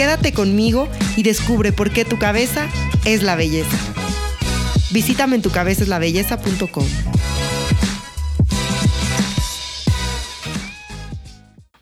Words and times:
Quédate 0.00 0.32
conmigo 0.32 0.88
y 1.14 1.24
descubre 1.24 1.72
por 1.72 1.90
qué 1.90 2.06
tu 2.06 2.18
cabeza 2.18 2.70
es 3.04 3.22
la 3.22 3.36
belleza. 3.36 3.76
Visítame 4.90 5.36
en 5.36 5.42
tucabezaslabelleza.com. 5.42 6.86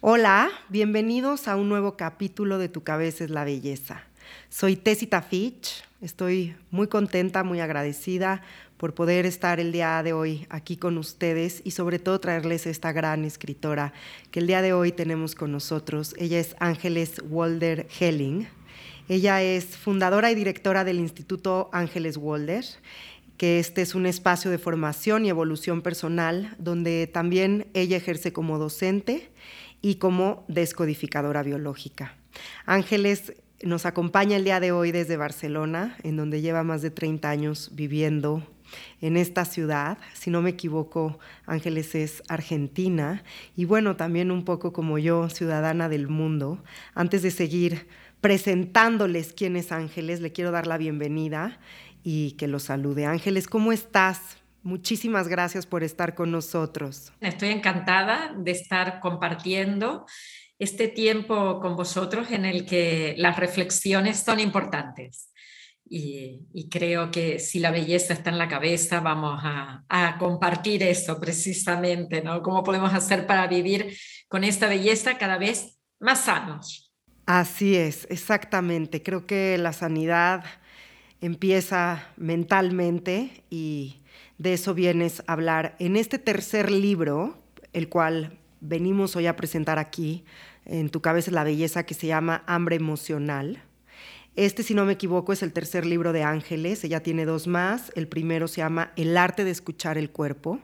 Hola, 0.01 0.49
bienvenidos 0.69 1.47
a 1.47 1.55
un 1.55 1.69
nuevo 1.69 1.97
capítulo 1.97 2.59
de 2.59 2.69
Tu 2.69 2.83
cabeza 2.83 3.23
es 3.23 3.31
la 3.31 3.45
belleza. 3.45 4.03
Soy 4.49 4.75
Tessita 4.75 5.23
Fitch, 5.23 5.85
estoy 6.01 6.57
muy 6.73 6.89
contenta, 6.89 7.45
muy 7.45 7.61
agradecida 7.61 8.43
por 8.79 8.95
poder 8.95 9.27
estar 9.27 9.61
el 9.61 9.73
día 9.73 10.03
de 10.03 10.13
hoy 10.13 10.47
aquí 10.49 10.77
con 10.77 10.97
ustedes 10.97 11.61
y 11.65 11.73
sobre 11.73 11.99
todo 11.99 12.21
traerles 12.21 12.67
esta 12.67 12.93
gran 12.93 13.25
escritora 13.25 13.93
que 14.31 14.41
el 14.41 14.47
día 14.47 14.63
de 14.63 14.73
hoy 14.73 14.93
tenemos 14.93 15.35
con 15.35 15.53
nosotros. 15.53 16.15
Ella 16.17 16.39
es 16.39 16.57
Ángeles 16.61 17.21
Walder 17.29 17.89
Helling. 17.99 18.49
Ella 19.09 19.43
es 19.43 19.77
fundadora 19.77 20.31
y 20.31 20.35
directora 20.35 20.85
del 20.85 20.99
Instituto 20.99 21.69
Ángeles 21.73 22.17
Walder 22.17 22.65
que 23.37 23.61
este 23.61 23.83
es 23.83 23.95
un 23.95 24.05
espacio 24.05 24.51
de 24.51 24.59
formación 24.59 25.25
y 25.25 25.29
evolución 25.29 25.81
personal 25.81 26.57
donde 26.59 27.07
también 27.07 27.69
ella 27.73 27.97
ejerce 27.97 28.33
como 28.33 28.59
docente 28.59 29.31
y 29.81 29.95
como 29.95 30.45
descodificadora 30.49 31.45
biológica. 31.45 32.17
Ángeles 32.67 33.35
nos 33.63 33.87
acompaña 33.87 34.37
el 34.37 34.45
día 34.45 34.61
de 34.61 34.73
hoy 34.73 34.93
desde 34.93 35.17
Barcelona, 35.17 35.97
en 36.03 36.17
donde 36.17 36.41
lleva 36.41 36.65
más 36.65 36.83
de 36.83 36.91
30 36.91 37.31
años 37.31 37.71
viviendo 37.73 38.43
en 39.01 39.17
esta 39.17 39.45
ciudad. 39.45 39.99
Si 40.15 40.31
no 40.31 40.43
me 40.43 40.51
equivoco, 40.51 41.19
Ángeles 41.47 41.95
es 41.95 42.23
argentina 42.29 43.23
y 43.57 43.65
bueno, 43.65 43.97
también 43.97 44.31
un 44.31 44.45
poco 44.45 44.73
como 44.73 44.99
yo, 44.99 45.29
ciudadana 45.29 45.89
del 45.89 46.09
mundo. 46.09 46.63
Antes 46.95 47.23
de 47.23 47.31
seguir 47.31 47.89
presentándoles 48.21 49.33
quién 49.33 49.57
es 49.57 49.73
Ángeles, 49.73 50.21
le 50.21 50.33
quiero 50.33 50.51
dar 50.51 50.67
la 50.67 50.79
bienvenida 50.79 51.59
y 52.03 52.33
que 52.33 52.49
lo 52.49 52.59
salude. 52.59 53.07
Ángeles, 53.07 53.47
¿cómo 53.47 53.73
estás? 53.73 54.39
Muchísimas 54.63 55.29
gracias 55.29 55.67
por 55.67 55.83
estar 55.83 56.15
con 56.15 56.31
nosotros. 56.31 57.13
Estoy 57.21 57.51
encantada 57.51 58.35
de 58.37 58.51
estar 58.51 59.01
compartiendo 59.01 60.05
este 60.59 60.89
tiempo 60.89 61.61
con 61.61 61.77
vosotros 61.77 62.31
en 62.31 62.45
el 62.45 62.67
que 62.67 63.15
las 63.17 63.39
reflexiones 63.39 64.19
son 64.19 64.41
importantes. 64.41 65.31
Y, 65.91 66.69
creo 66.71 67.11
que 67.11 67.39
si 67.39 67.59
la 67.59 67.71
belleza 67.71 68.13
está 68.13 68.31
en 68.31 68.39
la 68.39 68.49
cabeza, 68.49 69.01
vamos 69.01 69.41
a, 69.43 70.17
compartir 70.19 70.83
eso 70.83 71.19
precisamente, 71.21 72.23
¿no? 72.23 72.43
¿Cómo 72.43 72.63
podemos 72.63 72.93
hacer 72.93 73.27
para 73.27 73.47
vivir 73.47 73.97
con 74.29 74.45
esta 74.45 74.69
belleza 74.69 75.19
cada 75.19 75.39
vez 75.39 75.79
más 76.01 76.25
sanos? 76.25 76.93
Así 77.27 77.77
es, 77.77 78.07
exactamente. 78.11 79.03
Creo 79.03 79.27
que 79.27 79.59
la 79.59 79.73
sanidad 79.73 80.45
empieza 81.21 82.07
mentalmente 82.17 83.45
y 83.51 84.03
de 84.39 84.55
eso 84.55 84.75
vienes 84.75 85.23
a 85.27 85.33
hablar 85.33 85.77
en 85.79 85.97
este 85.97 86.19
tercer 86.19 86.71
libro, 86.71 87.39
el 87.73 87.89
cual 87.89 88.39
venimos 88.61 89.17
hoy 89.17 89.27
a 89.27 89.37
presentar 89.37 89.79
aquí, 89.79 90.25
en 90.65 90.91
tu 90.91 91.01
cabeza 91.01 91.31
la 91.31 91.45
belleza, 91.45 91.85
que 91.85 91.95
se 91.95 92.07
llama 92.07 92.45
Hambre 92.47 92.77
Emocional 92.77 93.63
este, 94.45 94.63
si 94.63 94.73
no 94.73 94.85
me 94.85 94.93
equivoco, 94.93 95.33
es 95.33 95.43
el 95.43 95.53
tercer 95.53 95.85
libro 95.85 96.13
de 96.13 96.23
Ángeles. 96.23 96.85
Ella 96.85 97.03
tiene 97.03 97.25
dos 97.25 97.49
más. 97.49 97.91
El 97.97 98.07
primero 98.07 98.47
se 98.47 98.59
llama 98.59 98.93
El 98.95 99.17
arte 99.17 99.43
de 99.43 99.51
escuchar 99.51 99.99
el 99.99 100.11
cuerpo. 100.11 100.61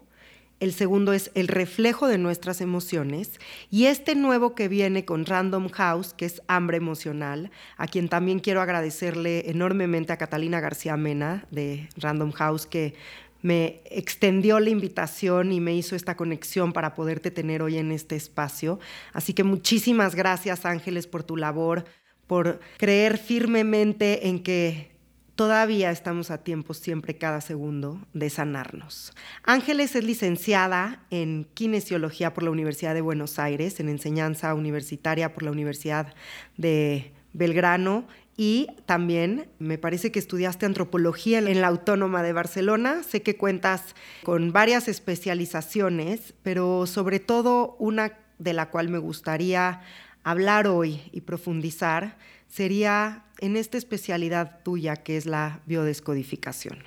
El 0.60 0.72
segundo 0.72 1.12
es 1.12 1.32
El 1.34 1.48
reflejo 1.48 2.06
de 2.06 2.16
nuestras 2.16 2.60
emociones. 2.60 3.40
Y 3.72 3.86
este 3.86 4.14
nuevo 4.14 4.54
que 4.54 4.68
viene 4.68 5.04
con 5.04 5.26
Random 5.26 5.68
House, 5.70 6.14
que 6.14 6.24
es 6.24 6.40
Hambre 6.46 6.76
Emocional, 6.76 7.50
a 7.76 7.88
quien 7.88 8.08
también 8.08 8.38
quiero 8.38 8.60
agradecerle 8.60 9.50
enormemente 9.50 10.12
a 10.12 10.18
Catalina 10.18 10.60
García 10.60 10.96
Mena 10.96 11.44
de 11.50 11.88
Random 11.96 12.30
House, 12.30 12.66
que 12.66 12.94
me 13.42 13.82
extendió 13.86 14.60
la 14.60 14.70
invitación 14.70 15.50
y 15.50 15.58
me 15.58 15.74
hizo 15.74 15.96
esta 15.96 16.16
conexión 16.16 16.72
para 16.72 16.94
poderte 16.94 17.32
tener 17.32 17.60
hoy 17.60 17.78
en 17.78 17.90
este 17.90 18.14
espacio. 18.14 18.78
Así 19.12 19.34
que 19.34 19.42
muchísimas 19.42 20.14
gracias 20.14 20.64
Ángeles 20.64 21.08
por 21.08 21.24
tu 21.24 21.36
labor, 21.36 21.84
por 22.26 22.60
creer 22.78 23.18
firmemente 23.18 24.28
en 24.28 24.42
que 24.42 24.94
todavía 25.34 25.90
estamos 25.90 26.30
a 26.30 26.38
tiempo 26.38 26.74
siempre 26.74 27.16
cada 27.16 27.40
segundo 27.40 28.00
de 28.12 28.30
sanarnos. 28.30 29.12
Ángeles 29.42 29.94
es 29.96 30.04
licenciada 30.04 31.04
en 31.10 31.46
kinesiología 31.54 32.34
por 32.34 32.44
la 32.44 32.50
Universidad 32.50 32.94
de 32.94 33.00
Buenos 33.00 33.38
Aires, 33.38 33.80
en 33.80 33.88
enseñanza 33.88 34.54
universitaria 34.54 35.34
por 35.34 35.42
la 35.42 35.50
Universidad 35.50 36.14
de 36.56 37.12
Belgrano 37.32 38.06
y 38.36 38.68
también 38.86 39.48
me 39.58 39.78
parece 39.78 40.10
que 40.10 40.18
estudiaste 40.18 40.66
antropología 40.66 41.38
en 41.38 41.60
la 41.60 41.68
Autónoma 41.68 42.22
de 42.22 42.32
Barcelona. 42.32 43.02
Sé 43.02 43.22
que 43.22 43.36
cuentas 43.36 43.94
con 44.24 44.52
varias 44.52 44.88
especializaciones, 44.88 46.34
pero 46.42 46.86
sobre 46.86 47.20
todo 47.20 47.76
una 47.78 48.18
de 48.38 48.52
la 48.52 48.70
cual 48.70 48.88
me 48.88 48.98
gustaría 48.98 49.82
hablar 50.24 50.66
hoy 50.66 51.00
y 51.12 51.20
profundizar 51.20 52.16
sería 52.48 53.24
en 53.38 53.56
esta 53.56 53.78
especialidad 53.78 54.62
tuya 54.64 54.96
que 54.96 55.16
es 55.16 55.26
la 55.26 55.60
biodescodificación. 55.66 56.78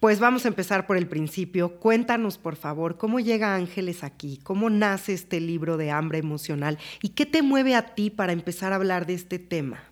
Pues 0.00 0.20
vamos 0.20 0.44
a 0.44 0.48
empezar 0.48 0.86
por 0.86 0.96
el 0.96 1.08
principio. 1.08 1.80
Cuéntanos, 1.80 2.38
por 2.38 2.54
favor, 2.54 2.98
cómo 2.98 3.18
llega 3.18 3.56
Ángeles 3.56 4.04
aquí, 4.04 4.38
cómo 4.44 4.70
nace 4.70 5.12
este 5.12 5.40
libro 5.40 5.76
de 5.76 5.90
hambre 5.90 6.18
emocional 6.18 6.78
y 7.02 7.10
qué 7.10 7.26
te 7.26 7.42
mueve 7.42 7.74
a 7.74 7.94
ti 7.94 8.10
para 8.10 8.32
empezar 8.32 8.72
a 8.72 8.76
hablar 8.76 9.06
de 9.06 9.14
este 9.14 9.40
tema. 9.40 9.82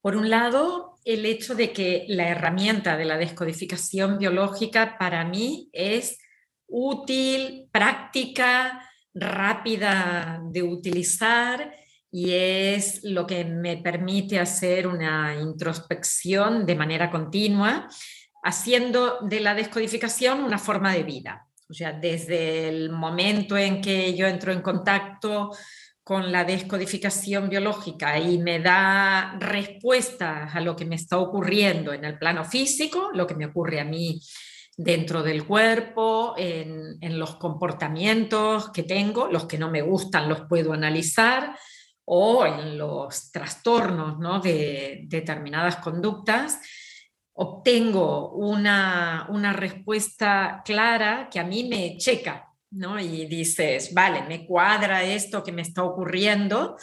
Por 0.00 0.16
un 0.16 0.30
lado, 0.30 0.96
el 1.04 1.26
hecho 1.26 1.56
de 1.56 1.72
que 1.72 2.04
la 2.06 2.28
herramienta 2.28 2.96
de 2.96 3.04
la 3.04 3.18
descodificación 3.18 4.18
biológica 4.18 4.96
para 4.96 5.24
mí 5.24 5.70
es 5.72 6.18
útil, 6.68 7.68
práctica, 7.72 8.85
rápida 9.16 10.40
de 10.44 10.62
utilizar 10.62 11.74
y 12.12 12.32
es 12.32 13.02
lo 13.02 13.26
que 13.26 13.44
me 13.44 13.78
permite 13.78 14.38
hacer 14.38 14.86
una 14.86 15.34
introspección 15.34 16.66
de 16.66 16.74
manera 16.74 17.10
continua, 17.10 17.88
haciendo 18.44 19.18
de 19.22 19.40
la 19.40 19.54
descodificación 19.54 20.44
una 20.44 20.58
forma 20.58 20.92
de 20.92 21.02
vida. 21.02 21.46
O 21.68 21.74
sea, 21.74 21.92
desde 21.92 22.68
el 22.68 22.90
momento 22.90 23.56
en 23.56 23.80
que 23.80 24.14
yo 24.14 24.26
entro 24.26 24.52
en 24.52 24.60
contacto 24.60 25.50
con 26.04 26.30
la 26.30 26.44
descodificación 26.44 27.48
biológica 27.48 28.18
y 28.20 28.38
me 28.38 28.60
da 28.60 29.36
respuestas 29.40 30.54
a 30.54 30.60
lo 30.60 30.76
que 30.76 30.84
me 30.84 30.94
está 30.94 31.18
ocurriendo 31.18 31.92
en 31.92 32.04
el 32.04 32.18
plano 32.18 32.44
físico, 32.44 33.10
lo 33.12 33.26
que 33.26 33.34
me 33.34 33.46
ocurre 33.46 33.80
a 33.80 33.84
mí 33.84 34.20
dentro 34.76 35.22
del 35.22 35.46
cuerpo, 35.46 36.34
en, 36.36 37.18
los 37.18 37.36
comportamientos 37.36 38.70
que 38.70 38.82
tengo, 38.82 39.28
los 39.28 39.46
que 39.46 39.56
no 39.56 39.70
me 39.70 39.80
gustan 39.80 40.28
los 40.28 40.42
puedo 40.42 40.74
analizar, 40.74 41.56
o 42.04 42.44
en 42.44 42.76
los 42.76 43.32
trastornos 43.32 44.42
de 44.42 45.04
determinadas 45.06 45.76
conductas, 45.76 46.60
obtengo 47.32 48.32
una, 48.32 49.26
una, 49.30 49.52
respuesta 49.52 50.62
clara 50.64 51.28
que 51.30 51.40
a 51.40 51.44
mí 51.44 51.64
me 51.64 51.96
checa, 51.98 52.52
¿no? 52.70 53.00
Y 53.00 53.26
dices, 53.26 53.92
vale, 53.92 54.22
me 54.22 54.46
cuadra 54.46 55.02
esto 55.02 55.42
que 55.42 55.52
me 55.52 55.62
está 55.62 55.82
ocurriendo, 55.82 56.76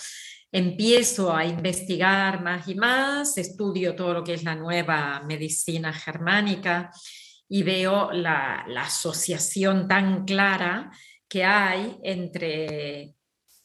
empiezo 0.52 1.34
a 1.34 1.46
investigar 1.46 2.44
más 2.44 2.68
y 2.68 2.76
más, 2.76 3.38
estudio 3.38 3.96
todo 3.96 4.14
lo 4.14 4.24
que 4.24 4.34
es 4.34 4.44
la 4.44 4.56
nueva 4.56 5.22
medicina 5.26 5.94
germánica 5.94 6.92
y 7.50 7.64
veo 7.64 8.12
la, 8.12 8.66
asociación 8.78 9.88
tan 9.88 10.26
clara 10.26 10.92
que 11.28 11.44
hay 11.44 11.98
entre 12.04 13.16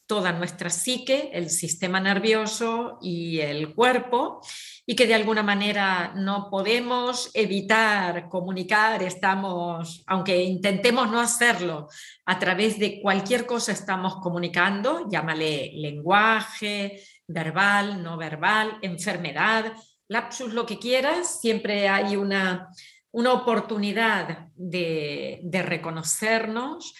toda 0.05 0.31
nuestra 0.31 0.71
psique, 0.71 1.29
el 1.33 1.51
sistema 1.51 1.99
nervioso 1.99 2.97
y 2.99 3.41
el 3.41 3.75
cuerpo, 3.75 4.41
y 4.83 4.95
que 4.95 5.05
de 5.05 5.13
alguna 5.13 5.43
manera 5.43 6.13
no 6.15 6.49
podemos 6.49 7.29
evitar 7.35 8.27
comunicar, 8.27 9.03
estamos, 9.03 10.03
aunque 10.07 10.41
intentemos 10.41 11.11
no 11.11 11.19
hacerlo, 11.19 11.89
a 12.25 12.39
través 12.39 12.79
de 12.79 12.99
cualquier 13.01 13.45
cosa 13.45 13.71
estamos 13.71 14.15
comunicando, 14.15 15.07
llámale 15.07 15.73
lenguaje, 15.75 17.03
verbal, 17.27 18.01
no 18.01 18.17
verbal, 18.17 18.79
enfermedad, 18.81 19.73
lapsus, 20.07 20.53
lo 20.53 20.65
que 20.65 20.79
quieras, 20.79 21.39
siempre 21.39 21.87
hay 21.87 22.15
una, 22.15 22.69
una 23.11 23.33
oportunidad 23.33 24.49
de, 24.55 25.41
reconocernos 25.65 26.93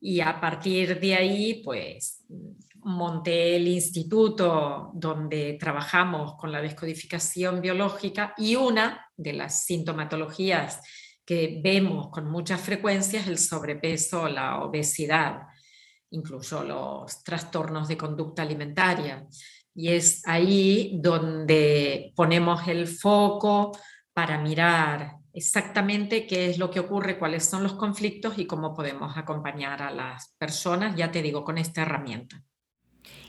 y 0.00 0.20
a 0.20 0.40
partir 0.40 0.98
de 0.98 1.14
ahí, 1.14 1.62
pues 1.62 2.24
monté 2.82 3.56
el 3.56 3.68
instituto 3.68 4.90
donde 4.94 5.58
trabajamos 5.60 6.36
con 6.36 6.50
la 6.50 6.62
descodificación 6.62 7.60
biológica 7.60 8.32
y 8.38 8.56
una 8.56 9.06
de 9.16 9.34
las 9.34 9.66
sintomatologías 9.66 10.80
que 11.26 11.60
vemos 11.62 12.08
con 12.08 12.30
mucha 12.30 12.56
frecuencia 12.56 13.20
es 13.20 13.26
el 13.26 13.38
sobrepeso, 13.38 14.28
la 14.28 14.62
obesidad, 14.62 15.42
incluso 16.10 16.64
los 16.64 17.22
trastornos 17.22 17.86
de 17.86 17.98
conducta 17.98 18.42
alimentaria. 18.42 19.26
Y 19.74 19.90
es 19.90 20.26
ahí 20.26 20.98
donde 21.00 22.12
ponemos 22.16 22.66
el 22.66 22.88
foco 22.88 23.70
para 24.12 24.38
mirar 24.38 25.19
exactamente 25.40 26.26
qué 26.26 26.50
es 26.50 26.58
lo 26.58 26.70
que 26.70 26.80
ocurre, 26.80 27.18
cuáles 27.18 27.46
son 27.46 27.62
los 27.62 27.72
conflictos 27.72 28.38
y 28.38 28.46
cómo 28.46 28.74
podemos 28.74 29.16
acompañar 29.16 29.80
a 29.82 29.90
las 29.90 30.34
personas, 30.38 30.96
ya 30.96 31.10
te 31.10 31.22
digo, 31.22 31.44
con 31.44 31.56
esta 31.56 31.82
herramienta. 31.82 32.42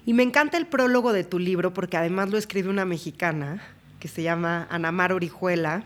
Y 0.05 0.13
me 0.13 0.23
encanta 0.23 0.57
el 0.57 0.67
prólogo 0.67 1.13
de 1.13 1.23
tu 1.23 1.39
libro 1.39 1.73
porque 1.73 1.95
además 1.95 2.29
lo 2.29 2.37
escribe 2.37 2.69
una 2.69 2.83
mexicana 2.83 3.61
que 3.99 4.09
se 4.09 4.23
llama 4.23 4.67
Anamar 4.69 5.13
Orijuela, 5.13 5.85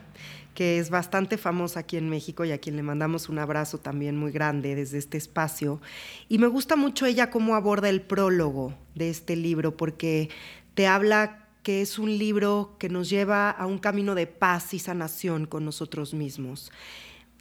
que 0.55 0.79
es 0.79 0.89
bastante 0.89 1.37
famosa 1.37 1.81
aquí 1.81 1.97
en 1.97 2.09
México 2.09 2.43
y 2.43 2.51
a 2.51 2.57
quien 2.57 2.75
le 2.75 2.81
mandamos 2.81 3.29
un 3.29 3.37
abrazo 3.37 3.77
también 3.77 4.17
muy 4.17 4.31
grande 4.31 4.73
desde 4.73 4.97
este 4.97 5.17
espacio. 5.17 5.79
Y 6.27 6.39
me 6.39 6.47
gusta 6.47 6.75
mucho 6.75 7.05
ella 7.05 7.29
cómo 7.29 7.55
aborda 7.55 7.89
el 7.89 8.01
prólogo 8.01 8.73
de 8.95 9.11
este 9.11 9.35
libro 9.35 9.77
porque 9.77 10.29
te 10.73 10.87
habla 10.87 11.44
que 11.65 11.81
es 11.81 11.97
un 11.97 12.19
libro 12.19 12.75
que 12.77 12.89
nos 12.89 13.09
lleva 13.09 13.49
a 13.49 13.65
un 13.65 13.79
camino 13.79 14.13
de 14.13 14.27
paz 14.27 14.75
y 14.75 14.77
sanación 14.79 15.47
con 15.47 15.65
nosotros 15.65 16.13
mismos. 16.13 16.71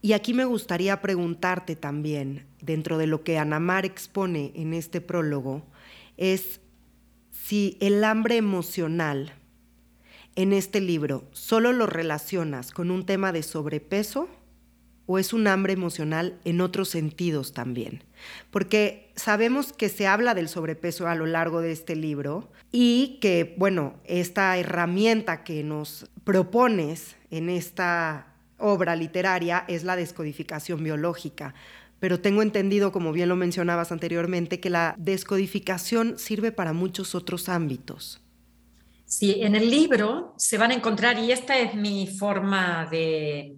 Y 0.01 0.15
aquí 0.15 0.33
me 0.33 0.47
gustaría 0.47 1.03
preguntarte 1.03 1.77
también, 1.77 2.47
dentro 2.63 2.97
de 2.97 3.07
lo 3.07 3.23
que 3.23 3.37
Anamar 3.37 3.85
expone 3.85 4.51
en 4.55 4.73
este 4.73 5.03
prólogo, 5.03 5.63
es 6.17 6.63
si 7.31 7.77
el 7.81 8.03
hambre 8.03 8.39
emocional 8.39 9.35
en 10.37 10.55
este 10.55 10.81
libro 10.81 11.25
solo 11.33 11.75
lo 11.75 11.85
relacionas 11.85 12.71
con 12.71 12.91
un 12.91 13.05
tema 13.05 13.31
de 13.31 13.43
sobrepeso 13.43 14.31
o 15.07 15.19
es 15.19 15.33
un 15.33 15.47
hambre 15.47 15.73
emocional 15.73 16.39
en 16.45 16.61
otros 16.61 16.89
sentidos 16.89 17.53
también. 17.53 18.03
Porque 18.51 19.13
sabemos 19.17 19.73
que 19.73 19.89
se 19.89 20.07
habla 20.07 20.35
del 20.35 20.49
sobrepeso 20.49 21.09
a 21.09 21.15
lo 21.15 21.27
largo 21.27 21.61
de 21.61 21.73
este 21.73 21.97
libro 21.97 22.51
y 22.73 23.19
que, 23.21 23.55
bueno, 23.59 23.95
esta 24.05 24.57
herramienta 24.57 25.45
que 25.45 25.63
nos 25.63 26.11
propones 26.25 27.17
en 27.31 27.51
esta 27.51 28.35
obra 28.59 28.97
literaria 28.97 29.65
es 29.69 29.85
la 29.85 29.97
descodificación 29.97 30.83
biológica 30.83 31.55
pero 32.05 32.21
tengo 32.21 32.43
entendido, 32.43 32.93
como 32.93 33.13
bien 33.13 33.31
lo 33.31 33.37
mencionabas 33.37 33.91
anteriormente, 33.91 34.61
que 34.61 34.69
la 34.69 34.95
descodificación 34.99 36.19
sirve 36.19 36.53
para 36.53 36.75
muchos 36.75 37.15
otros 37.15 37.49
ámbitos. 37.49 38.21
Sí, 39.07 39.37
en 39.41 39.55
el 39.55 39.71
libro 39.71 40.35
se 40.37 40.59
van 40.59 40.71
a 40.71 40.75
encontrar, 40.75 41.19
y 41.19 41.33
esta 41.33 41.59
es 41.59 41.75
mi 41.75 42.07
forma 42.07 42.87
de, 42.91 43.57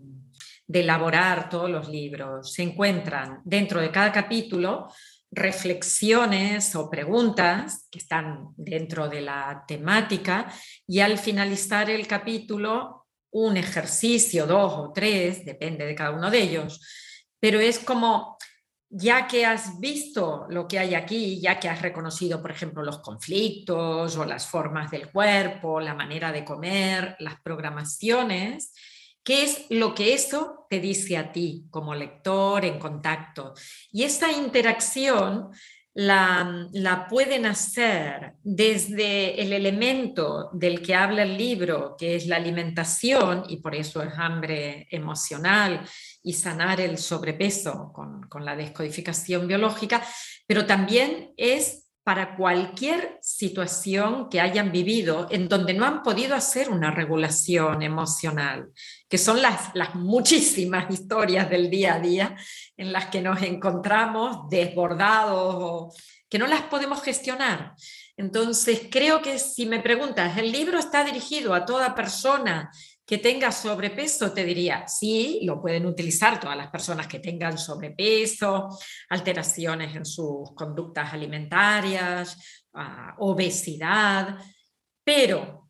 de 0.67 0.81
elaborar 0.81 1.49
todos 1.49 1.71
los 1.71 1.89
libros, 1.89 2.53
se 2.53 2.63
encuentran 2.63 3.41
dentro 3.45 3.81
de 3.81 3.91
cada 3.91 4.11
capítulo 4.13 4.89
reflexiones 5.31 6.75
o 6.77 6.89
preguntas 6.89 7.89
que 7.91 7.99
están 7.99 8.49
dentro 8.57 9.09
de 9.09 9.21
la 9.21 9.65
temática 9.67 10.51
y 10.87 11.01
al 11.01 11.19
finalizar 11.19 11.91
el 11.91 12.07
capítulo 12.07 13.07
un 13.31 13.57
ejercicio, 13.57 14.47
dos 14.47 14.73
o 14.73 14.93
tres, 14.95 15.45
depende 15.45 15.85
de 15.85 15.95
cada 15.95 16.13
uno 16.13 16.31
de 16.31 16.41
ellos, 16.41 16.81
pero 17.39 17.61
es 17.61 17.79
como, 17.79 18.39
ya 18.89 19.27
que 19.27 19.45
has 19.45 19.79
visto 19.79 20.47
lo 20.49 20.67
que 20.67 20.79
hay 20.79 20.95
aquí, 20.95 21.39
ya 21.41 21.61
que 21.61 21.69
has 21.69 21.83
reconocido, 21.83 22.41
por 22.41 22.51
ejemplo, 22.51 22.83
los 22.83 23.01
conflictos 23.01 24.17
o 24.17 24.25
las 24.25 24.47
formas 24.47 24.91
del 24.91 25.11
cuerpo, 25.11 25.81
la 25.81 25.95
manera 25.95 26.33
de 26.33 26.45
comer, 26.45 27.15
las 27.19 27.39
programaciones, 27.43 28.73
¿qué 29.26 29.43
es 29.43 29.67
lo 29.70 29.93
que 29.93 30.14
eso 30.14 30.67
te 30.70 30.78
dice 30.78 31.17
a 31.17 31.32
ti 31.32 31.67
como 31.69 31.96
lector 31.96 32.64
en 32.64 32.78
contacto? 32.78 33.55
Y 33.90 34.05
esa 34.05 34.31
interacción 34.31 35.50
la, 35.94 36.69
la, 36.73 37.08
pueden 37.08 37.44
hacer 37.46 38.34
desde 38.43 39.43
el 39.43 39.52
elemento 39.52 40.50
del 40.52 40.81
que 40.81 40.94
habla 40.94 41.25
el 41.25 41.37
libro, 41.37 41.96
que 41.99 42.14
es 42.14 42.26
la 42.26 42.37
alimentación, 42.37 43.44
y 43.49 43.56
por 43.56 43.75
eso 43.75 44.02
es 44.02 44.12
hambre 44.17 44.87
emocional, 44.90 45.81
y 46.23 46.34
sanar 46.34 46.81
el 46.81 46.99
sobrepeso 46.99 47.90
con, 47.93 48.28
con 48.28 48.44
la 48.44 48.55
descodificación 48.55 49.49
biológica, 49.49 50.06
pero 50.46 50.67
también 50.67 51.32
es 51.37 51.86
para 52.06 52.37
cualquier 52.37 53.19
situación 53.20 54.29
que 54.29 54.41
hayan 54.41 54.70
vivido 54.70 55.26
en 55.29 55.49
donde 55.49 55.75
no 55.75 55.85
han 55.85 56.05
podido 56.05 56.37
hacer 56.37 56.70
una 56.70 56.93
regulación 56.93 57.82
emocional, 57.82 58.69
que 59.08 59.19
son 59.19 59.43
las, 59.43 59.75
las 59.75 59.97
muchísimas 59.97 60.88
historias 60.94 61.50
del 61.50 61.69
día 61.69 61.94
a 61.94 61.99
día 61.99 62.37
en 62.76 62.93
las 62.93 63.06
que 63.06 63.20
nos 63.20 63.43
encontramos 63.43 64.49
desbordados 64.49 65.56
o 65.58 65.93
que 66.29 66.38
no 66.38 66.47
las 66.47 66.62
podemos 66.62 67.03
gestionar. 67.03 67.75
Entonces, 68.17 68.82
creo 68.88 69.20
que 69.20 69.41
si 69.41 69.67
me 69.67 69.81
preguntas, 69.81 70.38
¿el 70.38 70.52
libro 70.52 70.79
está 70.79 71.02
dirigido 71.02 71.55
a 71.55 71.67
toda 71.67 71.97
persona 71.97 72.70
que 73.06 73.19
tenga 73.19 73.53
sobrepeso, 73.53 74.32
te 74.32 74.44
diría, 74.44 74.88
sí, 74.88 75.41
lo 75.44 75.61
pueden 75.62 75.87
utilizar 75.87 76.41
todas 76.41 76.56
las 76.56 76.70
personas 76.70 77.06
que 77.06 77.20
tengan 77.20 77.56
sobrepeso, 77.56 78.69
alteraciones 79.11 79.94
en 79.94 80.05
sus 80.05 80.53
conductas 80.56 81.12
alimentarias, 81.12 82.67
ah, 82.75 83.14
obesidad, 83.19 84.37
pero 85.05 85.69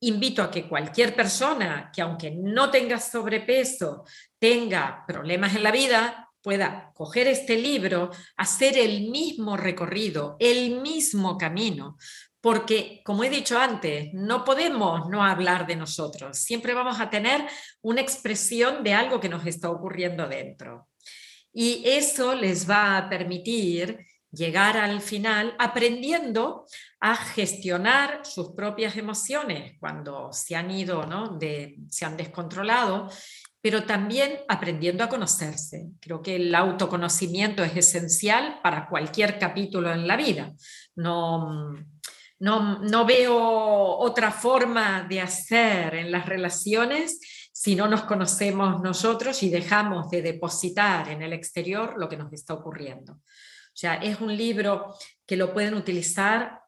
invito 0.00 0.42
a 0.42 0.50
que 0.50 0.68
cualquier 0.68 1.14
persona 1.14 1.90
que 1.94 2.02
aunque 2.02 2.32
no 2.32 2.70
tenga 2.70 2.98
sobrepeso, 2.98 4.04
tenga 4.38 5.04
problemas 5.06 5.54
en 5.54 5.62
la 5.62 5.70
vida, 5.70 6.28
pueda 6.42 6.92
coger 6.94 7.28
este 7.28 7.56
libro, 7.56 8.10
hacer 8.36 8.76
el 8.76 9.08
mismo 9.10 9.56
recorrido, 9.56 10.36
el 10.40 10.80
mismo 10.82 11.38
camino, 11.38 11.96
porque, 12.44 13.00
como 13.06 13.24
he 13.24 13.30
dicho 13.30 13.58
antes, 13.58 14.12
no 14.12 14.44
podemos 14.44 15.08
no 15.08 15.24
hablar 15.24 15.66
de 15.66 15.76
nosotros, 15.76 16.36
siempre 16.36 16.74
vamos 16.74 17.00
a 17.00 17.08
tener 17.08 17.42
una 17.80 18.02
expresión 18.02 18.84
de 18.84 18.92
algo 18.92 19.18
que 19.18 19.30
nos 19.30 19.46
está 19.46 19.70
ocurriendo 19.70 20.28
dentro. 20.28 20.88
Y 21.54 21.82
eso 21.86 22.34
les 22.34 22.68
va 22.68 22.98
a 22.98 23.08
permitir 23.08 23.98
llegar 24.30 24.76
al 24.76 25.00
final 25.00 25.56
aprendiendo 25.58 26.66
a 27.00 27.16
gestionar 27.16 28.26
sus 28.26 28.50
propias 28.50 28.98
emociones 28.98 29.78
cuando 29.80 30.30
se 30.30 30.54
han 30.54 30.70
ido, 30.70 31.06
¿no? 31.06 31.38
se 31.88 32.04
han 32.04 32.18
descontrolado, 32.18 33.08
pero 33.62 33.84
también 33.84 34.40
aprendiendo 34.48 35.02
a 35.02 35.08
conocerse. 35.08 35.86
Creo 35.98 36.20
que 36.20 36.36
el 36.36 36.54
autoconocimiento 36.54 37.64
es 37.64 37.74
esencial 37.74 38.60
para 38.62 38.86
cualquier 38.86 39.38
capítulo 39.38 39.90
en 39.90 40.06
la 40.06 40.18
vida. 40.18 40.52
No, 40.96 41.72
no, 42.40 43.06
veo 43.06 43.36
otra 43.36 44.30
forma 44.30 45.06
de 45.08 45.20
hacer 45.20 45.94
en 45.94 46.10
las 46.10 46.26
relaciones 46.26 47.48
si 47.52 47.76
no 47.76 47.86
nos 47.88 48.02
conocemos 48.02 48.82
nosotros 48.82 49.42
y 49.42 49.50
dejamos 49.50 50.10
de 50.10 50.22
depositar 50.22 51.08
en 51.08 51.22
el 51.22 51.32
exterior 51.32 51.94
lo 51.96 52.08
que 52.08 52.16
nos 52.16 52.32
está 52.32 52.54
ocurriendo. 52.54 53.12
O 53.14 53.76
sea, 53.76 53.94
es 53.94 54.20
un 54.20 54.36
libro 54.36 54.94
que 55.24 55.36
lo 55.36 55.52
pueden 55.52 55.74
utilizar 55.74 56.60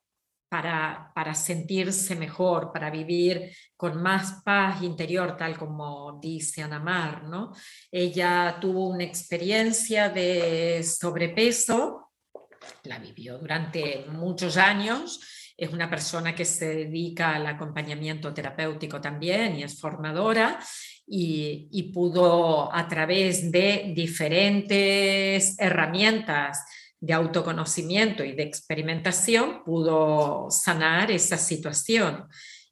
para, 0.49 1.11
para, 1.14 1.35
sentirse 1.35 2.14
mejor, 2.14 2.73
para 2.73 2.88
vivir 2.88 3.52
con 3.76 4.00
más 4.00 4.42
paz 4.44 4.80
interior, 4.82 5.37
tal 5.37 5.58
como 5.58 6.18
dice 6.23 6.62
Anamar. 6.62 7.25
¿no? 7.25 7.52
Ella 7.90 8.58
tuvo 8.61 8.88
una 8.88 9.04
experiencia 9.04 10.08
de 10.08 10.85
sobrepeso, 10.85 12.12
la 12.85 12.99
vivió 12.99 13.38
durante 13.38 14.06
muchos 14.08 14.56
años 14.56 15.20
es 15.57 15.73
una 15.73 15.89
persona 15.89 16.35
que 16.35 16.45
se 16.45 16.75
dedica 16.75 17.35
al 17.35 17.47
acompañamiento 17.47 18.35
terapéutico 18.35 19.01
también 19.01 19.57
y 19.57 19.63
es 19.63 19.81
formadora 19.81 20.59
y, 21.07 21.93
pudo 21.95 22.75
a 22.75 22.89
través 22.89 23.51
de 23.51 23.93
diferentes 23.95 25.59
herramientas 25.59 26.65
de 27.01 27.13
autoconocimiento 27.13 28.25
y 28.25 28.33
de 28.33 28.43
experimentación, 28.43 29.63
pudo 29.65 30.51
sanar 30.51 31.11
esa 31.11 31.39
situación. 31.39 32.27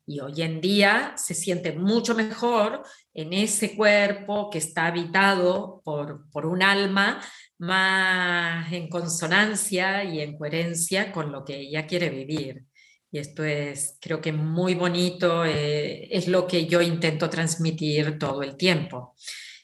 Y 0.06 0.20
hoy 0.20 0.42
en 0.42 0.60
día 0.60 1.14
se 1.16 1.34
siente 1.34 1.72
mucho 1.72 2.14
mejor 2.14 2.82
en 3.14 3.32
ese 3.32 3.76
cuerpo 3.76 4.50
que 4.50 4.58
está 4.58 4.86
habitado 4.86 5.80
por, 5.84 6.28
por 6.30 6.44
un 6.44 6.62
alma 6.62 7.22
más 7.58 8.70
en 8.72 8.88
consonancia 8.88 10.04
y 10.04 10.20
en 10.20 10.36
coherencia 10.36 11.12
con 11.12 11.32
lo 11.32 11.44
que 11.44 11.60
ella 11.60 11.86
quiere 11.86 12.10
vivir. 12.10 12.66
Y 13.14 13.18
esto 13.20 13.44
es, 13.44 13.96
creo 14.00 14.20
que 14.20 14.32
muy 14.32 14.74
bonito, 14.74 15.44
eh, 15.44 16.08
es 16.10 16.26
lo 16.26 16.48
que 16.48 16.66
yo 16.66 16.82
intento 16.82 17.30
transmitir 17.30 18.18
todo 18.18 18.42
el 18.42 18.56
tiempo. 18.56 19.14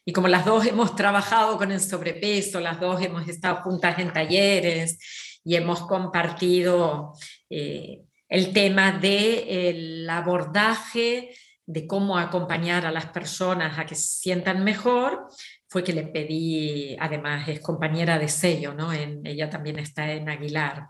Y 0.05 0.13
como 0.13 0.29
las 0.29 0.45
dos 0.45 0.67
hemos 0.67 0.95
trabajado 0.95 1.59
con 1.59 1.73
el 1.73 1.81
sobrepeso, 1.81 2.61
las 2.61 2.79
dos 2.79 3.03
hemos 3.03 3.27
estado 3.27 3.57
juntas 3.63 3.99
en 3.99 4.13
talleres 4.13 5.41
y 5.43 5.57
hemos 5.57 5.81
compartido 5.81 7.15
eh, 7.51 8.03
el 8.29 8.53
tema 8.53 8.93
del 8.93 10.09
abordaje 10.09 11.35
de 11.67 11.89
cómo 11.89 12.19
acompañar 12.19 12.87
a 12.87 12.93
las 12.93 13.07
personas 13.07 13.81
a 13.81 13.85
que 13.85 13.97
se 13.97 14.21
sientan 14.21 14.63
mejor, 14.63 15.27
fue 15.67 15.83
que 15.83 15.93
le 15.93 16.05
pedí, 16.05 16.97
además 17.01 17.49
es 17.49 17.59
compañera 17.59 18.17
de 18.17 18.29
sello, 18.29 18.75
¿no? 18.75 18.93
Ella 18.93 19.51
también 19.51 19.81
está 19.81 20.13
en 20.13 20.29
Aguilar, 20.29 20.87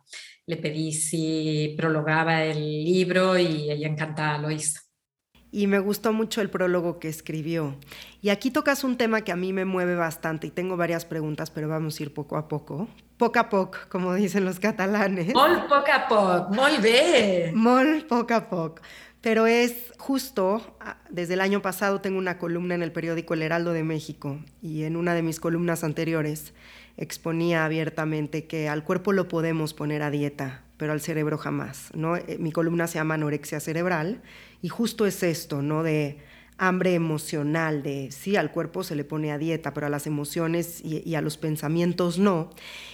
le 0.46 0.56
pedí 0.56 0.92
si 0.92 1.74
prologaba 1.76 2.44
el 2.44 2.84
libro 2.84 3.38
y 3.38 3.70
ella 3.70 3.88
encantada 3.88 4.38
lo 4.38 4.50
hizo. 4.50 4.80
Y 5.52 5.66
me 5.66 5.80
gustó 5.80 6.12
mucho 6.12 6.40
el 6.40 6.50
prólogo 6.50 7.00
que 7.00 7.08
escribió. 7.08 7.76
Y 8.22 8.28
aquí 8.28 8.50
tocas 8.50 8.84
un 8.84 8.96
tema 8.96 9.22
que 9.22 9.32
a 9.32 9.36
mí 9.36 9.52
me 9.52 9.64
mueve 9.64 9.96
bastante 9.96 10.46
y 10.46 10.50
tengo 10.50 10.76
varias 10.76 11.04
preguntas, 11.04 11.50
pero 11.50 11.68
vamos 11.68 11.98
a 11.98 12.02
ir 12.04 12.14
poco 12.14 12.36
a 12.36 12.46
poco. 12.46 12.88
Poco 13.16 13.38
a 13.40 13.48
poco, 13.48 13.78
como 13.88 14.14
dicen 14.14 14.44
los 14.44 14.60
catalanes. 14.60 15.34
Mol 15.34 15.62
poco 15.68 15.92
a 15.92 16.08
poco, 16.08 16.48
muy 16.50 16.76
bien. 16.80 17.56
Mol 17.56 18.06
poco 18.08 18.34
a 18.34 18.48
poco. 18.48 18.82
Pero 19.20 19.46
es 19.46 19.92
justo, 19.98 20.76
ah, 20.80 20.98
desde 21.10 21.34
el 21.34 21.40
año 21.40 21.60
pasado 21.60 22.00
tengo 22.00 22.18
una 22.18 22.38
columna 22.38 22.74
en 22.74 22.82
el 22.82 22.92
periódico 22.92 23.34
El 23.34 23.42
Heraldo 23.42 23.72
de 23.72 23.82
México 23.82 24.38
y 24.62 24.84
en 24.84 24.96
una 24.96 25.14
de 25.14 25.22
mis 25.22 25.40
columnas 25.40 25.84
anteriores 25.84 26.54
exponía 26.96 27.64
abiertamente 27.64 28.46
que 28.46 28.68
al 28.68 28.84
cuerpo 28.84 29.12
lo 29.12 29.28
podemos 29.28 29.74
poner 29.74 30.02
a 30.02 30.10
dieta, 30.10 30.64
pero 30.76 30.92
al 30.92 31.00
cerebro 31.00 31.38
jamás. 31.38 31.90
¿no? 31.94 32.16
Eh, 32.16 32.36
mi 32.38 32.52
columna 32.52 32.86
se 32.86 32.98
llama 32.98 33.14
Anorexia 33.14 33.60
Cerebral 33.60 34.22
y 34.62 34.68
justo 34.68 35.06
es 35.06 35.22
esto, 35.22 35.62
¿no? 35.62 35.82
de 35.82 36.18
hambre 36.58 36.94
emocional, 36.94 37.82
de 37.82 38.10
sí, 38.10 38.36
al 38.36 38.52
cuerpo 38.52 38.84
se 38.84 38.94
le 38.94 39.04
pone 39.04 39.32
a 39.32 39.38
dieta, 39.38 39.72
pero 39.72 39.86
a 39.86 39.90
las 39.90 40.06
emociones 40.06 40.82
y, 40.84 41.02
y, 41.08 41.14
a 41.14 41.22
los 41.22 41.38
pensamientos 41.38 42.18
no. 42.18 42.50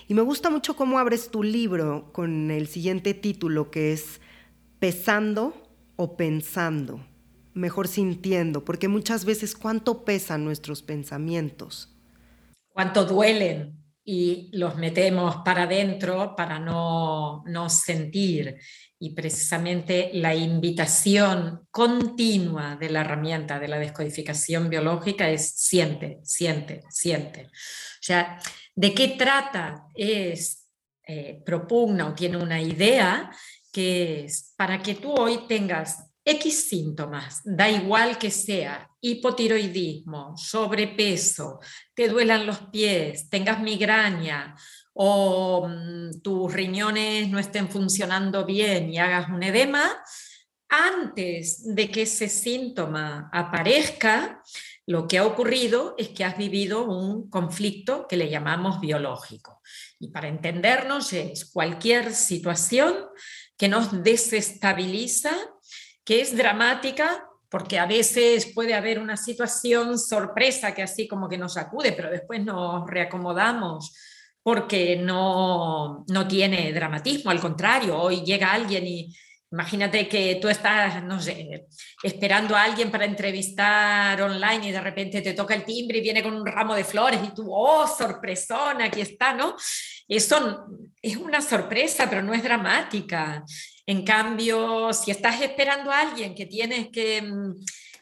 Y 0.06 0.14
me 0.14 0.22
gusta 0.22 0.50
mucho 0.50 0.76
cómo 0.76 1.00
abres 1.00 1.32
tu 1.32 1.42
libro 1.42 2.10
con 2.12 2.52
el 2.52 2.68
siguiente 2.68 3.12
título 3.12 3.72
que 3.72 3.92
es 3.92 4.20
Pesando 4.78 5.66
o 5.96 6.16
pensando, 6.16 7.00
mejor 7.54 7.88
sintiendo, 7.88 8.64
porque 8.64 8.86
muchas 8.86 9.24
veces 9.24 9.56
cuánto 9.56 10.04
pesan 10.04 10.44
nuestros 10.44 10.82
pensamientos. 10.82 11.92
Cuánto 12.68 13.04
duelen 13.04 13.86
y 14.08 14.50
los 14.52 14.76
metemos 14.76 15.38
para 15.44 15.64
adentro 15.64 16.36
para 16.36 16.60
no, 16.60 17.42
no 17.44 17.68
sentir. 17.68 18.56
Y 19.00 19.10
precisamente 19.10 20.10
la 20.14 20.32
invitación 20.32 21.66
continua 21.72 22.76
de 22.76 22.88
la 22.88 23.00
herramienta 23.00 23.58
de 23.58 23.66
la 23.66 23.80
descodificación 23.80 24.70
biológica 24.70 25.28
es 25.28 25.50
siente, 25.56 26.20
siente, 26.22 26.82
siente. 26.88 27.46
O 27.46 28.00
sea, 28.00 28.38
¿de 28.76 28.94
qué 28.94 29.08
trata? 29.18 29.86
Es, 29.92 30.68
eh, 31.04 31.42
propugna 31.44 32.06
o 32.06 32.14
tiene 32.14 32.36
una 32.36 32.60
idea 32.60 33.30
que 33.72 34.25
es 34.25 34.54
para 34.56 34.82
que 34.82 34.94
tú 34.94 35.12
hoy 35.12 35.46
tengas 35.48 36.05
X 36.28 36.68
síntomas, 36.68 37.40
da 37.45 37.71
igual 37.71 38.18
que 38.18 38.33
sea 38.33 38.90
hipotiroidismo, 39.00 40.37
sobrepeso, 40.37 41.61
te 41.95 42.09
duelan 42.09 42.45
los 42.45 42.59
pies, 42.73 43.30
tengas 43.30 43.61
migraña 43.61 44.56
o 44.92 45.68
mm, 45.68 46.21
tus 46.23 46.52
riñones 46.52 47.28
no 47.28 47.38
estén 47.38 47.68
funcionando 47.68 48.45
bien 48.45 48.92
y 48.92 48.99
hagas 48.99 49.28
un 49.28 49.45
edema, 49.45 49.88
antes 50.68 51.62
de 51.62 51.90
que 51.90 52.02
ese 52.02 52.28
síntoma 52.28 53.30
aparezca, 53.33 54.42
lo 54.85 55.06
que 55.06 55.18
ha 55.18 55.26
ocurrido 55.26 55.95
es 55.97 56.09
que 56.09 56.25
has 56.25 56.37
vivido 56.37 56.85
un 56.85 57.30
conflicto 57.30 58.06
que 58.09 58.16
le 58.16 58.28
llamamos 58.28 58.80
biológico. 58.80 59.61
Y 60.00 60.09
para 60.09 60.28
entendernos 60.28 61.12
es 61.12 61.45
cualquier 61.45 62.12
situación 62.12 62.95
que 63.56 63.68
nos 63.68 64.02
desestabiliza, 64.02 65.33
que 66.06 66.20
es 66.20 66.36
dramática, 66.36 67.28
porque 67.50 67.78
a 67.78 67.86
veces 67.86 68.52
puede 68.54 68.75
haber 68.75 68.98
una 68.98 69.16
situación 69.16 69.98
sorpresa 69.98 70.72
que 70.72 70.82
así 70.82 71.06
como 71.06 71.28
que 71.28 71.36
nos 71.36 71.56
acude, 71.56 71.92
pero 71.92 72.10
después 72.10 72.42
nos 72.44 72.86
reacomodamos 72.88 73.92
porque 74.42 74.96
no, 74.96 76.04
no 76.08 76.28
tiene 76.28 76.72
dramatismo, 76.72 77.32
al 77.32 77.40
contrario, 77.40 77.98
hoy 77.98 78.25
llega 78.25 78.52
alguien 78.52 78.86
y 78.86 79.12
Imagínate 79.52 80.08
que 80.08 80.38
tú 80.40 80.48
estás, 80.48 81.04
no 81.04 81.20
sé, 81.20 81.66
esperando 82.02 82.56
a 82.56 82.64
alguien 82.64 82.90
para 82.90 83.04
entrevistar 83.04 84.20
online 84.20 84.68
y 84.68 84.72
de 84.72 84.80
repente 84.80 85.22
te 85.22 85.34
toca 85.34 85.54
el 85.54 85.64
timbre 85.64 85.98
y 85.98 86.02
viene 86.02 86.22
con 86.22 86.34
un 86.34 86.44
ramo 86.44 86.75
de 86.75 86.82
flores 86.82 87.20
y 87.25 87.32
tú, 87.32 87.46
oh, 87.48 87.86
sorpresona, 87.86 88.86
aquí 88.86 89.00
está, 89.00 89.34
¿no? 89.34 89.54
Eso 90.08 90.66
es 91.00 91.16
una 91.16 91.40
sorpresa, 91.40 92.10
pero 92.10 92.22
no 92.22 92.34
es 92.34 92.42
dramática. 92.42 93.44
En 93.87 94.05
cambio, 94.05 94.93
si 94.93 95.11
estás 95.11 95.40
esperando 95.40 95.90
a 95.90 96.00
alguien 96.00 96.35
que 96.35 96.47
tienes 96.47 96.88
que 96.88 97.23
mm, 97.23 97.55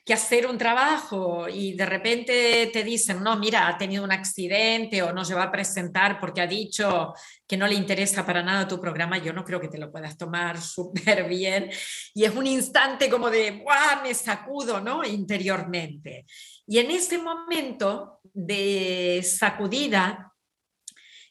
que 0.05 0.13
hacer 0.13 0.47
un 0.47 0.59
trabajo 0.59 1.49
y 1.49 1.73
de 1.73 1.87
repente 1.87 2.69
te 2.71 2.85
dicen, 2.85 3.23
no, 3.23 3.39
mira, 3.39 3.67
ha 3.67 3.79
tenido 3.79 4.05
un 4.05 4.13
accidente 4.13 5.03
o 5.03 5.15
no 5.15 5.25
se 5.25 5.35
va 5.35 5.45
a 5.45 5.53
presentar 5.53 6.21
porque 6.21 6.43
ha 6.43 6.47
dicho 6.47 7.15
que 7.47 7.57
no 7.57 7.67
le 7.67 7.75
interesa 7.75 8.27
para 8.27 8.43
nada 8.43 8.69
tu 8.69 8.79
programa, 8.79 9.17
yo 9.17 9.33
no 9.33 9.45
creo 9.45 9.59
que 9.59 9.69
te 9.69 9.79
lo 9.79 9.91
puedas 9.91 10.19
tomar 10.19 10.61
súper 10.61 11.27
bien. 11.27 11.71
Y 12.13 12.25
es 12.25 12.35
un 12.35 12.47
instante 12.47 13.09
como 13.09 13.31
de, 13.31 13.63
¡guau! 13.63 14.03
Me 14.03 14.13
sacudo, 14.13 14.79
¿no? 14.79 15.03
Interiormente. 15.05 16.27
Y 16.67 16.79
en 16.79 16.91
ese 16.91 17.17
momento 17.17 18.21
de 18.25 19.23
sacudida 19.27 20.35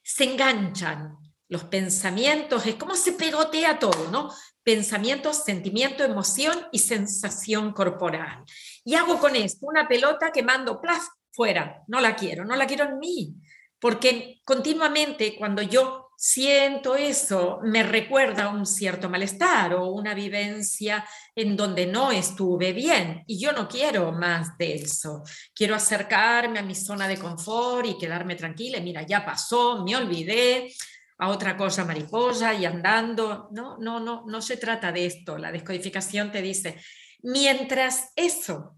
se 0.02 0.24
enganchan 0.24 1.23
los 1.54 1.64
pensamientos, 1.66 2.66
es 2.66 2.76
como 2.76 2.96
se 2.96 3.14
pegotea 3.14 3.78
todo, 3.78 4.10
¿no? 4.12 4.30
pensamiento, 4.64 5.34
sentimiento, 5.34 6.04
emoción 6.04 6.68
y 6.72 6.80
sensación 6.80 7.74
corporal. 7.74 8.44
Y 8.84 8.96
hago 8.96 9.20
con 9.20 9.36
esto 9.36 9.68
una 9.68 9.88
pelota 9.88 10.32
que 10.32 10.42
mando 10.42 10.82
plaf 10.82 11.04
fuera, 11.32 11.84
no 11.88 12.00
la 12.00 12.16
quiero, 12.16 12.46
no 12.46 12.56
la 12.56 12.66
quiero 12.66 12.86
en 12.86 12.98
mí, 12.98 13.36
porque 13.80 14.42
continuamente 14.46 15.36
cuando 15.38 15.62
yo 15.62 16.12
siento 16.16 16.96
eso 16.96 17.60
me 17.64 17.84
recuerda 17.84 18.48
un 18.48 18.66
cierto 18.66 19.10
malestar 19.10 19.74
o 19.74 19.88
una 19.88 20.14
vivencia 20.14 21.06
en 21.36 21.58
donde 21.58 21.86
no 21.86 22.12
estuve 22.12 22.72
bien 22.72 23.24
y 23.28 23.38
yo 23.40 23.52
no 23.52 23.68
quiero 23.68 24.14
más 24.14 24.58
de 24.58 24.76
eso. 24.76 25.24
Quiero 25.54 25.76
acercarme 25.76 26.60
a 26.60 26.64
mi 26.64 26.76
zona 26.76 27.08
de 27.08 27.18
confort 27.18 27.88
y 27.88 27.98
quedarme 27.98 28.36
tranquila. 28.36 28.80
Mira, 28.80 29.02
ya 29.02 29.26
pasó, 29.26 29.84
me 29.84 29.98
olvidé, 29.98 30.74
a 31.18 31.30
otra 31.30 31.56
cosa 31.58 31.86
mariposa 31.86 32.54
y 32.54 32.66
andando. 32.66 33.50
No, 33.52 33.78
no, 33.78 34.00
no, 34.00 34.26
no 34.26 34.42
se 34.42 34.58
trata 34.58 34.92
de 34.92 35.06
esto. 35.06 35.38
La 35.38 35.52
descodificación 35.52 36.32
te 36.32 36.42
dice, 36.42 36.82
mientras 37.22 38.12
eso 38.16 38.76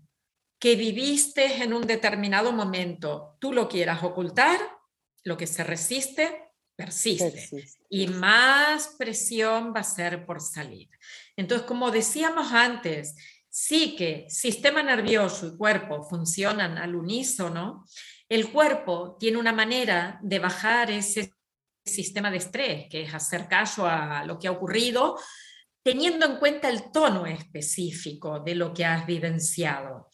que 0.60 0.76
viviste 0.76 1.64
en 1.64 1.74
un 1.74 1.86
determinado 1.86 2.52
momento, 2.52 3.38
tú 3.40 3.54
lo 3.54 3.68
quieras 3.68 4.04
ocultar, 4.04 4.58
lo 5.24 5.38
que 5.38 5.48
se 5.48 5.64
resiste, 5.64 6.52
persiste. 6.76 7.50
Y 7.90 8.08
más 8.08 8.96
presión 8.98 9.74
va 9.76 9.82
a 9.82 9.84
ser 9.84 10.26
por 10.26 10.42
salir. 10.42 10.90
Entonces, 11.36 11.68
como 11.68 11.92
decíamos 11.92 12.52
antes, 12.52 13.16
sí 13.50 13.96
que 13.96 14.26
sistema 14.30 14.84
nervioso 14.84 15.48
y 15.48 15.58
cuerpo 15.58 16.04
funcionan 16.04 16.78
al 16.78 16.96
unísono, 16.96 17.86
el 18.28 18.52
cuerpo 18.52 19.18
tiene 19.20 19.38
una 19.38 19.54
manera 19.54 20.20
de 20.22 20.40
bajar 20.40 20.92
ese 20.92 21.32
sistema 21.86 22.32
de 22.32 22.38
estrés, 22.38 22.88
que 22.90 23.04
es 23.04 23.14
hacer 23.14 23.48
caso 23.48 23.86
a 23.86 24.26
lo 24.26 24.40
que 24.40 24.48
ha 24.48 24.52
ocurrido, 24.52 25.18
teniendo 25.84 26.26
en 26.26 26.38
cuenta 26.38 26.68
el 26.68 26.92
tono 26.92 27.26
específico 27.28 28.40
de 28.40 28.56
lo 28.56 28.74
que 28.74 28.86
has 28.86 29.06
vivenciado. 29.06 30.10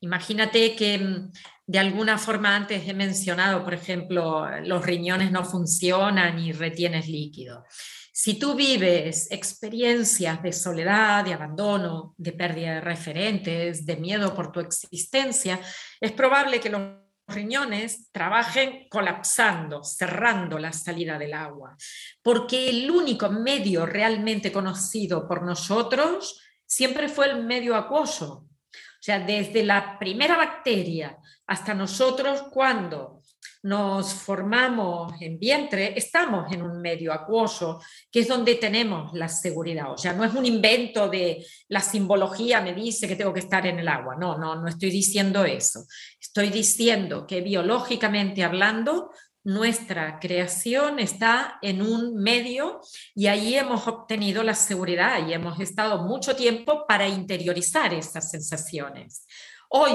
Imagínate 0.00 0.76
que 0.76 0.98
mm, 0.98 1.32
de 1.66 1.78
alguna 1.78 2.16
forma 2.16 2.54
antes 2.54 2.86
he 2.86 2.94
mencionado, 2.94 3.64
por 3.64 3.74
ejemplo, 3.74 4.48
los 4.60 4.84
riñones 4.84 5.32
no 5.32 5.44
funcionan 5.44 6.38
y 6.38 6.52
retienes 6.52 7.08
líquido. 7.08 7.64
Si 8.12 8.38
tú 8.38 8.54
vives 8.54 9.30
experiencias 9.30 10.42
de 10.42 10.52
soledad, 10.52 11.24
de 11.24 11.34
abandono, 11.34 12.14
de 12.16 12.32
pérdida 12.32 12.76
de 12.76 12.80
referentes, 12.80 13.84
de 13.84 13.96
miedo 13.96 14.34
por 14.34 14.52
tu 14.52 14.60
existencia, 14.60 15.60
es 16.00 16.12
probable 16.12 16.60
que 16.60 16.70
los 16.70 17.05
riñones 17.28 18.10
trabajen 18.12 18.88
colapsando, 18.88 19.82
cerrando 19.82 20.58
la 20.58 20.72
salida 20.72 21.18
del 21.18 21.34
agua, 21.34 21.76
porque 22.22 22.68
el 22.70 22.90
único 22.90 23.30
medio 23.30 23.86
realmente 23.86 24.52
conocido 24.52 25.26
por 25.26 25.42
nosotros 25.42 26.40
siempre 26.64 27.08
fue 27.08 27.30
el 27.30 27.44
medio 27.44 27.76
acuoso. 27.76 28.46
O 28.72 29.02
sea, 29.06 29.20
desde 29.20 29.64
la 29.64 29.98
primera 29.98 30.36
bacteria 30.36 31.16
hasta 31.46 31.74
nosotros 31.74 32.44
cuando 32.50 33.22
nos 33.66 34.14
formamos 34.14 35.12
en 35.20 35.40
vientre, 35.40 35.92
estamos 35.98 36.52
en 36.52 36.62
un 36.62 36.80
medio 36.80 37.12
acuoso, 37.12 37.82
que 38.12 38.20
es 38.20 38.28
donde 38.28 38.54
tenemos 38.54 39.12
la 39.12 39.28
seguridad. 39.28 39.90
O 39.92 39.98
sea, 39.98 40.12
no 40.12 40.24
es 40.24 40.32
un 40.34 40.46
invento 40.46 41.08
de 41.08 41.44
la 41.68 41.80
simbología 41.80 42.60
me 42.60 42.74
dice 42.74 43.08
que 43.08 43.16
tengo 43.16 43.32
que 43.32 43.40
estar 43.40 43.66
en 43.66 43.80
el 43.80 43.88
agua. 43.88 44.14
No, 44.14 44.38
no, 44.38 44.54
no 44.54 44.68
estoy 44.68 44.90
diciendo 44.90 45.44
eso. 45.44 45.84
Estoy 46.20 46.50
diciendo 46.50 47.26
que 47.26 47.40
biológicamente 47.40 48.44
hablando, 48.44 49.10
nuestra 49.42 50.20
creación 50.20 51.00
está 51.00 51.58
en 51.60 51.82
un 51.82 52.14
medio 52.14 52.80
y 53.16 53.26
ahí 53.26 53.56
hemos 53.56 53.88
obtenido 53.88 54.44
la 54.44 54.54
seguridad 54.54 55.26
y 55.26 55.32
hemos 55.32 55.58
estado 55.58 56.04
mucho 56.04 56.36
tiempo 56.36 56.84
para 56.86 57.08
interiorizar 57.08 57.92
esas 57.94 58.30
sensaciones. 58.30 59.26
Hoy 59.68 59.92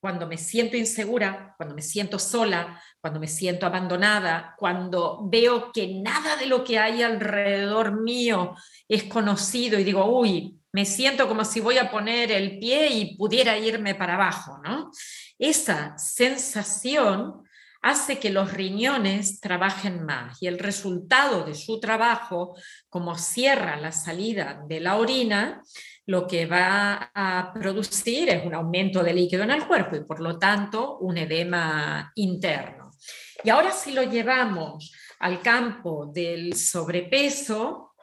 cuando 0.00 0.26
me 0.26 0.38
siento 0.38 0.76
insegura, 0.76 1.54
cuando 1.56 1.74
me 1.74 1.82
siento 1.82 2.18
sola, 2.18 2.82
cuando 3.00 3.20
me 3.20 3.28
siento 3.28 3.66
abandonada, 3.66 4.54
cuando 4.58 5.20
veo 5.28 5.70
que 5.72 6.00
nada 6.02 6.36
de 6.36 6.46
lo 6.46 6.64
que 6.64 6.78
hay 6.78 7.02
alrededor 7.02 8.00
mío 8.00 8.54
es 8.88 9.04
conocido 9.04 9.78
y 9.78 9.84
digo, 9.84 10.06
uy, 10.06 10.58
me 10.72 10.86
siento 10.86 11.28
como 11.28 11.44
si 11.44 11.60
voy 11.60 11.78
a 11.78 11.90
poner 11.90 12.32
el 12.32 12.58
pie 12.58 12.88
y 12.88 13.16
pudiera 13.16 13.58
irme 13.58 13.94
para 13.94 14.14
abajo, 14.14 14.58
¿no? 14.64 14.90
Esa 15.38 15.98
sensación 15.98 17.42
hace 17.82 18.18
que 18.18 18.30
los 18.30 18.52
riñones 18.52 19.40
trabajen 19.40 20.04
más 20.04 20.40
y 20.42 20.46
el 20.46 20.58
resultado 20.58 21.44
de 21.44 21.54
su 21.54 21.80
trabajo, 21.80 22.56
como 22.88 23.16
cierra 23.16 23.76
la 23.76 23.92
salida 23.92 24.62
de 24.68 24.80
la 24.80 24.96
orina, 24.96 25.62
lo 26.10 26.26
que 26.26 26.44
va 26.44 27.12
a 27.14 27.52
producir 27.54 28.28
es 28.30 28.44
un 28.44 28.52
aumento 28.52 29.00
de 29.00 29.14
líquido 29.14 29.44
en 29.44 29.52
el 29.52 29.64
cuerpo 29.64 29.94
y 29.94 30.02
por 30.02 30.18
lo 30.18 30.40
tanto 30.40 30.98
un 30.98 31.16
edema 31.16 32.10
interno. 32.16 32.90
Y 33.44 33.50
ahora 33.50 33.70
si 33.70 33.92
lo 33.92 34.02
llevamos 34.02 34.92
al 35.20 35.40
campo 35.40 36.10
del 36.12 36.54
sobrepeso, 36.54 37.94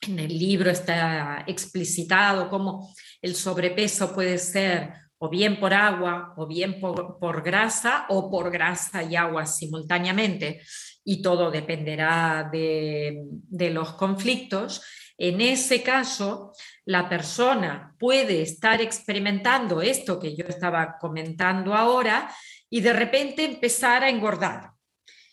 en 0.00 0.18
el 0.18 0.36
libro 0.36 0.68
está 0.68 1.44
explicitado 1.46 2.50
cómo 2.50 2.92
el 3.22 3.36
sobrepeso 3.36 4.12
puede 4.12 4.38
ser 4.38 4.92
o 5.18 5.30
bien 5.30 5.60
por 5.60 5.72
agua, 5.72 6.34
o 6.36 6.48
bien 6.48 6.80
por, 6.80 7.42
grasa, 7.42 8.06
o 8.08 8.28
por 8.28 8.50
grasa 8.50 9.04
y 9.04 9.14
agua 9.14 9.46
simultáneamente, 9.46 10.60
y 11.04 11.22
todo 11.22 11.52
dependerá 11.52 12.50
de, 12.52 13.22
los 13.70 13.92
conflictos. 13.92 14.82
En 15.16 15.40
ese 15.40 15.82
caso, 15.82 16.52
la 16.86 17.08
persona 17.08 17.94
puede 17.98 18.42
estar 18.42 18.80
experimentando 18.80 19.80
esto 19.80 20.18
que 20.18 20.36
yo 20.36 20.44
estaba 20.46 20.98
comentando 20.98 21.74
ahora 21.74 22.30
y 22.68 22.80
de 22.80 22.92
repente 22.92 23.44
empezar 23.44 24.04
a 24.04 24.08
engordar. 24.08 24.72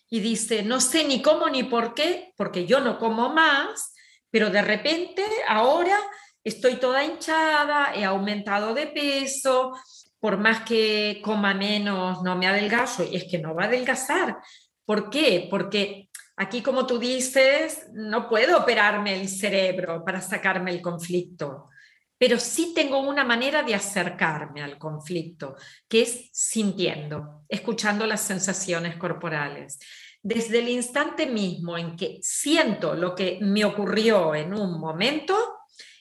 Y 0.10 0.20
dice, 0.20 0.63
no 0.63 0.79
sé 0.79 1.05
ni 1.05 1.22
cómo 1.22 1.50
ni 1.50 1.63
por 1.63 1.93
qué, 1.93 2.34
porque 2.38 2.65
yo 2.65 2.79
no 2.79 2.98
como 2.98 3.29
más, 3.29 3.93
pero 4.29 4.50
de 4.50 4.62
repente 4.62 5.24
ahora 5.48 5.98
estoy 6.43 6.75
toda 6.75 7.03
hinchada, 7.03 7.93
he 7.96 8.03
aumentado 8.03 8.74
de 8.74 8.88
peso, 8.88 9.74
por 10.20 10.38
más 10.38 10.62
que 10.62 11.22
coma 11.24 11.53
menos 11.53 12.22
no 12.24 12.36
me 12.36 12.48
adelgazo, 12.48 13.03
y 13.03 13.15
es 13.15 13.25
que 13.25 13.39
no 13.39 13.55
va 13.55 13.63
a 13.63 13.67
adelgazar. 13.67 14.38
¿Por 14.86 15.10
qué? 15.10 15.48
Porque 15.50 16.10
Aquí, 16.38 16.62
como 16.62 16.88
tú 16.88 16.98
dices, 16.98 17.88
no 17.94 18.30
puedo 18.30 18.58
operarme 18.58 19.20
el 19.20 19.28
cerebro 19.28 20.04
para 20.04 20.22
sacarme 20.22 20.72
el 20.72 20.82
conflicto, 20.82 21.70
pero 22.18 22.40
sí 22.40 22.74
tengo 22.74 23.00
una 23.00 23.24
manera 23.24 23.64
de 23.64 23.76
acercarme 23.76 24.62
al 24.62 24.78
conflicto, 24.78 25.56
que 25.88 26.04
es 26.04 26.30
sintiendo, 26.32 27.44
escuchando 27.50 28.06
las 28.06 28.22
sensaciones 28.22 28.96
corporales. 28.96 29.80
Desde 30.24 30.60
el 30.60 30.70
instante 30.70 31.26
mismo 31.26 31.78
en 31.78 31.96
que 31.96 32.20
siento 32.22 32.96
lo 32.96 33.14
que 33.14 33.40
me 33.42 33.66
ocurrió 33.66 34.34
en 34.36 34.54
un 34.54 34.80
momento, 34.80 35.36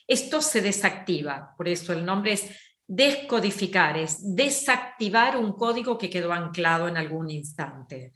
esto 0.07 0.41
se 0.41 0.61
desactiva. 0.61 1.53
Por 1.57 1.67
eso 1.67 1.91
el 1.91 2.05
nombre 2.05 2.33
es 2.33 2.49
descodificar, 2.87 3.97
es 3.97 4.35
desactivar 4.35 5.37
un 5.37 5.53
código 5.53 5.97
que 5.97 6.09
quedó 6.09 6.31
anclado 6.33 6.87
en 6.87 6.97
algún 6.97 7.29
instante 7.29 8.13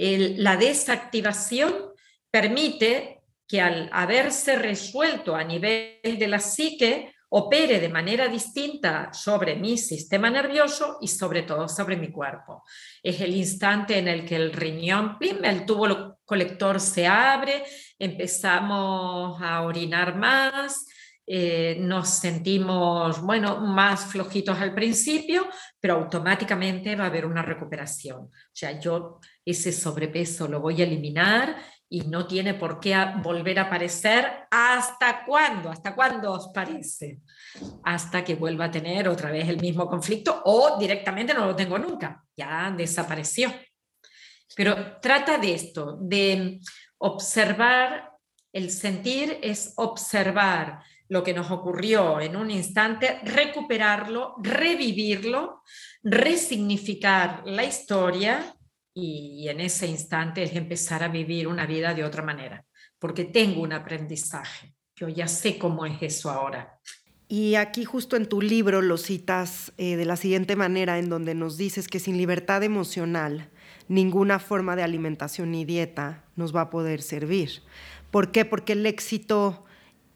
la 0.00 0.56
desactivación 0.56 1.72
permite 2.30 3.22
que 3.46 3.60
al 3.60 3.90
haberse 3.92 4.56
resuelto 4.56 5.34
a 5.34 5.44
nivel 5.44 6.00
de 6.02 6.28
la 6.28 6.38
psique, 6.38 7.12
opere 7.32 7.78
de 7.78 7.88
manera 7.88 8.28
distinta 8.28 9.12
sobre 9.12 9.54
mi 9.54 9.78
sistema 9.78 10.30
nervioso 10.30 10.98
y 11.00 11.08
sobre 11.08 11.42
todo 11.42 11.68
sobre 11.68 11.96
mi 11.96 12.10
cuerpo. 12.10 12.64
Es 13.02 13.20
el 13.20 13.34
instante 13.34 13.98
en 13.98 14.08
el 14.08 14.24
que 14.24 14.36
el 14.36 14.52
riñón, 14.52 15.16
el 15.20 15.64
tubo 15.64 16.18
colector 16.24 16.80
se 16.80 17.06
abre, 17.06 17.64
empezamos 17.98 19.40
a 19.40 19.62
orinar 19.62 20.16
más, 20.16 20.86
eh, 21.24 21.76
nos 21.78 22.08
sentimos, 22.08 23.20
bueno, 23.20 23.60
más 23.60 24.06
flojitos 24.06 24.58
al 24.58 24.74
principio, 24.74 25.46
pero 25.78 25.94
automáticamente 25.94 26.96
va 26.96 27.04
a 27.04 27.06
haber 27.06 27.24
una 27.24 27.42
recuperación. 27.42 28.22
O 28.22 28.52
sea, 28.52 28.80
yo 28.80 29.20
ese 29.44 29.72
sobrepeso 29.72 30.48
lo 30.48 30.60
voy 30.60 30.80
a 30.80 30.84
eliminar 30.84 31.56
y 31.88 32.02
no 32.02 32.26
tiene 32.26 32.54
por 32.54 32.78
qué 32.78 32.96
volver 33.22 33.58
a 33.58 33.62
aparecer. 33.62 34.46
¿Hasta 34.50 35.24
cuándo? 35.24 35.70
¿Hasta 35.70 35.94
cuándo 35.94 36.32
os 36.32 36.48
parece? 36.54 37.18
Hasta 37.82 38.22
que 38.22 38.36
vuelva 38.36 38.66
a 38.66 38.70
tener 38.70 39.08
otra 39.08 39.30
vez 39.30 39.48
el 39.48 39.60
mismo 39.60 39.88
conflicto 39.88 40.40
o 40.44 40.78
directamente 40.78 41.34
no 41.34 41.46
lo 41.46 41.56
tengo 41.56 41.78
nunca, 41.78 42.24
ya 42.36 42.72
desapareció. 42.76 43.52
Pero 44.54 44.98
trata 45.00 45.36
de 45.38 45.54
esto, 45.54 45.98
de 46.00 46.60
observar, 46.98 48.12
el 48.52 48.70
sentir 48.70 49.38
es 49.42 49.74
observar 49.76 50.82
lo 51.08 51.24
que 51.24 51.34
nos 51.34 51.50
ocurrió 51.50 52.20
en 52.20 52.36
un 52.36 52.50
instante, 52.50 53.20
recuperarlo, 53.24 54.36
revivirlo, 54.38 55.62
resignificar 56.02 57.42
la 57.46 57.64
historia 57.64 58.54
y, 58.94 59.48
en 59.48 59.60
ese 59.60 59.86
instante 59.86 60.42
es 60.42 60.54
empezar 60.54 61.02
a 61.02 61.08
vivir 61.08 61.48
una 61.48 61.66
vida 61.66 61.94
de 61.94 62.04
otra 62.04 62.22
manera, 62.22 62.64
porque 62.98 63.24
tengo 63.24 63.62
un 63.62 63.72
aprendizaje. 63.72 64.74
Yo 64.96 65.08
ya 65.08 65.28
sé 65.28 65.58
cómo 65.58 65.86
es 65.86 66.02
eso 66.02 66.30
ahora. 66.30 66.78
Y 67.28 67.54
aquí 67.54 67.84
justo 67.84 68.16
en 68.16 68.28
tu 68.28 68.42
libro 68.42 68.82
lo 68.82 68.96
citas 68.98 69.72
eh, 69.78 69.96
de 69.96 70.04
la 70.04 70.16
siguiente 70.16 70.56
manera, 70.56 70.98
en 70.98 71.08
donde 71.08 71.34
nos 71.34 71.56
dices 71.56 71.86
que 71.86 72.00
sin 72.00 72.16
libertad 72.16 72.62
emocional, 72.64 73.50
ninguna 73.88 74.38
forma 74.40 74.74
de 74.76 74.82
alimentación 74.82 75.52
ni 75.52 75.64
dieta 75.64 76.24
nos 76.34 76.54
va 76.54 76.62
a 76.62 76.70
poder 76.70 77.02
servir. 77.02 77.62
¿Por 78.10 78.32
qué? 78.32 78.44
Porque 78.44 78.72
el 78.72 78.84
éxito 78.84 79.64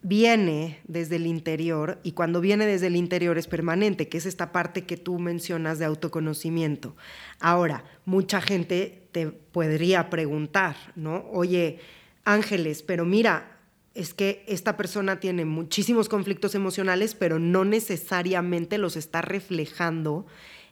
viene 0.05 0.81
desde 0.85 1.17
el 1.17 1.27
interior 1.27 1.99
y 2.03 2.13
cuando 2.13 2.43
viene 2.43 2.67
desde 2.67 2.89
el 2.89 2.97
interior 2.97 3.39
es 3.39 3.49
permanente, 3.49 4.07
que 4.07 4.19
es 4.19 4.27
esta 4.27 4.53
parte 4.53 4.85
que 4.85 4.99
tú 4.99 5.19
mencionas 5.19 5.79
de 5.79 5.87
autoconocimiento. 5.87 6.95
Ahora, 7.41 7.85
mucha 8.05 8.43
gente 8.43 9.09
te 9.13 9.29
podría 9.29 10.11
preguntar, 10.11 10.77
¿no? 10.95 11.25
Oye, 11.33 11.79
Ángeles, 12.27 12.83
pero 12.83 13.07
mira, 13.07 13.59
es 13.95 14.13
que 14.13 14.45
esta 14.47 14.77
persona 14.77 15.21
tiene 15.21 15.47
muchísimos 15.47 16.11
conflictos 16.11 16.55
emocionales, 16.55 17.15
pero 17.15 17.39
no 17.39 17.65
necesariamente 17.65 18.77
los 18.77 18.97
está 18.97 19.23
reflejando 19.23 20.27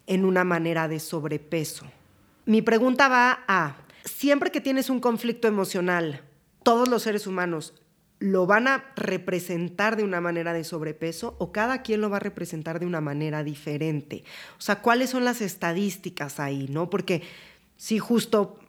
en 0.06 0.26
una 0.26 0.44
manera 0.44 0.88
de 0.88 1.00
sobrepeso. 1.00 1.86
Mi 2.44 2.60
pregunta 2.60 3.08
va 3.08 3.44
a, 3.48 3.76
siempre 4.04 4.50
que 4.50 4.60
tienes 4.60 4.90
un 4.90 5.00
conflicto 5.00 5.48
emocional, 5.48 6.20
todos 6.62 6.88
los 6.88 7.02
seres 7.02 7.26
humanos 7.26 7.81
lo 8.22 8.46
van 8.46 8.68
a 8.68 8.84
representar 8.94 9.96
de 9.96 10.04
una 10.04 10.20
manera 10.20 10.52
de 10.52 10.62
sobrepeso 10.62 11.34
o 11.40 11.50
cada 11.50 11.82
quien 11.82 12.00
lo 12.00 12.08
va 12.08 12.18
a 12.18 12.20
representar 12.20 12.78
de 12.78 12.86
una 12.86 13.00
manera 13.00 13.42
diferente. 13.42 14.22
O 14.58 14.60
sea, 14.60 14.80
¿cuáles 14.80 15.10
son 15.10 15.24
las 15.24 15.40
estadísticas 15.40 16.38
ahí, 16.38 16.68
no? 16.70 16.88
Porque 16.88 17.22
si 17.76 17.98
justo 17.98 18.60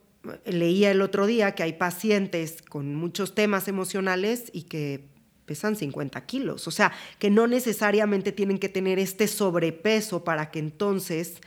leía 0.46 0.90
el 0.90 1.04
otro 1.04 1.28
día 1.28 1.54
que 1.54 1.62
hay 1.62 1.74
pacientes 1.74 2.64
con 2.64 2.96
muchos 2.96 3.36
temas 3.36 3.68
emocionales 3.68 4.46
y 4.54 4.64
que 4.64 5.06
pesan 5.46 5.76
50 5.76 6.26
kilos. 6.26 6.68
O 6.68 6.72
sea, 6.72 6.92
que 7.20 7.30
no 7.30 7.46
necesariamente 7.46 8.32
tienen 8.32 8.58
que 8.58 8.70
tener 8.70 8.98
este 8.98 9.28
sobrepeso 9.28 10.24
para 10.24 10.50
que 10.50 10.58
entonces 10.58 11.42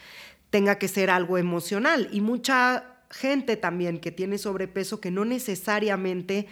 tenga 0.50 0.78
que 0.78 0.86
ser 0.86 1.10
algo 1.10 1.38
emocional. 1.38 2.08
Y 2.12 2.20
mucha 2.20 2.98
gente 3.10 3.56
también 3.56 3.98
que 3.98 4.12
tiene 4.12 4.38
sobrepeso 4.38 5.00
que 5.00 5.10
no 5.10 5.24
necesariamente 5.24 6.46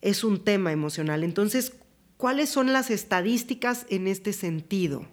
es 0.00 0.24
un 0.24 0.44
tema 0.44 0.72
emocional. 0.72 1.24
Entonces, 1.24 1.74
¿cuáles 2.16 2.48
son 2.48 2.72
las 2.72 2.90
estadísticas 2.90 3.86
en 3.90 4.06
este 4.06 4.32
sentido? 4.32 5.08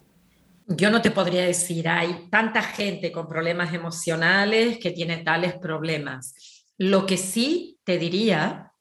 Yo 0.67 0.89
no 0.89 1.01
te 1.01 1.11
podría 1.11 1.45
decir, 1.45 1.87
hay 1.87 2.27
tanta 2.31 2.61
gente 2.61 3.11
con 3.11 3.27
problemas 3.27 3.73
emocionales 3.73 4.79
que 4.79 4.91
tiene 4.91 5.17
tales 5.17 5.53
problemas. 5.55 6.33
Lo 6.77 7.05
que 7.05 7.17
sí 7.17 7.79
te 7.83 7.99
diría 7.99 8.71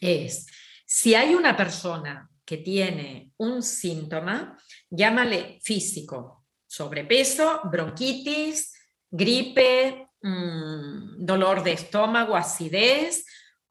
es, 0.00 0.46
si 0.86 1.14
hay 1.14 1.34
una 1.34 1.56
persona 1.56 2.30
que 2.44 2.56
tiene 2.56 3.30
un 3.36 3.62
síntoma, 3.62 4.58
llámale 4.90 5.58
físico, 5.62 6.46
sobrepeso, 6.66 7.60
bronquitis, 7.64 8.72
gripe, 9.10 10.08
mm, 10.22 11.24
dolor 11.24 11.62
de 11.62 11.72
estómago, 11.72 12.34
acidez 12.34 13.24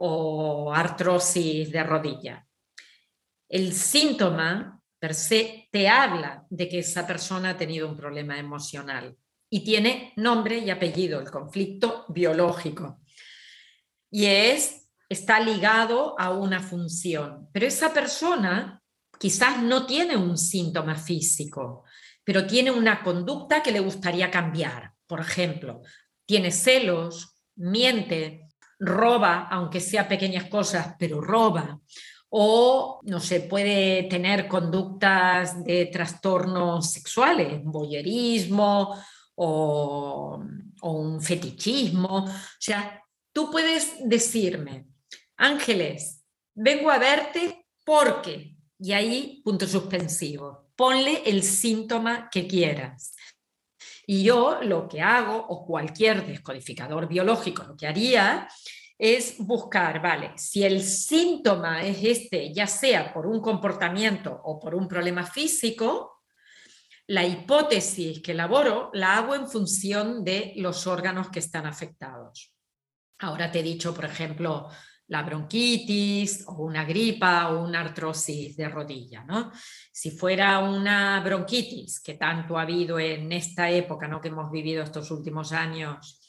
o 0.03 0.73
artrosis 0.73 1.71
de 1.71 1.83
rodilla. 1.83 2.43
El 3.47 3.71
síntoma 3.73 4.81
per 4.97 5.13
se 5.13 5.67
te 5.71 5.87
habla 5.87 6.45
de 6.49 6.67
que 6.67 6.79
esa 6.79 7.05
persona 7.05 7.51
ha 7.51 7.57
tenido 7.57 7.87
un 7.87 7.95
problema 7.95 8.39
emocional 8.39 9.15
y 9.47 9.63
tiene 9.63 10.13
nombre 10.15 10.57
y 10.57 10.71
apellido, 10.71 11.19
el 11.19 11.29
conflicto 11.29 12.05
biológico. 12.09 12.99
Y 14.09 14.25
es, 14.25 14.87
está 15.07 15.39
ligado 15.39 16.19
a 16.19 16.31
una 16.31 16.61
función. 16.61 17.49
Pero 17.51 17.67
esa 17.67 17.93
persona 17.93 18.81
quizás 19.19 19.61
no 19.61 19.85
tiene 19.85 20.17
un 20.17 20.35
síntoma 20.35 20.95
físico, 20.95 21.83
pero 22.23 22.47
tiene 22.47 22.71
una 22.71 23.03
conducta 23.03 23.61
que 23.61 23.71
le 23.71 23.81
gustaría 23.81 24.31
cambiar. 24.31 24.93
Por 25.05 25.19
ejemplo, 25.19 25.81
tiene 26.25 26.51
celos, 26.51 27.35
miente, 27.55 28.40
roba, 28.81 29.47
aunque 29.51 29.79
sea 29.79 30.07
pequeñas 30.07 30.45
cosas, 30.45 30.95
pero 30.97 31.21
roba. 31.21 31.79
O, 32.29 32.99
no 33.03 33.19
sé, 33.19 33.41
puede 33.41 34.03
tener 34.03 34.47
conductas 34.47 35.63
de 35.63 35.85
trastornos 35.87 36.91
sexuales, 36.91 37.61
boyerismo 37.63 38.95
o, 39.35 40.43
un 40.81 41.21
fetichismo. 41.21 42.25
O 42.25 42.31
sea, 42.59 43.03
tú 43.31 43.51
puedes 43.51 43.97
decirme, 44.03 44.87
Ángeles, 45.37 46.23
vengo 46.55 46.89
a 46.89 46.97
verte 46.97 47.67
porque, 47.85 48.55
y 48.79 48.93
ahí 48.93 49.41
punto 49.43 49.67
suspensivo, 49.67 50.71
ponle 50.75 51.21
el 51.25 51.43
síntoma 51.43 52.29
que 52.31 52.47
quieras. 52.47 53.13
Y 54.05 54.23
yo 54.23 54.59
lo 54.61 54.87
que 54.87 55.01
hago, 55.01 55.35
o 55.35 55.65
cualquier 55.65 56.25
descodificador 56.25 57.07
biológico 57.07 57.63
lo 57.63 57.75
que 57.75 57.87
haría, 57.87 58.47
es 58.97 59.35
buscar, 59.39 60.01
vale, 60.01 60.33
si 60.37 60.63
el 60.63 60.83
síntoma 60.83 61.81
es 61.81 62.03
este, 62.03 62.53
ya 62.53 62.67
sea 62.67 63.11
por 63.11 63.25
un 63.25 63.41
comportamiento 63.41 64.39
o 64.43 64.59
por 64.59 64.75
un 64.75 64.87
problema 64.87 65.25
físico, 65.25 66.21
la 67.07 67.25
hipótesis 67.25 68.21
que 68.21 68.31
elaboro 68.31 68.89
la 68.93 69.17
hago 69.17 69.35
en 69.35 69.49
función 69.49 70.23
de 70.23 70.53
los 70.57 70.85
órganos 70.87 71.29
que 71.29 71.39
están 71.39 71.65
afectados. 71.65 72.53
Ahora 73.19 73.51
te 73.51 73.59
he 73.59 73.63
dicho, 73.63 73.93
por 73.93 74.05
ejemplo, 74.05 74.69
la 75.11 75.23
bronquitis 75.23 76.45
o 76.47 76.63
una 76.63 76.85
gripa 76.85 77.49
o 77.51 77.65
una 77.65 77.81
artrosis 77.81 78.55
de 78.55 78.69
rodilla. 78.69 79.25
¿no? 79.25 79.51
Si 79.91 80.11
fuera 80.11 80.59
una 80.59 81.19
bronquitis, 81.19 81.99
que 81.99 82.13
tanto 82.13 82.57
ha 82.57 82.61
habido 82.61 82.97
en 82.97 83.29
esta 83.33 83.69
época 83.69 84.07
¿no? 84.07 84.21
que 84.21 84.29
hemos 84.29 84.49
vivido 84.49 84.81
estos 84.81 85.11
últimos 85.11 85.51
años, 85.51 86.21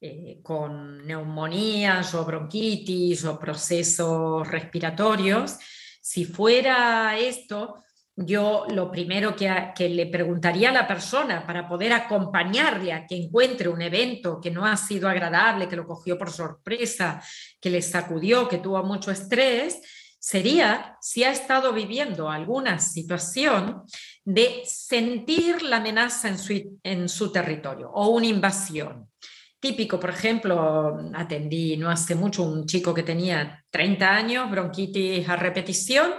eh, 0.00 0.40
con 0.42 1.06
neumonías 1.06 2.12
o 2.14 2.24
bronquitis 2.24 3.24
o 3.24 3.38
procesos 3.38 4.46
respiratorios, 4.48 5.56
si 6.02 6.24
fuera 6.24 7.16
esto, 7.16 7.84
yo 8.16 8.66
lo 8.68 8.90
primero 8.90 9.34
que, 9.34 9.88
le 9.88 10.06
preguntaría 10.06 10.70
a 10.70 10.72
la 10.72 10.86
persona 10.86 11.44
para 11.44 11.68
poder 11.68 11.92
acompañarle 11.92 12.92
a 12.92 13.06
que 13.06 13.16
encuentre 13.16 13.68
un 13.68 13.82
evento 13.82 14.40
que 14.40 14.50
no 14.50 14.64
ha 14.64 14.76
sido 14.76 15.08
agradable, 15.08 15.68
que 15.68 15.76
lo 15.76 15.86
cogió 15.86 16.16
por 16.16 16.30
sorpresa, 16.30 17.22
que 17.60 17.70
le 17.70 17.82
sacudió, 17.82 18.48
que 18.48 18.58
tuvo 18.58 18.82
mucho 18.84 19.10
estrés, 19.10 19.80
sería 20.18 20.96
si 21.00 21.24
ha 21.24 21.32
estado 21.32 21.72
viviendo 21.72 22.30
alguna 22.30 22.78
situación 22.78 23.82
de 24.24 24.62
sentir 24.64 25.62
la 25.62 25.76
amenaza 25.78 26.28
en 26.28 26.38
su, 26.38 26.78
en 26.82 27.08
su 27.08 27.32
territorio 27.32 27.90
o 27.90 28.08
una 28.08 28.26
invasión. 28.26 29.10
Típico, 29.58 29.98
por 29.98 30.10
ejemplo, 30.10 31.10
atendí 31.14 31.76
no 31.76 31.90
hace 31.90 32.14
mucho 32.14 32.42
un 32.42 32.66
chico 32.66 32.94
que 32.94 33.02
tenía 33.02 33.64
30 33.70 34.14
años, 34.14 34.50
bronquitis 34.50 35.28
a 35.28 35.36
repetición, 35.36 36.12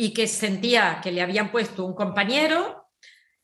y 0.00 0.14
que 0.14 0.28
sentía 0.28 1.00
que 1.02 1.10
le 1.10 1.22
habían 1.22 1.50
puesto 1.50 1.84
un 1.84 1.92
compañero, 1.92 2.86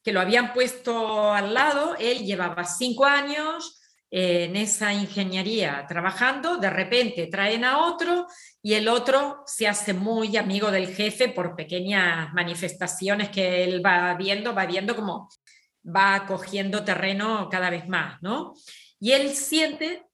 que 0.04 0.12
lo 0.12 0.20
habían 0.20 0.52
puesto 0.52 1.32
al 1.32 1.52
lado, 1.52 1.96
él 1.98 2.24
llevaba 2.24 2.62
cinco 2.62 3.06
años 3.06 3.80
en 4.08 4.54
esa 4.54 4.92
ingeniería 4.92 5.84
trabajando, 5.88 6.58
de 6.58 6.70
repente 6.70 7.26
traen 7.26 7.64
a 7.64 7.84
otro 7.84 8.28
y 8.62 8.74
el 8.74 8.86
otro 8.86 9.42
se 9.46 9.66
hace 9.66 9.94
muy 9.94 10.36
amigo 10.36 10.70
del 10.70 10.94
jefe 10.94 11.28
por 11.28 11.56
pequeñas 11.56 12.32
manifestaciones 12.32 13.30
que 13.30 13.64
él 13.64 13.84
va 13.84 14.14
viendo, 14.14 14.54
va 14.54 14.64
viendo 14.64 14.94
como 14.94 15.28
va 15.84 16.24
cogiendo 16.24 16.84
terreno 16.84 17.48
cada 17.50 17.68
vez 17.68 17.88
más, 17.88 18.22
¿no? 18.22 18.54
Y 19.00 19.10
él 19.10 19.34
siente 19.34 20.04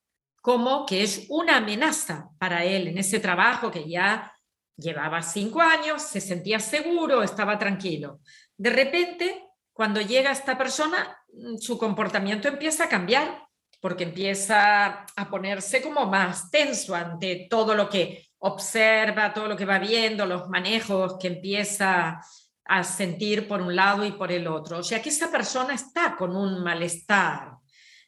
como 0.41 0.87
que 0.87 1.03
es 1.03 1.27
una 1.29 1.59
amenaza 1.59 2.31
para 2.39 2.65
él 2.65 2.89
en 2.89 2.97
ese 2.97 3.21
trabajo 3.21 3.71
que 3.71 3.87
ya 3.87 4.33
Llevaba 4.81 5.23
cinco 5.23 5.61
años, 5.61 6.03
se 6.03 6.21
sentía 6.21 6.59
seguro, 6.59 7.23
estaba 7.23 7.59
tranquilo. 7.59 8.21
De 8.57 8.71
repente, 8.71 9.45
cuando 9.73 10.01
llega 10.01 10.31
esta 10.31 10.57
persona, 10.57 11.19
mm, 11.33 11.59
su 11.59 11.79
comportamiento 11.79 12.49
empieza 12.49 12.85
a 12.85 12.89
cambiar, 12.89 13.47
porque 13.81 14.05
empieza 14.05 15.07
a 15.17 15.31
ponerse 15.31 15.83
como 15.83 16.07
más 16.07 16.51
tenso 16.51 16.95
ante 16.95 17.47
todo 17.49 17.75
lo 17.75 17.89
que 17.89 18.27
observa, 18.39 19.33
todo 19.33 19.49
lo 19.49 19.57
que 19.57 19.65
va 19.65 19.79
viendo, 19.79 20.27
los 20.27 20.49
manejos 20.49 21.17
que 21.19 21.29
empieza 21.29 22.21
a 22.65 22.85
sentir 22.85 23.49
por 23.49 23.61
un 23.61 23.75
lado 23.75 24.05
y 24.05 24.13
por 24.13 24.31
el 24.31 24.47
otro. 24.47 24.79
O 24.79 24.83
sea 24.83 25.03
que 25.03 25.09
esa 25.09 25.31
persona 25.31 25.75
está 25.75 26.15
con 26.17 26.37
un 26.37 26.63
malestar. 26.63 27.57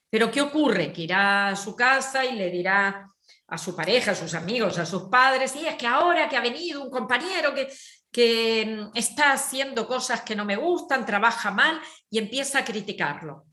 Pero 0.08 0.30
¿qué 0.30 0.40
ocurre? 0.42 0.92
Que 0.92 1.02
irá 1.02 1.48
a 1.48 1.56
su 1.56 1.74
casa 1.74 2.24
y 2.24 2.36
le 2.36 2.50
dirá, 2.50 3.10
a 3.52 3.58
su 3.58 3.76
pareja, 3.76 4.12
a 4.12 4.14
sus 4.14 4.32
amigos, 4.32 4.78
a 4.78 4.86
sus 4.86 5.10
padres, 5.10 5.54
y 5.56 5.66
es 5.66 5.74
que 5.74 5.86
ahora 5.86 6.26
que 6.26 6.38
ha 6.38 6.40
venido 6.40 6.82
un 6.82 6.90
compañero 6.90 7.54
que, 7.54 7.68
que 8.10 8.64
mm, 8.64 8.96
está 8.96 9.32
haciendo 9.32 9.86
cosas 9.86 10.22
que 10.22 10.34
no 10.34 10.46
me 10.46 10.56
gustan, 10.56 11.04
trabaja 11.04 11.50
mal 11.50 11.78
y 12.08 12.16
empieza 12.16 12.60
a 12.60 12.64
criticarlo. 12.64 13.44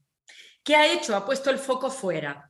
¿Qué 0.63 0.77
ha 0.77 0.89
hecho? 0.89 1.17
Ha 1.17 1.25
puesto 1.25 1.49
el 1.49 1.57
foco 1.57 1.91
fuera. 1.91 2.49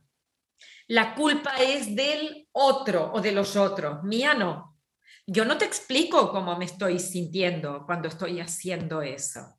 La 0.86 1.12
culpa 1.12 1.56
es 1.56 1.96
del 1.96 2.46
otro 2.52 3.10
o 3.12 3.20
de 3.20 3.32
los 3.32 3.56
otros, 3.56 4.04
mía 4.04 4.32
no. 4.34 4.78
Yo 5.26 5.44
no 5.44 5.58
te 5.58 5.64
explico 5.64 6.30
cómo 6.30 6.56
me 6.56 6.66
estoy 6.66 7.00
sintiendo 7.00 7.84
cuando 7.84 8.06
estoy 8.06 8.38
haciendo 8.38 9.02
eso. 9.02 9.58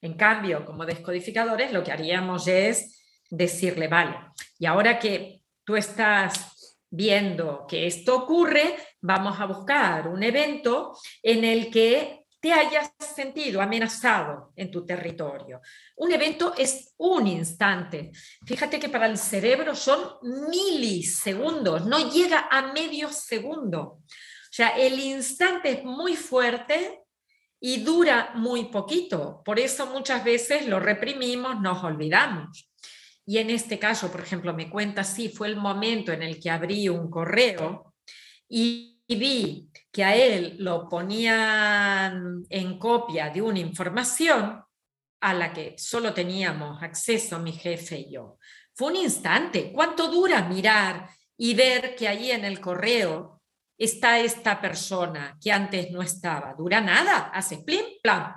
En 0.00 0.14
cambio, 0.16 0.64
como 0.64 0.84
descodificadores, 0.84 1.72
lo 1.72 1.84
que 1.84 1.92
haríamos 1.92 2.48
es 2.48 3.00
decirle, 3.30 3.86
vale, 3.86 4.16
y 4.58 4.66
ahora 4.66 4.98
que 4.98 5.42
tú 5.64 5.76
estás 5.76 6.53
viendo 6.94 7.66
que 7.66 7.86
esto 7.86 8.16
ocurre, 8.16 8.76
vamos 9.00 9.38
a 9.40 9.46
buscar 9.46 10.08
un 10.08 10.22
evento 10.22 10.96
en 11.22 11.44
el 11.44 11.70
que 11.70 12.24
te 12.40 12.52
hayas 12.52 12.92
sentido 12.98 13.62
amenazado 13.62 14.52
en 14.54 14.70
tu 14.70 14.84
territorio. 14.84 15.60
Un 15.96 16.12
evento 16.12 16.52
es 16.56 16.92
un 16.98 17.26
instante. 17.26 18.12
Fíjate 18.46 18.78
que 18.78 18.90
para 18.90 19.06
el 19.06 19.16
cerebro 19.16 19.74
son 19.74 20.18
milisegundos, 20.50 21.86
no 21.86 22.10
llega 22.10 22.48
a 22.50 22.72
medio 22.72 23.08
segundo. 23.08 23.80
O 23.80 24.02
sea, 24.50 24.68
el 24.76 25.00
instante 25.00 25.70
es 25.70 25.84
muy 25.84 26.16
fuerte 26.16 27.02
y 27.58 27.82
dura 27.82 28.32
muy 28.34 28.66
poquito. 28.66 29.42
Por 29.42 29.58
eso 29.58 29.86
muchas 29.86 30.22
veces 30.22 30.66
lo 30.68 30.78
reprimimos, 30.78 31.60
nos 31.60 31.82
olvidamos. 31.82 32.70
Y 33.26 33.38
en 33.38 33.50
este 33.50 33.78
caso, 33.78 34.10
por 34.12 34.20
ejemplo, 34.20 34.52
me 34.52 34.68
cuenta, 34.68 35.02
sí, 35.02 35.28
fue 35.28 35.48
el 35.48 35.56
momento 35.56 36.12
en 36.12 36.22
el 36.22 36.38
que 36.38 36.50
abrí 36.50 36.88
un 36.88 37.10
correo 37.10 37.94
y 38.48 38.94
vi 39.08 39.70
que 39.90 40.04
a 40.04 40.14
él 40.14 40.56
lo 40.58 40.88
ponían 40.88 42.44
en 42.48 42.78
copia 42.78 43.30
de 43.30 43.40
una 43.40 43.58
información 43.58 44.62
a 45.20 45.34
la 45.34 45.52
que 45.52 45.74
solo 45.78 46.12
teníamos 46.12 46.82
acceso 46.82 47.38
mi 47.38 47.52
jefe 47.52 48.00
y 48.00 48.12
yo. 48.12 48.38
Fue 48.74 48.88
un 48.88 48.96
instante. 48.96 49.72
¿Cuánto 49.72 50.08
dura 50.08 50.42
mirar 50.42 51.08
y 51.36 51.54
ver 51.54 51.94
que 51.94 52.08
allí 52.08 52.30
en 52.30 52.44
el 52.44 52.60
correo 52.60 53.40
está 53.78 54.18
esta 54.18 54.60
persona 54.60 55.38
que 55.40 55.50
antes 55.50 55.90
no 55.90 56.02
estaba? 56.02 56.54
Dura 56.54 56.80
nada, 56.80 57.30
hace 57.32 57.58
plim, 57.58 57.84
plan. 58.02 58.34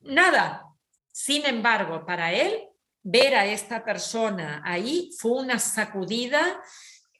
Nada. 0.00 0.66
Sin 1.10 1.46
embargo, 1.46 2.04
para 2.04 2.32
él 2.32 2.69
ver 3.02 3.34
a 3.34 3.46
esta 3.46 3.84
persona 3.84 4.62
ahí 4.64 5.10
fue 5.18 5.32
una 5.32 5.58
sacudida 5.58 6.62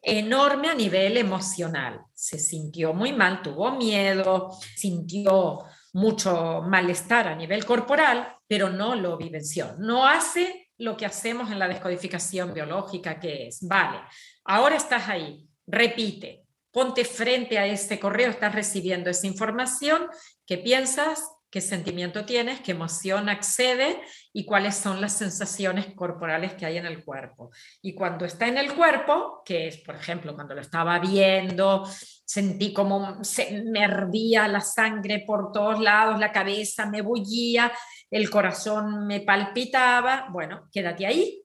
enorme 0.02 0.68
a 0.68 0.74
nivel 0.74 1.16
emocional. 1.16 2.00
Se 2.14 2.38
sintió 2.38 2.92
muy 2.94 3.12
mal, 3.12 3.42
tuvo 3.42 3.72
miedo, 3.72 4.50
sintió 4.76 5.64
mucho 5.92 6.62
malestar 6.62 7.28
a 7.28 7.34
nivel 7.34 7.64
corporal, 7.64 8.36
pero 8.46 8.68
no 8.68 8.94
lo 8.94 9.16
vivenció. 9.16 9.74
No 9.78 10.06
hace 10.06 10.70
lo 10.78 10.96
que 10.96 11.06
hacemos 11.06 11.50
en 11.50 11.58
la 11.58 11.68
descodificación 11.68 12.54
biológica, 12.54 13.20
que 13.20 13.48
es, 13.48 13.66
vale, 13.66 13.98
ahora 14.44 14.76
estás 14.76 15.08
ahí, 15.08 15.46
repite, 15.66 16.44
ponte 16.70 17.04
frente 17.04 17.58
a 17.58 17.66
este 17.66 18.00
correo, 18.00 18.30
estás 18.30 18.54
recibiendo 18.54 19.10
esa 19.10 19.26
información, 19.26 20.06
¿qué 20.46 20.56
piensas? 20.56 21.22
Qué 21.50 21.60
sentimiento 21.60 22.24
tienes, 22.24 22.60
qué 22.60 22.70
emoción 22.72 23.28
accede 23.28 24.00
y 24.32 24.44
cuáles 24.44 24.76
son 24.76 25.00
las 25.00 25.18
sensaciones 25.18 25.92
corporales 25.94 26.54
que 26.54 26.64
hay 26.64 26.76
en 26.76 26.86
el 26.86 27.04
cuerpo. 27.04 27.50
Y 27.82 27.94
cuando 27.94 28.24
está 28.24 28.46
en 28.46 28.56
el 28.56 28.74
cuerpo, 28.74 29.42
que 29.44 29.66
es, 29.66 29.78
por 29.78 29.96
ejemplo, 29.96 30.34
cuando 30.34 30.54
lo 30.54 30.60
estaba 30.60 30.98
viendo, 31.00 31.84
sentí 32.24 32.72
como 32.72 33.24
se 33.24 33.62
me 33.64 33.82
hervía 33.82 34.46
la 34.46 34.60
sangre 34.60 35.24
por 35.26 35.50
todos 35.50 35.80
lados, 35.80 36.20
la 36.20 36.30
cabeza 36.30 36.86
me 36.86 37.02
bullía, 37.02 37.72
el 38.08 38.30
corazón 38.30 39.06
me 39.06 39.20
palpitaba, 39.20 40.28
bueno, 40.30 40.68
quédate 40.72 41.06
ahí. 41.06 41.42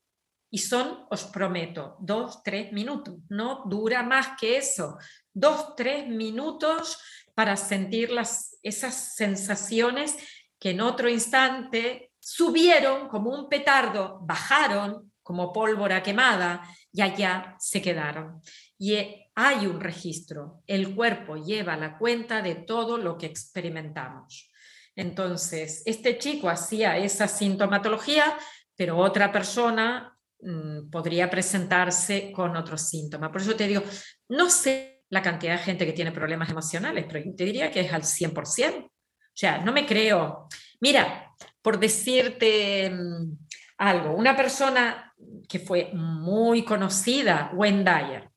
Y 0.51 0.59
son, 0.59 1.05
os 1.09 1.25
prometo, 1.25 1.97
dos, 1.99 2.41
tres 2.41 2.71
minutos. 2.71 3.15
No 3.29 3.63
dura 3.65 4.03
más 4.03 4.37
que 4.39 4.57
eso. 4.57 4.97
Dos, 5.33 5.75
tres 5.75 6.07
minutos 6.07 6.97
para 7.35 7.57
sentir 7.57 8.09
las, 8.09 8.57
esas 8.63 9.15
sensaciones 9.15 10.15
que 10.59 10.71
en 10.71 10.81
otro 10.81 11.09
instante 11.09 12.11
subieron 12.19 13.07
como 13.07 13.29
un 13.29 13.49
petardo, 13.49 14.19
bajaron 14.23 15.11
como 15.21 15.51
pólvora 15.51 16.01
quemada 16.01 16.63
y 16.91 17.01
allá 17.01 17.55
se 17.59 17.81
quedaron. 17.81 18.41
Y 18.77 18.95
hay 19.35 19.67
un 19.67 19.79
registro, 19.81 20.63
el 20.65 20.95
cuerpo 20.95 21.35
lleva 21.35 21.75
la 21.75 21.97
cuenta 21.97 22.41
de 22.41 22.55
todo 22.55 22.97
lo 22.97 23.17
que 23.17 23.25
experimentamos. 23.25 24.49
Entonces, 24.95 25.83
este 25.85 26.17
chico 26.17 26.49
hacía 26.49 26.97
esa 26.97 27.27
sintomatología, 27.27 28.37
pero 28.75 28.97
otra 28.97 29.31
persona 29.31 30.17
mm, 30.39 30.89
podría 30.89 31.29
presentarse 31.29 32.31
con 32.31 32.55
otros 32.55 32.81
síntomas. 32.89 33.29
Por 33.29 33.41
eso 33.41 33.55
te 33.55 33.67
digo, 33.67 33.83
no 34.29 34.49
sé 34.49 34.94
la 35.15 35.21
cantidad 35.21 35.53
de 35.53 35.63
gente 35.63 35.85
que 35.85 35.93
tiene 35.93 36.11
problemas 36.11 36.49
emocionales, 36.49 37.05
pero 37.07 37.25
yo 37.25 37.33
te 37.33 37.45
diría 37.45 37.71
que 37.71 37.79
es 37.79 37.93
al 37.93 38.03
100%. 38.03 38.85
O 38.85 38.91
sea, 39.33 39.59
no 39.59 39.71
me 39.71 39.85
creo. 39.85 40.47
Mira, 40.81 41.31
por 41.61 41.79
decirte 41.79 42.89
mm, 42.89 43.37
algo, 43.77 44.13
una 44.13 44.35
persona 44.35 45.13
que 45.47 45.59
fue 45.59 45.91
muy 45.93 46.63
conocida, 46.63 47.49
Wendayer, 47.53 48.29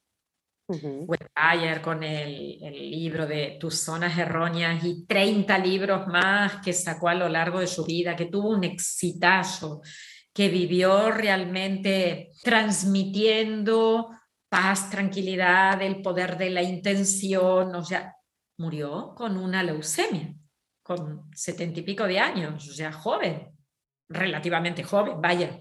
Wendayer 0.69 1.81
con 1.81 2.03
el, 2.05 2.62
el, 2.62 2.91
libro 2.91 3.27
de 3.27 3.57
Tus 3.59 3.81
zonas 3.81 4.17
erróneas 4.17 4.85
y 4.85 5.07
30 5.07 5.59
libros 5.59 6.07
más 6.07 6.57
que 6.62 6.73
sacó 6.73 7.09
a 7.09 7.14
lo 7.14 7.29
largo 7.29 7.59
de 7.59 7.67
su 7.67 7.85
vida, 7.85 8.14
que 8.14 8.27
tuvo 8.27 8.51
un 8.51 8.64
exitazo, 8.64 9.81
que 10.33 10.49
vivió 10.49 11.11
realmente 11.11 12.31
transmitiendo 12.43 14.11
paz, 14.49 14.91
tranquilidad, 14.91 15.81
el 15.83 16.03
poder 16.03 16.37
de 16.39 16.51
la 16.51 16.63
intención, 16.63 17.75
o 17.75 17.85
sea, 17.85 18.15
murió 18.59 19.15
con 19.15 19.37
una 19.37 19.63
leucemia, 19.63 20.35
con 20.83 21.31
setenta 21.35 21.81
y 21.81 21.83
pico 21.83 22.05
de 22.05 22.19
años, 22.19 22.69
o 22.69 22.73
sea, 22.73 22.93
joven, 22.93 23.53
relativamente 24.09 24.83
joven, 24.83 25.21
vaya. 25.21 25.61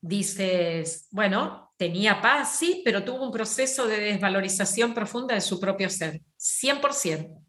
Dices, 0.00 1.08
bueno, 1.10 1.72
tenía 1.76 2.20
paz, 2.20 2.56
sí, 2.56 2.82
pero 2.84 3.04
tuvo 3.04 3.24
un 3.24 3.32
proceso 3.32 3.86
de 3.86 4.00
desvalorización 4.00 4.94
profunda 4.94 5.34
de 5.34 5.40
su 5.40 5.60
propio 5.60 5.90
ser, 5.90 6.22
100%. 6.38 7.44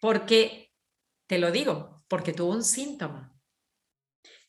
Porque, 0.00 0.72
te 1.28 1.38
lo 1.38 1.52
digo, 1.52 2.02
porque 2.08 2.32
tuvo 2.32 2.52
un 2.52 2.64
síntoma 2.64 3.31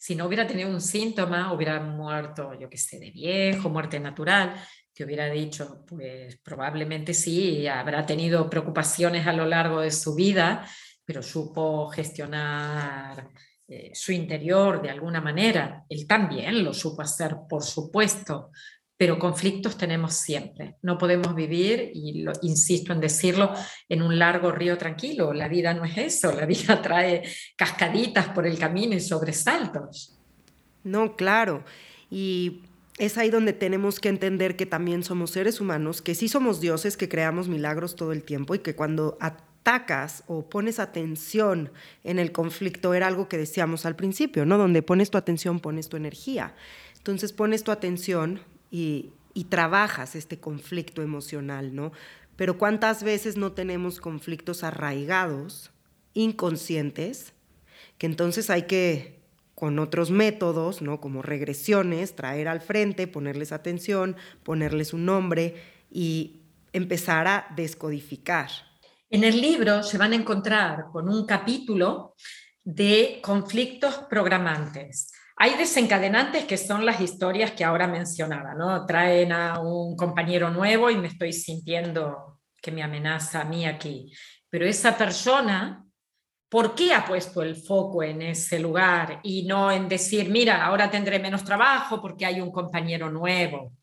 si 0.03 0.15
no 0.15 0.25
hubiera 0.25 0.45
tenido 0.45 0.69
un 0.69 0.81
síntoma, 0.81 1.53
hubiera 1.53 1.79
muerto, 1.79 2.53
yo 2.59 2.69
qué 2.69 2.77
sé, 2.77 2.99
de 2.99 3.09
viejo, 3.09 3.69
muerte 3.69 4.01
natural, 4.01 4.53
que 4.93 5.05
hubiera 5.05 5.27
dicho, 5.27 5.85
pues 5.87 6.37
probablemente 6.43 7.13
sí, 7.13 7.65
habrá 7.67 8.05
tenido 8.05 8.49
preocupaciones 8.49 9.25
a 9.27 9.31
lo 9.31 9.45
largo 9.45 9.79
de 9.79 9.91
su 9.91 10.13
vida, 10.13 10.67
pero 11.05 11.23
supo 11.23 11.87
gestionar 11.87 13.29
eh, 13.65 13.91
su 13.93 14.11
interior 14.11 14.81
de 14.81 14.89
alguna 14.89 15.21
manera. 15.21 15.85
Él 15.87 16.05
también 16.05 16.65
lo 16.65 16.73
supo 16.73 17.01
hacer, 17.01 17.37
por 17.47 17.63
supuesto, 17.63 18.51
pero 19.03 19.19
conflictos 19.19 19.77
tenemos 19.77 20.13
siempre. 20.13 20.77
No 20.81 20.97
podemos 20.97 21.35
vivir, 21.35 21.91
y 21.93 22.21
lo, 22.21 22.31
insisto 22.41 22.93
en 22.93 23.01
decirlo, 23.01 23.51
en 23.89 24.01
un 24.01 24.17
largo 24.17 24.49
río 24.49 24.77
tranquilo. 24.77 25.33
La 25.33 25.49
vida 25.49 25.73
no 25.73 25.83
es 25.83 25.97
eso, 25.97 26.31
la 26.31 26.45
vida 26.45 26.81
trae 26.81 27.21
cascaditas 27.57 28.29
por 28.29 28.47
el 28.47 28.57
camino 28.57 28.95
y 28.95 29.01
sobresaltos. 29.01 30.17
No, 30.85 31.17
claro. 31.17 31.65
Y 32.09 32.61
es 32.97 33.17
ahí 33.17 33.29
donde 33.29 33.51
tenemos 33.51 33.99
que 33.99 34.07
entender 34.07 34.55
que 34.55 34.65
también 34.65 35.03
somos 35.03 35.31
seres 35.31 35.59
humanos, 35.59 36.01
que 36.01 36.15
sí 36.15 36.29
somos 36.29 36.61
dioses, 36.61 36.95
que 36.95 37.09
creamos 37.09 37.49
milagros 37.49 37.97
todo 37.97 38.13
el 38.13 38.23
tiempo 38.23 38.55
y 38.55 38.59
que 38.59 38.73
cuando 38.73 39.17
atacas 39.19 40.23
o 40.27 40.47
pones 40.47 40.79
atención 40.79 41.73
en 42.05 42.19
el 42.19 42.31
conflicto 42.31 42.93
era 42.93 43.07
algo 43.07 43.27
que 43.27 43.37
decíamos 43.37 43.85
al 43.85 43.97
principio, 43.97 44.45
¿no? 44.45 44.57
Donde 44.57 44.81
pones 44.81 45.11
tu 45.11 45.17
atención, 45.17 45.59
pones 45.59 45.89
tu 45.89 45.97
energía. 45.97 46.55
Entonces 46.95 47.33
pones 47.33 47.65
tu 47.65 47.71
atención, 47.71 48.39
y, 48.73 49.13
trabajas 49.49 50.15
este 50.15 50.39
conflicto 50.39 51.03
emocional, 51.03 51.75
¿no? 51.75 51.91
Pero 52.35 52.57
¿cuántas 52.57 53.03
veces 53.03 53.37
no 53.37 53.51
tenemos 53.51 53.99
conflictos 53.99 54.63
arraigados, 54.63 55.71
inconscientes, 56.15 57.33
que 57.99 58.07
entonces 58.07 58.49
hay 58.49 58.63
que, 58.63 59.21
con 59.53 59.77
otros 59.77 60.09
métodos, 60.09 60.81
¿no? 60.81 60.99
Como 60.99 61.21
regresiones, 61.21 62.15
traer 62.15 62.47
al 62.47 62.61
frente, 62.61 63.07
ponerles 63.07 63.51
atención, 63.51 64.15
ponerles 64.43 64.93
un 64.93 65.05
nombre 65.05 65.55
y 65.91 66.41
empezar 66.73 67.27
a 67.27 67.47
descodificar. 67.55 68.49
En 69.11 69.23
el 69.23 69.39
libro 69.39 69.83
se 69.83 69.99
van 69.99 70.13
a 70.13 70.15
encontrar 70.15 70.85
con 70.91 71.07
un 71.07 71.27
capítulo 71.27 72.15
de 72.63 73.19
conflictos 73.21 73.99
programantes. 74.09 75.11
Hay 75.35 75.55
desencadenantes 75.55 76.45
que 76.45 76.57
son 76.57 76.85
las 76.85 77.01
historias 77.01 77.51
que 77.51 77.63
ahora 77.63 77.87
mencionaba, 77.87 78.53
¿no? 78.53 78.85
Traen 78.85 79.31
a 79.31 79.59
un 79.59 79.95
compañero 79.95 80.51
nuevo 80.51 80.89
y 80.89 80.97
me 80.97 81.07
estoy 81.07 81.33
sintiendo 81.33 82.39
que 82.61 82.71
me 82.71 82.83
amenaza 82.83 83.41
a 83.41 83.45
mí 83.45 83.65
aquí. 83.65 84.13
Pero 84.49 84.65
esa 84.65 84.95
persona, 84.95 85.83
¿por 86.47 86.75
qué 86.75 86.93
ha 86.93 87.03
puesto 87.03 87.41
el 87.41 87.55
foco 87.55 88.03
en 88.03 88.21
ese 88.21 88.59
lugar 88.59 89.19
y 89.23 89.45
no 89.45 89.71
en 89.71 89.89
decir, 89.89 90.29
mira, 90.29 90.63
ahora 90.63 90.89
tendré 90.89 91.19
menos 91.19 91.43
trabajo 91.43 91.99
porque 91.99 92.25
hay 92.25 92.39
un 92.39 92.51
compañero 92.51 93.09
nuevo? 93.09 93.73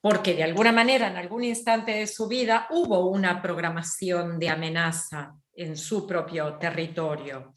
Porque 0.00 0.34
de 0.34 0.44
alguna 0.44 0.72
manera, 0.72 1.08
en 1.08 1.16
algún 1.16 1.44
instante 1.44 1.92
de 1.92 2.06
su 2.06 2.26
vida, 2.28 2.66
hubo 2.70 3.08
una 3.08 3.40
programación 3.40 4.38
de 4.38 4.48
amenaza 4.48 5.34
en 5.54 5.76
su 5.76 6.06
propio 6.06 6.54
territorio. 6.54 7.54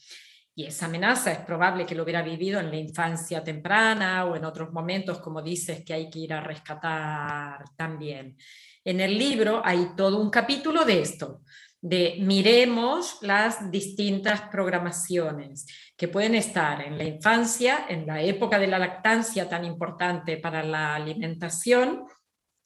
Y 0.62 0.68
esa 0.68 0.86
amenaza 0.86 1.32
es 1.32 1.40
probable 1.40 1.88
que 1.88 1.96
lo 1.96 2.04
hubiera 2.04 2.22
vivido 2.22 2.60
en 2.60 2.70
la 2.70 2.76
infancia 2.76 3.44
temprana 3.44 4.26
o 4.26 4.36
en 4.36 4.46
otros 4.46 4.72
momentos, 4.72 5.18
como 5.20 5.42
dices, 5.42 5.84
que 5.84 5.96
hay 5.96 6.08
que 6.08 6.20
ir 6.20 6.34
a 6.34 6.40
rescatar 6.40 7.64
también. 7.76 8.38
En 8.84 9.00
el 9.00 9.18
libro 9.18 9.64
hay 9.66 9.96
todo 9.98 10.22
un 10.22 10.30
capítulo 10.30 10.86
de 10.86 11.02
esto, 11.02 11.42
de 11.82 12.18
miremos 12.20 13.18
las 13.24 13.72
distintas 13.72 14.42
programaciones 14.52 15.66
que 15.98 16.10
pueden 16.10 16.36
estar 16.36 16.80
en 16.84 16.96
la 16.96 17.06
infancia, 17.06 17.88
en 17.90 18.06
la 18.06 18.22
época 18.22 18.60
de 18.60 18.68
la 18.68 18.78
lactancia 18.78 19.50
tan 19.50 19.66
importante 19.66 20.38
para 20.38 20.62
la 20.62 20.94
alimentación, 20.94 22.06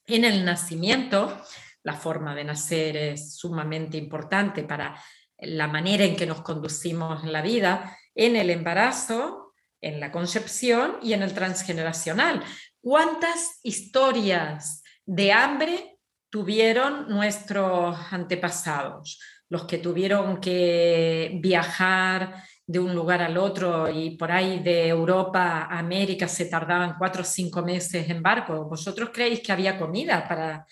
en 0.04 0.24
el 0.26 0.44
nacimiento, 0.44 1.40
la 1.82 1.94
forma 1.94 2.34
de 2.34 2.44
nacer 2.44 2.94
es 2.94 3.36
sumamente 3.36 3.96
importante 3.96 4.64
para 4.64 5.00
la 5.38 5.68
manera 5.68 6.04
en 6.04 6.16
que 6.16 6.26
nos 6.26 6.42
conducimos 6.42 7.24
en 7.24 7.32
la 7.32 7.42
vida, 7.42 7.96
en 8.14 8.36
el 8.36 8.50
embarazo, 8.50 9.54
en 9.80 10.00
la 10.00 10.10
concepción 10.10 10.96
y 11.02 11.12
en 11.12 11.22
el 11.22 11.34
transgeneracional. 11.34 12.42
¿Cuántas 12.80 13.60
historias 13.62 14.82
de 15.04 15.32
hambre 15.32 15.98
tuvieron 16.30 17.08
nuestros 17.08 17.96
antepasados? 18.10 19.20
Los 19.48 19.64
que 19.64 19.78
tuvieron 19.78 20.40
que 20.40 21.38
viajar 21.40 22.42
de 22.66 22.80
un 22.80 22.94
lugar 22.94 23.22
al 23.22 23.36
otro 23.38 23.88
y 23.88 24.16
por 24.16 24.32
ahí 24.32 24.58
de 24.58 24.88
Europa 24.88 25.68
a 25.70 25.78
América 25.78 26.26
se 26.26 26.46
tardaban 26.46 26.96
cuatro 26.98 27.22
o 27.22 27.24
cinco 27.24 27.62
meses 27.62 28.10
en 28.10 28.22
barco. 28.22 28.64
¿Vosotros 28.64 29.10
creéis 29.12 29.40
que 29.40 29.52
había 29.52 29.78
comida 29.78 30.26
para 30.26 30.66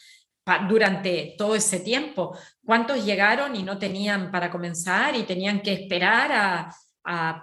durante 0.69 1.35
todo 1.39 1.55
ese 1.55 1.81
tiempo. 1.81 2.37
¿Cuántos 2.65 3.05
llegaron 3.05 3.57
y 3.57 3.63
no 3.63 3.79
tenían 3.79 4.31
para 4.31 4.51
comenzar 4.51 5.17
y 5.17 5.23
tenían 5.23 5.61
que 5.61 5.73
esperar 5.73 6.31
a, 6.33 6.75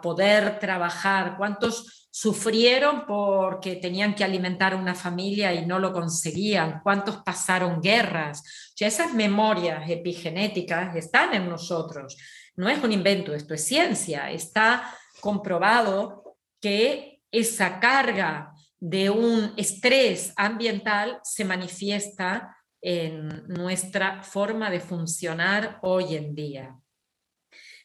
poder 0.01 0.57
trabajar? 0.57 1.35
¿Cuántos 1.37 2.09
sufrieron 2.09 3.05
porque 3.05 3.75
tenían 3.75 4.15
que 4.15 4.23
alimentar 4.23 4.73
a 4.73 4.77
una 4.77 4.95
familia 4.95 5.53
y 5.53 5.65
no 5.67 5.77
lo 5.77 5.93
conseguían? 5.93 6.81
¿Cuántos 6.81 7.17
pasaron 7.17 7.79
guerras? 7.79 8.41
O 8.81 8.85
esas 8.85 9.13
memorias 9.13 9.87
epigenéticas 9.87 10.95
están 10.95 11.35
en 11.35 11.47
nosotros. 11.47 12.17
No 12.55 12.69
es 12.69 12.83
un 12.83 12.91
invento, 12.91 13.35
esto 13.35 13.53
es 13.53 13.63
ciencia. 13.63 14.31
Está 14.31 14.95
comprobado 15.19 16.37
que 16.59 17.21
esa 17.31 17.79
carga 17.79 18.51
de 18.79 19.11
un 19.11 19.53
estrés 19.57 20.33
ambiental 20.35 21.19
se 21.23 21.45
manifiesta 21.45 22.57
en 22.81 23.47
nuestra 23.47 24.23
forma 24.23 24.69
de 24.69 24.79
funcionar 24.79 25.79
hoy 25.83 26.15
en 26.15 26.33
día. 26.35 26.75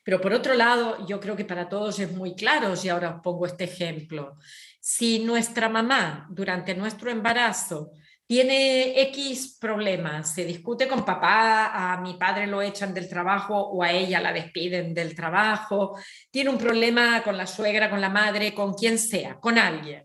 Pero 0.02 0.20
por 0.20 0.32
otro 0.32 0.54
lado, 0.54 1.04
yo 1.06 1.18
creo 1.18 1.34
que 1.34 1.44
para 1.44 1.68
todos 1.68 1.98
es 1.98 2.12
muy 2.12 2.34
claro, 2.36 2.74
y 2.80 2.88
ahora 2.88 3.16
os 3.16 3.22
pongo 3.22 3.44
este 3.44 3.64
ejemplo. 3.64 4.36
Si 4.80 5.18
nuestra 5.18 5.68
mamá 5.68 6.28
durante 6.30 6.74
nuestro 6.76 7.10
embarazo 7.10 7.90
tiene 8.24 9.00
X 9.02 9.58
problemas, 9.60 10.32
se 10.32 10.44
discute 10.44 10.86
con 10.86 11.04
papá, 11.04 11.92
a 11.92 12.00
mi 12.00 12.14
padre 12.14 12.46
lo 12.46 12.62
echan 12.62 12.94
del 12.94 13.08
trabajo 13.08 13.56
o 13.56 13.82
a 13.82 13.90
ella 13.92 14.20
la 14.20 14.32
despiden 14.32 14.94
del 14.94 15.14
trabajo, 15.14 15.98
tiene 16.30 16.50
un 16.50 16.58
problema 16.58 17.22
con 17.22 17.36
la 17.36 17.46
suegra, 17.46 17.90
con 17.90 18.00
la 18.00 18.08
madre, 18.08 18.54
con 18.54 18.74
quien 18.74 18.98
sea, 18.98 19.40
con 19.40 19.58
alguien, 19.58 20.04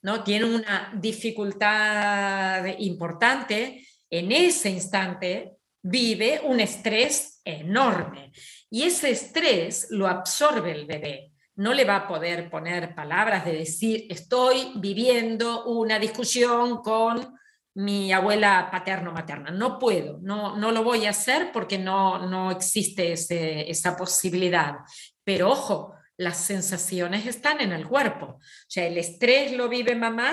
¿no? 0.00 0.22
Tiene 0.22 0.46
una 0.46 0.92
dificultad 0.96 2.64
importante, 2.78 3.86
en 4.12 4.30
ese 4.30 4.70
instante 4.70 5.56
vive 5.82 6.40
un 6.44 6.60
estrés 6.60 7.40
enorme 7.44 8.30
y 8.70 8.84
ese 8.84 9.10
estrés 9.10 9.88
lo 9.90 10.06
absorbe 10.06 10.70
el 10.70 10.86
bebé 10.86 11.32
no 11.56 11.74
le 11.74 11.84
va 11.84 11.96
a 11.96 12.08
poder 12.08 12.48
poner 12.48 12.94
palabras 12.94 13.44
de 13.44 13.52
decir, 13.52 14.06
estoy 14.08 14.72
viviendo 14.76 15.64
una 15.66 15.98
discusión 15.98 16.78
con 16.78 17.36
mi 17.74 18.12
abuela 18.12 18.68
paterno-materna. 18.70 19.50
No 19.50 19.78
puedo, 19.78 20.18
no, 20.22 20.56
no 20.56 20.72
lo 20.72 20.82
voy 20.82 21.06
a 21.06 21.10
hacer 21.10 21.52
porque 21.52 21.78
no, 21.78 22.26
no 22.26 22.50
existe 22.50 23.12
esa 23.12 23.96
posibilidad. 23.96 24.76
Pero 25.24 25.50
ojo, 25.50 25.94
las 26.16 26.38
sensaciones 26.38 27.26
están 27.26 27.60
en 27.60 27.72
el 27.72 27.86
cuerpo. 27.86 28.26
O 28.26 28.40
sea, 28.66 28.86
el 28.86 28.98
estrés 28.98 29.52
lo 29.52 29.68
vive 29.68 29.94
mamá 29.94 30.32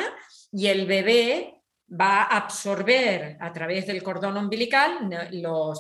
y 0.51 0.67
el 0.67 0.85
bebé 0.85 1.58
va 1.89 2.23
a 2.23 2.37
absorber 2.37 3.37
a 3.39 3.51
través 3.51 3.87
del 3.87 4.03
cordón 4.03 4.37
umbilical 4.37 5.09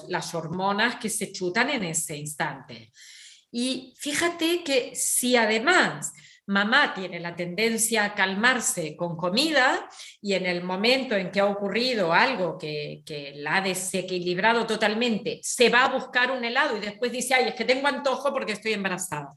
las 0.07 0.33
hormonas 0.33 0.95
que 0.95 1.09
se 1.09 1.31
chutan 1.31 1.69
en 1.69 1.83
ese 1.83 2.15
instante. 2.15 2.91
Y 3.51 3.95
fíjate 3.97 4.63
que 4.63 4.95
si 4.95 5.35
además 5.35 6.13
mamá 6.49 6.95
tiene 6.95 7.19
la 7.19 7.35
tendencia 7.35 8.05
a 8.05 8.15
calmarse 8.15 8.95
con 8.95 9.15
comida 9.15 9.87
y 10.19 10.33
en 10.33 10.47
el 10.47 10.63
momento 10.63 11.15
en 11.15 11.29
que 11.31 11.39
ha 11.39 11.45
ocurrido 11.45 12.11
algo 12.11 12.57
que, 12.57 13.03
la 13.35 13.57
ha 13.57 13.61
desequilibrado 13.61 14.65
totalmente, 14.65 15.39
se 15.43 15.69
va 15.69 15.85
a 15.85 15.93
buscar 15.93 16.31
un 16.31 16.43
helado 16.43 16.75
y 16.77 16.79
después 16.79 17.11
dice, 17.11 17.35
ay, 17.35 17.49
es 17.49 17.55
que 17.55 17.65
tengo 17.65 17.87
antojo 17.87 18.33
porque 18.33 18.53
estoy 18.53 18.73
embarazada. 18.73 19.35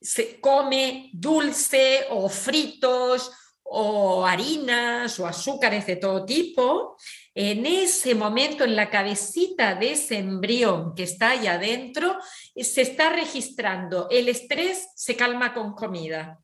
Se 0.00 0.40
come 0.40 1.10
dulce 1.12 2.06
o 2.10 2.28
fritos 2.28 3.32
o 3.72 4.26
harinas 4.26 5.20
o 5.20 5.28
azúcares 5.28 5.86
de 5.86 5.94
todo 5.94 6.24
tipo, 6.24 6.96
en 7.32 7.64
ese 7.64 8.16
momento, 8.16 8.64
en 8.64 8.74
la 8.74 8.90
cabecita 8.90 9.76
de 9.76 9.92
ese 9.92 10.18
embrión 10.18 10.92
que 10.96 11.04
está 11.04 11.30
ahí 11.30 11.46
adentro, 11.46 12.18
se 12.56 12.82
está 12.82 13.10
registrando 13.10 14.08
el 14.10 14.28
estrés, 14.28 14.88
se 14.96 15.14
calma 15.14 15.54
con 15.54 15.74
comida. 15.74 16.40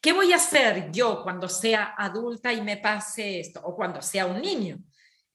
¿Qué 0.00 0.12
voy 0.12 0.32
a 0.32 0.36
hacer 0.36 0.92
yo 0.92 1.24
cuando 1.24 1.48
sea 1.48 1.94
adulta 1.98 2.52
y 2.52 2.62
me 2.62 2.76
pase 2.76 3.40
esto? 3.40 3.60
O 3.64 3.74
cuando 3.74 4.00
sea 4.00 4.26
un 4.26 4.40
niño 4.40 4.78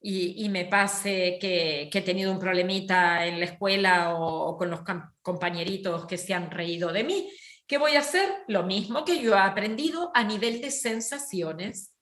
y, 0.00 0.48
me 0.48 0.64
pase 0.64 1.36
que, 1.38 1.90
he 1.92 2.00
tenido 2.00 2.32
un 2.32 2.38
problemita 2.38 3.26
en 3.26 3.40
la 3.40 3.44
escuela 3.44 4.14
o 4.14 4.56
con 4.56 4.70
los 4.70 4.80
compañeritos 5.20 6.06
que 6.06 6.16
se 6.16 6.32
han 6.32 6.50
reído 6.50 6.92
de 6.92 7.04
mí. 7.04 7.30
¿Qué 7.66 7.78
voy 7.78 7.96
a 7.96 8.00
hacer? 8.00 8.44
Lo 8.46 8.62
mismo 8.62 9.04
que 9.04 9.20
yo 9.20 9.34
he 9.34 9.38
aprendido 9.38 10.12
a 10.14 10.22
nivel 10.22 10.60
de 10.60 10.70
sensaciones. 10.70 11.92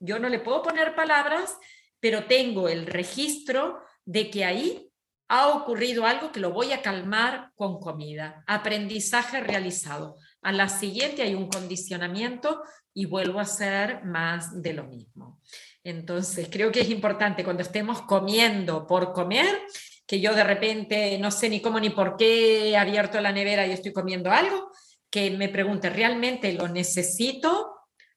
Yo 0.00 0.18
no 0.18 0.28
le 0.28 0.40
puedo 0.40 0.62
poner 0.62 0.96
palabras, 0.96 1.56
pero 2.00 2.24
tengo 2.24 2.68
el 2.68 2.86
registro 2.86 3.80
de 4.04 4.28
que 4.28 4.44
ahí 4.44 4.90
ha 5.28 5.48
ocurrido 5.48 6.04
algo 6.04 6.32
que 6.32 6.40
lo 6.40 6.50
voy 6.50 6.72
a 6.72 6.82
calmar 6.82 7.52
con 7.54 7.78
comida. 7.78 8.42
Aprendizaje 8.46 9.40
realizado. 9.40 10.16
A 10.42 10.50
la 10.50 10.68
siguiente 10.68 11.22
hay 11.22 11.34
un 11.34 11.48
condicionamiento 11.48 12.62
y 12.92 13.06
vuelvo 13.06 13.38
a 13.38 13.42
hacer 13.42 14.04
más 14.04 14.62
de 14.62 14.72
lo 14.72 14.84
mismo. 14.84 15.40
Entonces, 15.84 16.48
creo 16.50 16.72
que 16.72 16.80
es 16.80 16.90
importante 16.90 17.44
cuando 17.44 17.62
estemos 17.62 18.02
comiendo 18.02 18.86
por 18.86 19.12
comer, 19.12 19.62
que 20.06 20.20
yo 20.20 20.34
de 20.34 20.44
repente 20.44 21.18
no 21.18 21.30
sé 21.30 21.48
ni 21.48 21.60
cómo 21.60 21.78
ni 21.78 21.90
por 21.90 22.16
qué 22.16 22.70
he 22.70 22.76
abierto 22.76 23.20
la 23.20 23.32
nevera 23.32 23.66
y 23.66 23.72
estoy 23.72 23.92
comiendo 23.92 24.30
algo, 24.30 24.70
que 25.14 25.30
me 25.30 25.48
pregunte, 25.48 25.90
¿realmente 25.90 26.52
lo 26.54 26.66
necesito 26.66 27.72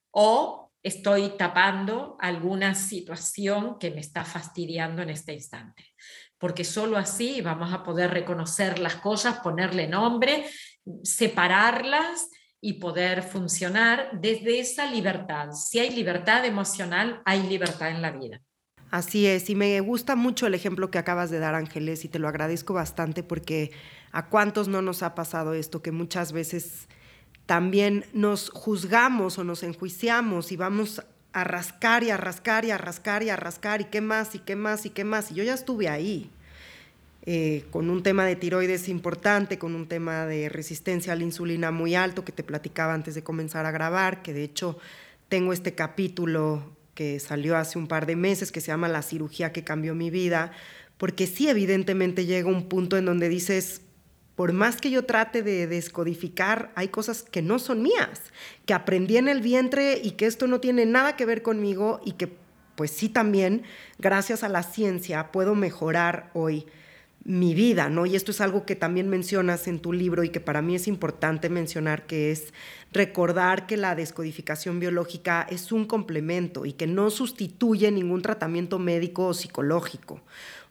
o 0.10 0.71
estoy 0.81 1.38
tapando 1.38 2.17
alguna 2.19 2.73
situación 2.73 3.77
que 3.77 3.91
me 3.91 3.99
está 3.99 4.25
fastidiando 4.25 5.03
en 5.03 5.12
este 5.12 5.31
instante? 5.31 5.93
Porque 6.39 6.63
solo 6.63 6.97
así 6.97 7.41
vamos 7.41 7.71
a 7.71 7.83
poder 7.83 8.10
reconocer 8.10 8.79
las 8.79 8.95
cosas, 8.95 9.41
ponerle 9.41 9.88
nombre, 9.88 10.47
separarlas 11.03 12.31
y 12.60 12.73
poder 12.79 13.21
funcionar 13.21 14.10
desde 14.19 14.60
esa 14.60 14.91
libertad. 14.91 15.51
Si 15.51 15.77
hay 15.77 15.91
libertad 15.91 16.45
emocional, 16.45 17.21
hay 17.25 17.43
libertad 17.43 17.91
en 17.91 18.01
la 18.01 18.10
vida. 18.10 18.41
Así 18.89 19.27
es, 19.27 19.51
y 19.51 19.55
me 19.55 19.79
gusta 19.81 20.15
mucho 20.15 20.47
el 20.47 20.55
ejemplo 20.55 20.89
que 20.89 20.97
acabas 20.97 21.29
de 21.29 21.38
dar, 21.38 21.53
Ángeles, 21.53 22.05
y 22.05 22.10
te 22.10 22.17
lo 22.17 22.27
agradezco 22.27 22.73
bastante 22.73 23.21
porque 23.21 23.71
a 24.12 24.28
cuántos 24.28 24.67
no 24.67 24.82
nos 24.82 25.04
ha 25.04 25.15
pasado 25.15 25.54
esto, 25.54 25.82
que 25.82 25.91
muchas 25.91 26.32
veces 26.32 26.88
también 27.46 28.06
nos 28.13 28.50
juzgamos 28.50 29.38
o 29.38 29.43
nos 29.43 29.63
enjuiciamos 29.63 30.52
y 30.52 30.58
vamos 30.58 31.02
a 31.34 31.43
rascar 31.43 32.04
y 32.04 32.10
a 32.10 32.17
rascar 32.17 32.65
y 32.65 32.72
a 32.72 32.78
rascar 32.78 33.24
y 33.24 33.30
a 33.30 33.36
rascar 33.36 33.82
y 33.82 33.86
qué 33.86 34.02
más 34.02 34.36
y 34.36 34.39
qué 34.39 34.56
más 34.56 34.86
y 34.86 34.89
qué 34.89 35.04
más. 35.04 35.32
Y 35.32 35.36
yo 35.36 35.43
ya 35.43 35.54
estuve 35.54 35.89
ahí. 35.89 36.30
Eh, 37.30 37.65
con 37.72 37.89
un 37.89 38.04
tema 38.04 38.26
de 38.26 38.38
tiroides 38.38 38.88
importante, 38.88 39.60
con 39.60 39.76
un 39.76 39.88
tema 39.88 40.26
de 40.26 40.48
resistencia 40.48 41.12
a 41.12 41.15
la 41.17 41.26
insulina 41.26 41.72
muy 41.72 41.93
alto 41.93 42.24
que 42.24 42.32
te 42.32 42.41
platicaba 42.41 42.93
antes 42.93 43.15
de 43.15 43.24
comenzar 43.24 43.65
a 43.65 43.72
grabar, 43.72 44.22
que 44.22 44.32
de 44.32 44.46
hecho 44.46 44.80
tengo 45.28 45.52
este 45.52 45.76
capítulo 45.76 46.72
que 46.96 47.20
salió 47.20 47.58
hace 47.58 47.78
un 47.78 47.88
par 47.88 48.06
de 48.06 48.15
meses, 48.15 48.54
que 48.54 48.62
se 48.62 48.67
llama 48.67 48.88
La 48.88 49.02
cirugía 49.02 49.52
que 49.52 49.65
cambió 49.65 49.93
mi 49.93 50.10
vida, 50.10 50.54
porque 50.98 51.28
sí, 51.28 51.50
evidentemente 51.50 52.26
llega 52.26 52.48
un 52.48 52.70
punto 52.70 52.98
en 52.98 53.04
donde 53.04 53.28
dices, 53.28 53.82
por 54.38 54.54
más 54.54 54.80
que 54.80 54.91
yo 54.91 55.04
trate 55.04 55.41
de 55.41 55.65
descodificar, 55.65 56.71
hay 56.76 56.89
cosas 56.89 57.23
que 57.23 57.41
no 57.41 57.58
son 57.58 57.82
mías, 57.82 58.21
que 58.67 58.76
aprendí 58.76 59.17
en 59.17 59.28
el 59.28 59.41
vientre 59.41 60.00
y 60.02 60.12
que 60.12 60.28
esto 60.28 60.45
no 60.45 60.60
tiene 60.60 60.86
nada 60.86 61.15
que 61.15 61.26
ver 61.26 61.41
conmigo 61.41 62.00
y 62.06 62.12
que 62.12 62.32
pues 62.76 62.91
sí 62.91 63.10
también, 63.10 63.63
gracias 63.97 64.43
a 64.43 64.50
la 64.50 64.62
ciencia, 64.62 65.32
puedo 65.32 65.56
mejorar 65.56 66.30
hoy 66.36 66.67
mi 67.23 67.56
vida, 67.56 67.89
¿no? 67.89 68.06
Y 68.06 68.15
esto 68.15 68.30
es 68.30 68.39
algo 68.39 68.63
que 68.63 68.76
también 68.76 69.10
mencionas 69.10 69.67
en 69.67 69.80
tu 69.80 69.91
libro 69.91 70.23
y 70.23 70.30
que 70.30 70.39
para 70.39 70.62
mí 70.62 70.76
es 70.76 70.88
importante 70.88 71.50
mencionar, 71.50 72.06
que 72.06 72.32
es 72.32 72.54
recordar 72.93 73.65
que 73.65 73.76
la 73.76 73.95
descodificación 73.95 74.80
biológica 74.80 75.47
es 75.50 75.71
un 75.71 75.86
complemento 75.86 76.67
y 76.67 76.73
que 76.73 76.86
no 76.86 77.10
sustituye 77.10 77.91
ningún 77.91 78.21
tratamiento 78.21 78.78
médico 78.78 79.26
o 79.26 79.34
psicológico. 79.34 80.21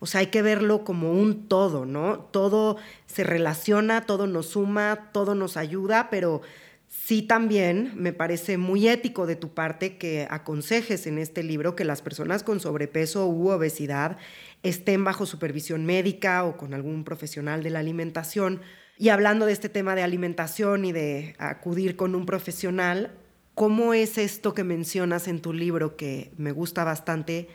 O 0.07 0.09
sea, 0.09 0.21
hay 0.21 0.29
que 0.29 0.41
verlo 0.41 0.85
como 0.85 1.11
un 1.11 1.49
todo, 1.49 1.85
¿no? 1.85 2.21
Todo 2.31 2.77
se 3.07 3.25
relaciona, 3.25 4.07
todo 4.07 4.29
nos 4.29 4.51
suma, 4.51 5.11
todo 5.11 5.35
nos 5.35 5.57
ayuda, 5.57 6.11
pero 6.11 6.43
sí 6.87 7.23
también 7.23 7.91
me 7.97 8.13
parece 8.13 8.57
muy 8.57 8.87
ético 8.87 9.27
de 9.27 9.35
tu 9.35 9.53
parte 9.53 9.97
que 9.97 10.29
aconsejes 10.31 11.09
en 11.09 11.19
este 11.19 11.43
libro 11.43 11.75
que 11.75 11.85
las 11.85 12.03
personas 12.03 12.45
con 12.45 12.61
sobrepeso 12.61 13.27
u 13.27 13.49
obesidad 13.49 14.17
estén 14.63 15.03
bajo 15.03 15.27
supervisión 15.27 15.85
médica 15.85 16.45
o 16.45 16.57
con 16.57 16.73
algún 16.73 17.03
profesional 17.03 17.65
de 17.65 17.71
la 17.71 17.81
alimentación. 17.81 18.61
Y 18.99 19.09
hablando 19.09 19.45
de 19.45 19.55
este 19.55 19.69
tema 19.69 19.97
de 19.97 20.05
alimentación 20.05 20.85
y 20.85 20.93
de 20.93 21.35
acudir 21.39 21.97
con 21.97 22.15
un 22.15 22.27
profesional, 22.27 23.11
¿cómo 23.57 23.93
es 23.93 24.19
esto 24.19 24.55
que 24.55 24.63
mencionas 24.63 25.27
en 25.27 25.43
tu 25.43 25.53
libro 25.53 25.97
que 25.97 26.31
me 26.37 26.53
gusta 26.53 26.85
bastante? 26.85 27.49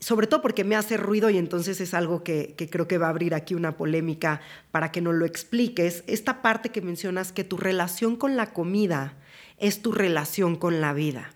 Sobre 0.00 0.26
todo 0.26 0.42
porque 0.42 0.64
me 0.64 0.76
hace 0.76 0.96
ruido 0.96 1.30
y 1.30 1.38
entonces 1.38 1.80
es 1.80 1.94
algo 1.94 2.22
que, 2.22 2.54
creo 2.70 2.86
que 2.86 2.98
va 2.98 3.06
a 3.06 3.10
abrir 3.10 3.34
aquí 3.34 3.54
una 3.54 3.76
polémica 3.76 4.40
para 4.70 4.92
que 4.92 5.00
nos 5.00 5.14
lo 5.14 5.24
expliques. 5.24 6.04
Esta 6.06 6.42
parte 6.42 6.70
que 6.70 6.82
mencionas 6.82 7.32
que 7.32 7.44
tu 7.44 7.56
relación 7.56 8.16
con 8.16 8.36
la 8.36 8.52
comida 8.52 9.16
es 9.58 9.80
tu 9.80 9.92
relación 9.92 10.56
con 10.56 10.80
la 10.80 10.92
vida 10.92 11.30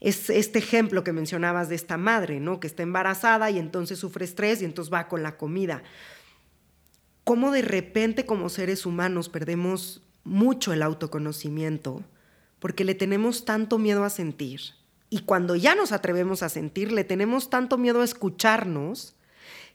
es 0.00 0.30
este 0.30 0.60
ejemplo 0.60 1.02
que 1.02 1.12
mencionabas 1.12 1.68
de 1.68 1.74
esta 1.74 1.96
madre, 1.96 2.40
¿no? 2.40 2.60
Que 2.60 2.68
está 2.68 2.82
embarazada 2.82 3.50
y 3.50 3.58
entonces 3.58 3.98
sufre 3.98 4.24
estrés 4.24 4.62
y 4.62 4.64
entonces 4.64 4.92
va 4.92 5.08
con 5.08 5.22
la 5.22 5.36
comida. 5.36 5.82
¿Cómo 7.24 7.50
de 7.50 7.62
repente 7.62 8.24
como 8.24 8.48
seres 8.48 8.86
humanos 8.86 9.28
perdemos 9.28 10.02
mucho 10.24 10.72
el 10.72 10.82
autoconocimiento 10.82 12.04
porque 12.58 12.84
le 12.84 12.94
tenemos 12.94 13.44
tanto 13.44 13.78
miedo 13.78 14.04
a 14.04 14.10
sentir? 14.10 14.60
Y 15.10 15.20
cuando 15.20 15.56
ya 15.56 15.74
nos 15.74 15.92
atrevemos 15.92 16.42
a 16.42 16.48
sentir, 16.48 16.92
le 16.92 17.04
tenemos 17.04 17.50
tanto 17.50 17.78
miedo 17.78 18.02
a 18.02 18.04
escucharnos 18.04 19.16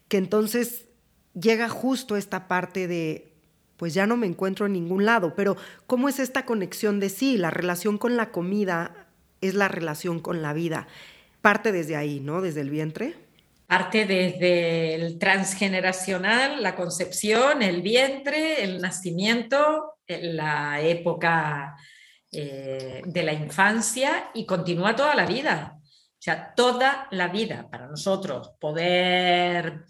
que 0.07 0.17
entonces 0.17 0.85
llega 1.33 1.69
justo 1.69 2.15
esta 2.15 2.47
parte 2.47 2.87
de 2.87 3.29
pues 3.77 3.93
ya 3.93 4.05
no 4.05 4.15
me 4.15 4.27
encuentro 4.27 4.67
en 4.67 4.73
ningún 4.73 5.03
lado, 5.03 5.33
pero 5.35 5.57
¿cómo 5.87 6.07
es 6.07 6.19
esta 6.19 6.45
conexión 6.45 6.99
de 6.99 7.09
sí, 7.09 7.37
la 7.37 7.49
relación 7.49 7.97
con 7.97 8.15
la 8.15 8.31
comida 8.31 9.07
es 9.43 9.55
la 9.55 9.67
relación 9.67 10.19
con 10.19 10.41
la 10.41 10.53
vida. 10.53 10.87
Parte 11.41 11.71
desde 11.71 11.95
ahí, 11.95 12.19
¿no? 12.19 12.41
Desde 12.41 12.61
el 12.61 12.69
vientre. 12.69 13.15
parte 13.67 14.05
desde 14.05 14.95
el 14.95 15.17
transgeneracional, 15.19 16.61
la 16.61 16.75
concepción, 16.75 17.61
el 17.61 17.81
vientre, 17.81 18.63
el 18.63 18.81
nacimiento, 18.81 19.95
la 20.07 20.79
época 20.81 21.75
eh, 22.35 23.01
de 23.05 23.23
la 23.23 23.31
infancia 23.31 24.31
y 24.33 24.45
continúa 24.45 24.95
toda 24.95 25.13
la 25.13 25.25
vida. 25.25 25.77
O 25.77 26.17
sea, 26.17 26.53
toda 26.55 27.07
la 27.11 27.27
vida 27.27 27.69
para 27.69 27.87
nosotros 27.87 28.53
poder 28.59 29.85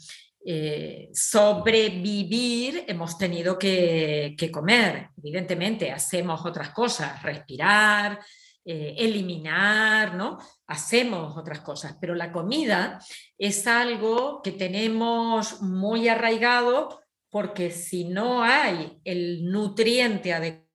eh, 0.46 1.10
sobrevivir 1.14 2.84
hemos 2.86 3.18
tenido 3.18 3.58
que, 3.58 4.36
comer. 4.52 5.10
Evidentemente, 5.16 5.90
hacemos 5.90 6.46
otras 6.46 6.72
cosas, 6.72 7.24
respirar, 7.24 8.20
eh, 8.66 8.94
eliminar, 8.98 10.16
¿no? 10.16 10.38
Hacemos 10.68 11.38
otras 11.38 11.62
cosas, 11.62 11.96
pero 12.02 12.14
la 12.14 12.34
comida 12.34 13.00
es 13.38 13.68
algo 13.68 14.42
que 14.42 14.52
tenemos 14.52 15.62
muy 15.62 16.10
arraigado 16.10 17.04
porque 17.30 17.72
si 17.72 18.04
no 18.04 18.44
hay 18.44 19.00
el 19.06 19.50
nutriente 19.50 20.34
adecuado, 20.34 20.73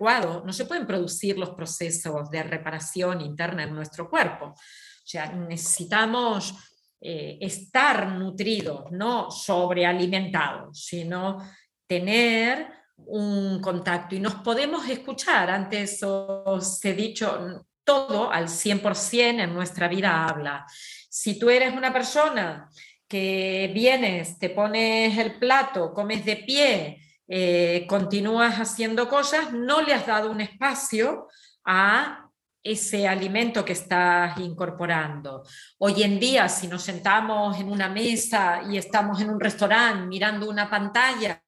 no 0.00 0.52
se 0.52 0.66
pueden 0.66 0.86
producir 0.86 1.38
los 1.38 1.50
procesos 1.50 2.30
de 2.30 2.42
reparación 2.42 3.20
interna 3.20 3.64
en 3.64 3.74
nuestro 3.74 4.08
cuerpo. 4.08 4.46
O 4.46 5.06
sea, 5.06 5.32
necesitamos 5.32 6.54
eh, 7.00 7.38
estar 7.40 8.08
nutridos, 8.08 8.90
no 8.90 9.30
sobrealimentados, 9.30 10.84
sino 10.84 11.38
tener 11.86 12.68
un 12.96 13.60
contacto 13.60 14.14
y 14.14 14.20
nos 14.20 14.36
podemos 14.36 14.88
escuchar. 14.88 15.50
Antes 15.50 16.02
os 16.02 16.84
he 16.84 16.94
dicho, 16.94 17.62
todo 17.84 18.30
al 18.30 18.48
100% 18.48 19.42
en 19.42 19.54
nuestra 19.54 19.88
vida 19.88 20.26
habla. 20.26 20.66
Si 21.10 21.38
tú 21.38 21.50
eres 21.50 21.74
una 21.74 21.92
persona 21.92 22.68
que 23.06 23.70
vienes, 23.74 24.38
te 24.38 24.50
pones 24.50 25.16
el 25.18 25.38
plato, 25.38 25.92
comes 25.92 26.24
de 26.24 26.36
pie, 26.36 27.03
eh, 27.28 27.86
continúas 27.88 28.56
haciendo 28.56 29.08
cosas, 29.08 29.52
no 29.52 29.82
le 29.82 29.94
has 29.94 30.06
dado 30.06 30.30
un 30.30 30.40
espacio 30.40 31.28
a 31.64 32.24
ese 32.62 33.06
alimento 33.06 33.64
que 33.64 33.74
estás 33.74 34.38
incorporando. 34.38 35.42
Hoy 35.78 36.02
en 36.02 36.18
día, 36.18 36.48
si 36.48 36.66
nos 36.66 36.82
sentamos 36.82 37.60
en 37.60 37.70
una 37.70 37.88
mesa 37.88 38.62
y 38.70 38.78
estamos 38.78 39.20
en 39.20 39.30
un 39.30 39.38
restaurante 39.38 40.06
mirando 40.06 40.48
una 40.48 40.70
pantalla 40.70 41.42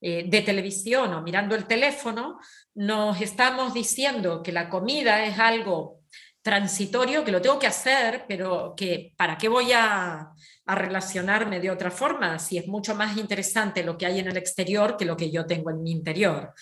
eh, 0.00 0.24
de 0.26 0.42
televisión 0.42 1.14
o 1.14 1.22
mirando 1.22 1.54
el 1.54 1.66
teléfono, 1.66 2.40
nos 2.74 3.20
estamos 3.20 3.74
diciendo 3.74 4.42
que 4.42 4.50
la 4.50 4.68
comida 4.68 5.24
es 5.24 5.38
algo 5.38 6.00
transitorio, 6.42 7.24
que 7.24 7.32
lo 7.32 7.42
tengo 7.42 7.58
que 7.58 7.66
hacer, 7.66 8.24
pero 8.26 8.74
que 8.76 9.12
para 9.16 9.36
qué 9.36 9.48
voy 9.48 9.72
a, 9.72 10.30
a 10.70 10.74
relacionarme 10.76 11.58
de 11.58 11.70
otra 11.70 11.90
forma 11.90 12.38
si 12.38 12.56
es 12.56 12.68
mucho 12.68 12.94
más 12.94 13.16
interesante 13.16 13.82
lo 13.82 13.98
que 13.98 14.06
hay 14.06 14.20
en 14.20 14.28
el 14.28 14.36
exterior 14.36 14.96
que 14.96 15.04
lo 15.04 15.16
que 15.16 15.28
yo 15.28 15.44
tengo 15.44 15.70
en 15.70 15.82
mi 15.82 15.90
interior. 15.90 16.54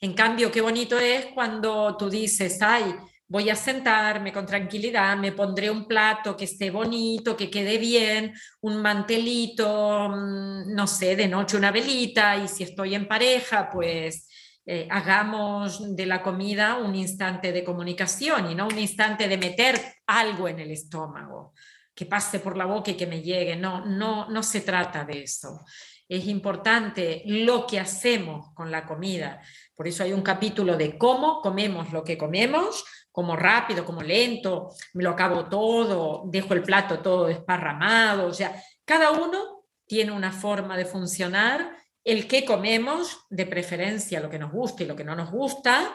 En 0.00 0.14
cambio, 0.14 0.50
qué 0.50 0.60
bonito 0.60 0.98
es 0.98 1.26
cuando 1.26 1.96
tú 1.96 2.10
dices, 2.10 2.60
ay, 2.60 2.92
voy 3.28 3.50
a 3.50 3.54
sentarme 3.54 4.32
con 4.32 4.44
tranquilidad, 4.44 5.16
me 5.16 5.30
pondré 5.30 5.70
un 5.70 5.86
plato 5.86 6.36
que 6.36 6.44
esté 6.46 6.72
bonito, 6.72 7.36
que 7.36 7.48
quede 7.48 7.78
bien, 7.78 8.34
un 8.62 8.82
mantelito, 8.82 10.08
mm, 10.08 10.74
no 10.74 10.86
sé, 10.88 11.14
de 11.14 11.28
noche 11.28 11.56
una 11.56 11.70
velita 11.70 12.36
y 12.36 12.48
si 12.48 12.64
estoy 12.64 12.96
en 12.96 13.06
pareja, 13.06 13.70
pues 13.70 14.28
eh, 14.66 14.88
hagamos 14.90 15.94
de 15.94 16.06
la 16.06 16.20
comida 16.20 16.78
un 16.78 16.96
instante 16.96 17.52
de 17.52 17.62
comunicación 17.62 18.50
y 18.50 18.56
no 18.56 18.66
un 18.66 18.78
instante 18.78 19.28
de 19.28 19.38
meter 19.38 19.80
algo 20.06 20.48
en 20.48 20.58
el 20.58 20.72
estómago, 20.72 21.54
que 21.94 22.06
pase 22.06 22.40
por 22.40 22.56
la 22.56 22.66
boca 22.66 22.90
y 22.90 22.96
que 22.96 23.06
me 23.06 23.22
llegue. 23.22 23.56
No, 23.56 23.84
no, 23.84 24.28
no 24.28 24.42
se 24.42 24.60
trata 24.60 25.04
de 25.04 25.22
eso. 25.22 25.64
Es 26.08 26.26
importante 26.26 27.22
lo 27.26 27.66
que 27.66 27.80
hacemos 27.80 28.52
con 28.54 28.70
la 28.70 28.86
comida. 28.86 29.40
Por 29.74 29.88
eso 29.88 30.02
hay 30.02 30.12
un 30.12 30.22
capítulo 30.22 30.76
de 30.76 30.98
cómo 30.98 31.40
comemos 31.40 31.92
lo 31.92 32.04
que 32.04 32.18
comemos, 32.18 32.84
como 33.10 33.36
rápido, 33.36 33.84
como 33.84 34.02
lento, 34.02 34.70
me 34.94 35.02
lo 35.02 35.10
acabo 35.10 35.46
todo, 35.46 36.24
dejo 36.26 36.54
el 36.54 36.62
plato 36.62 37.00
todo 37.00 37.26
desparramado, 37.26 38.26
o 38.26 38.32
sea, 38.32 38.54
cada 38.84 39.10
uno 39.10 39.64
tiene 39.86 40.12
una 40.12 40.32
forma 40.32 40.76
de 40.76 40.86
funcionar, 40.86 41.76
el 42.04 42.26
que 42.26 42.44
comemos, 42.44 43.26
de 43.30 43.46
preferencia 43.46 44.20
lo 44.20 44.30
que 44.30 44.38
nos 44.38 44.50
gusta 44.50 44.82
y 44.82 44.86
lo 44.86 44.96
que 44.96 45.04
no 45.04 45.14
nos 45.14 45.30
gusta, 45.30 45.94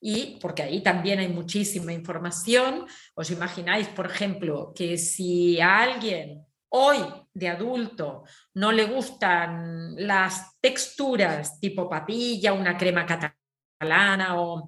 y 0.00 0.38
porque 0.40 0.62
ahí 0.62 0.82
también 0.82 1.18
hay 1.18 1.28
muchísima 1.28 1.92
información, 1.92 2.86
os 3.14 3.30
imagináis, 3.30 3.88
por 3.88 4.06
ejemplo, 4.06 4.72
que 4.74 4.96
si 4.96 5.60
a 5.60 5.80
alguien 5.80 6.44
hoy 6.70 6.98
de 7.32 7.48
adulto 7.48 8.24
no 8.54 8.72
le 8.72 8.84
gustan 8.84 9.94
las 9.96 10.58
texturas 10.60 11.58
tipo 11.58 11.88
papilla, 11.88 12.52
una 12.52 12.76
crema 12.76 13.06
catalana 13.06 14.40
o, 14.40 14.66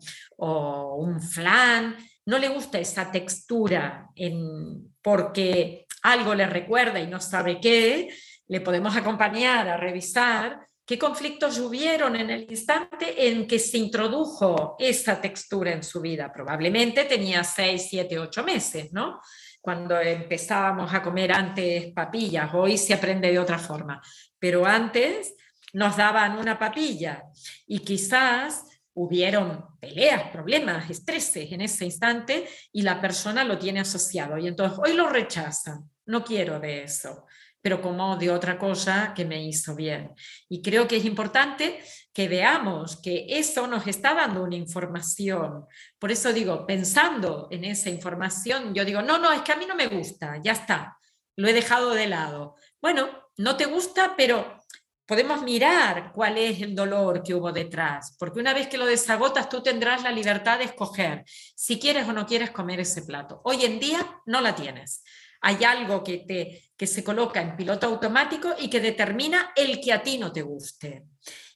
un 0.96 1.20
flan, 1.20 1.96
no 2.26 2.38
le 2.38 2.48
gusta 2.48 2.78
esa 2.78 3.10
textura 3.10 4.08
porque 5.02 5.86
algo 6.02 6.34
le 6.34 6.46
recuerda 6.46 7.00
y 7.00 7.06
no 7.06 7.20
sabe 7.20 7.60
qué, 7.60 8.08
le 8.48 8.60
podemos 8.60 8.96
acompañar 8.96 9.68
a 9.68 9.76
revisar 9.76 10.66
qué 10.90 10.98
conflictos 10.98 11.56
hubieron 11.60 12.16
en 12.16 12.30
el 12.30 12.50
instante 12.50 13.28
en 13.28 13.46
que 13.46 13.60
se 13.60 13.78
introdujo 13.78 14.74
esa 14.76 15.20
textura 15.20 15.70
en 15.70 15.84
su 15.84 16.00
vida. 16.00 16.32
Probablemente 16.32 17.04
tenía 17.04 17.44
6, 17.44 17.86
7, 17.90 18.18
8 18.18 18.42
meses, 18.42 18.92
¿no? 18.92 19.20
Cuando 19.60 20.00
empezábamos 20.00 20.92
a 20.92 21.00
comer 21.00 21.30
antes 21.30 21.92
papillas, 21.92 22.50
hoy 22.54 22.76
se 22.76 22.92
aprende 22.92 23.30
de 23.30 23.38
otra 23.38 23.56
forma, 23.56 24.02
pero 24.36 24.66
antes 24.66 25.32
nos 25.74 25.96
daban 25.96 26.36
una 26.36 26.58
papilla 26.58 27.22
y 27.68 27.78
quizás 27.78 28.64
hubieron 28.92 29.78
peleas, 29.78 30.28
problemas, 30.32 30.90
estreses 30.90 31.52
en 31.52 31.60
ese 31.60 31.84
instante 31.84 32.48
y 32.72 32.82
la 32.82 33.00
persona 33.00 33.44
lo 33.44 33.56
tiene 33.60 33.78
asociado. 33.78 34.38
Y 34.38 34.48
entonces 34.48 34.76
hoy 34.82 34.94
lo 34.94 35.08
rechaza, 35.08 35.78
no 36.06 36.24
quiero 36.24 36.58
de 36.58 36.82
eso, 36.82 37.26
pero 37.62 37.82
como 37.82 38.16
de 38.16 38.30
otra 38.30 38.58
cosa 38.58 39.12
que 39.14 39.24
me 39.24 39.42
hizo 39.42 39.74
bien. 39.74 40.14
Y 40.48 40.62
creo 40.62 40.88
que 40.88 40.96
es 40.96 41.04
importante 41.04 41.82
que 42.12 42.28
veamos 42.28 43.00
que 43.00 43.26
eso 43.28 43.66
nos 43.66 43.86
está 43.86 44.14
dando 44.14 44.42
una 44.42 44.56
información. 44.56 45.66
Por 45.98 46.10
eso 46.10 46.32
digo, 46.32 46.66
pensando 46.66 47.48
en 47.50 47.64
esa 47.64 47.90
información, 47.90 48.74
yo 48.74 48.84
digo, 48.84 49.02
no, 49.02 49.18
no, 49.18 49.32
es 49.32 49.42
que 49.42 49.52
a 49.52 49.56
mí 49.56 49.66
no 49.66 49.74
me 49.74 49.86
gusta, 49.86 50.40
ya 50.42 50.52
está, 50.52 50.98
lo 51.36 51.48
he 51.48 51.52
dejado 51.52 51.94
de 51.94 52.06
lado. 52.06 52.56
Bueno, 52.80 53.08
no 53.36 53.56
te 53.56 53.66
gusta, 53.66 54.14
pero 54.16 54.60
podemos 55.06 55.42
mirar 55.42 56.12
cuál 56.12 56.38
es 56.38 56.60
el 56.62 56.74
dolor 56.74 57.22
que 57.22 57.34
hubo 57.34 57.50
detrás, 57.50 58.16
porque 58.18 58.38
una 58.38 58.54
vez 58.54 58.68
que 58.68 58.78
lo 58.78 58.86
desagotas 58.86 59.48
tú 59.48 59.62
tendrás 59.62 60.02
la 60.02 60.12
libertad 60.12 60.58
de 60.58 60.66
escoger 60.66 61.24
si 61.26 61.80
quieres 61.80 62.06
o 62.06 62.12
no 62.12 62.26
quieres 62.26 62.50
comer 62.50 62.80
ese 62.80 63.02
plato. 63.02 63.40
Hoy 63.44 63.64
en 63.64 63.80
día 63.80 64.06
no 64.26 64.40
la 64.40 64.54
tienes. 64.54 65.02
Hay 65.40 65.64
algo 65.64 66.02
que, 66.04 66.18
te, 66.18 66.70
que 66.76 66.86
se 66.86 67.02
coloca 67.02 67.40
en 67.40 67.56
piloto 67.56 67.86
automático 67.86 68.54
y 68.58 68.68
que 68.68 68.80
determina 68.80 69.52
el 69.56 69.80
que 69.80 69.92
a 69.92 70.02
ti 70.02 70.18
no 70.18 70.32
te 70.32 70.42
guste. 70.42 71.04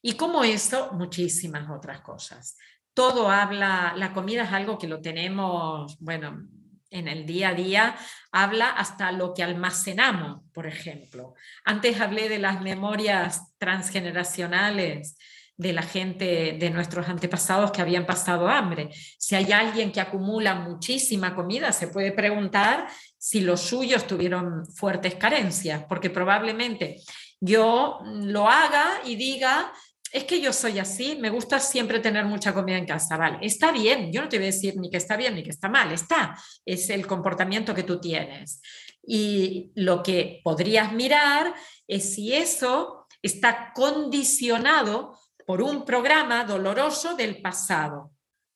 Y 0.02 0.14
como 0.14 0.44
eso, 0.44 0.92
muchísimas 0.92 1.70
otras 1.70 2.00
cosas. 2.00 2.56
Todo 2.92 3.30
habla, 3.30 3.94
la 3.96 4.12
comida 4.12 4.44
es 4.44 4.52
algo 4.52 4.78
que 4.78 4.86
lo 4.86 5.00
tenemos, 5.00 5.98
bueno, 5.98 6.46
en 6.90 7.08
el 7.08 7.26
día 7.26 7.48
a 7.48 7.54
día, 7.54 7.96
habla 8.30 8.68
hasta 8.68 9.10
lo 9.10 9.34
que 9.34 9.42
almacenamos, 9.42 10.42
por 10.52 10.66
ejemplo. 10.66 11.34
Antes 11.64 12.00
hablé 12.00 12.28
de 12.28 12.38
las 12.38 12.60
memorias 12.60 13.54
transgeneracionales 13.58 15.16
de 15.56 15.72
la 15.72 15.82
gente, 15.82 16.56
de 16.58 16.70
nuestros 16.70 17.08
antepasados 17.08 17.70
que 17.70 17.80
habían 17.80 18.06
pasado 18.06 18.48
hambre. 18.48 18.90
Si 19.18 19.34
hay 19.34 19.52
alguien 19.52 19.92
que 19.92 20.00
acumula 20.00 20.54
muchísima 20.54 21.34
comida, 21.34 21.72
se 21.72 21.88
puede 21.88 22.12
preguntar 22.12 22.88
si 23.16 23.40
los 23.40 23.60
suyos 23.60 24.06
tuvieron 24.06 24.66
fuertes 24.66 25.14
carencias, 25.14 25.84
porque 25.88 26.10
probablemente 26.10 26.96
yo 27.40 28.00
lo 28.04 28.48
haga 28.48 29.00
y 29.04 29.16
diga, 29.16 29.72
es 30.10 30.24
que 30.24 30.40
yo 30.40 30.52
soy 30.52 30.78
así, 30.78 31.16
me 31.20 31.30
gusta 31.30 31.58
siempre 31.58 32.00
tener 32.00 32.24
mucha 32.24 32.52
comida 32.52 32.78
en 32.78 32.86
casa, 32.86 33.16
vale, 33.16 33.38
está 33.42 33.72
bien, 33.72 34.12
yo 34.12 34.22
no 34.22 34.28
te 34.28 34.38
voy 34.38 34.44
a 34.44 34.52
decir 34.52 34.76
ni 34.76 34.90
que 34.90 34.96
está 34.96 35.16
bien 35.16 35.34
ni 35.34 35.42
que 35.42 35.50
está 35.50 35.68
mal, 35.68 35.92
está, 35.92 36.36
es 36.64 36.90
el 36.90 37.06
comportamiento 37.06 37.74
que 37.74 37.82
tú 37.82 38.00
tienes. 38.00 38.60
Y 39.06 39.72
lo 39.74 40.02
que 40.02 40.40
podrías 40.42 40.92
mirar 40.92 41.54
es 41.86 42.14
si 42.14 42.32
eso 42.32 43.06
está 43.22 43.72
condicionado 43.74 45.18
por 45.46 45.62
un 45.62 45.84
programa 45.84 46.44
doloroso 46.44 47.14
del 47.14 47.40
pasado, 47.40 48.12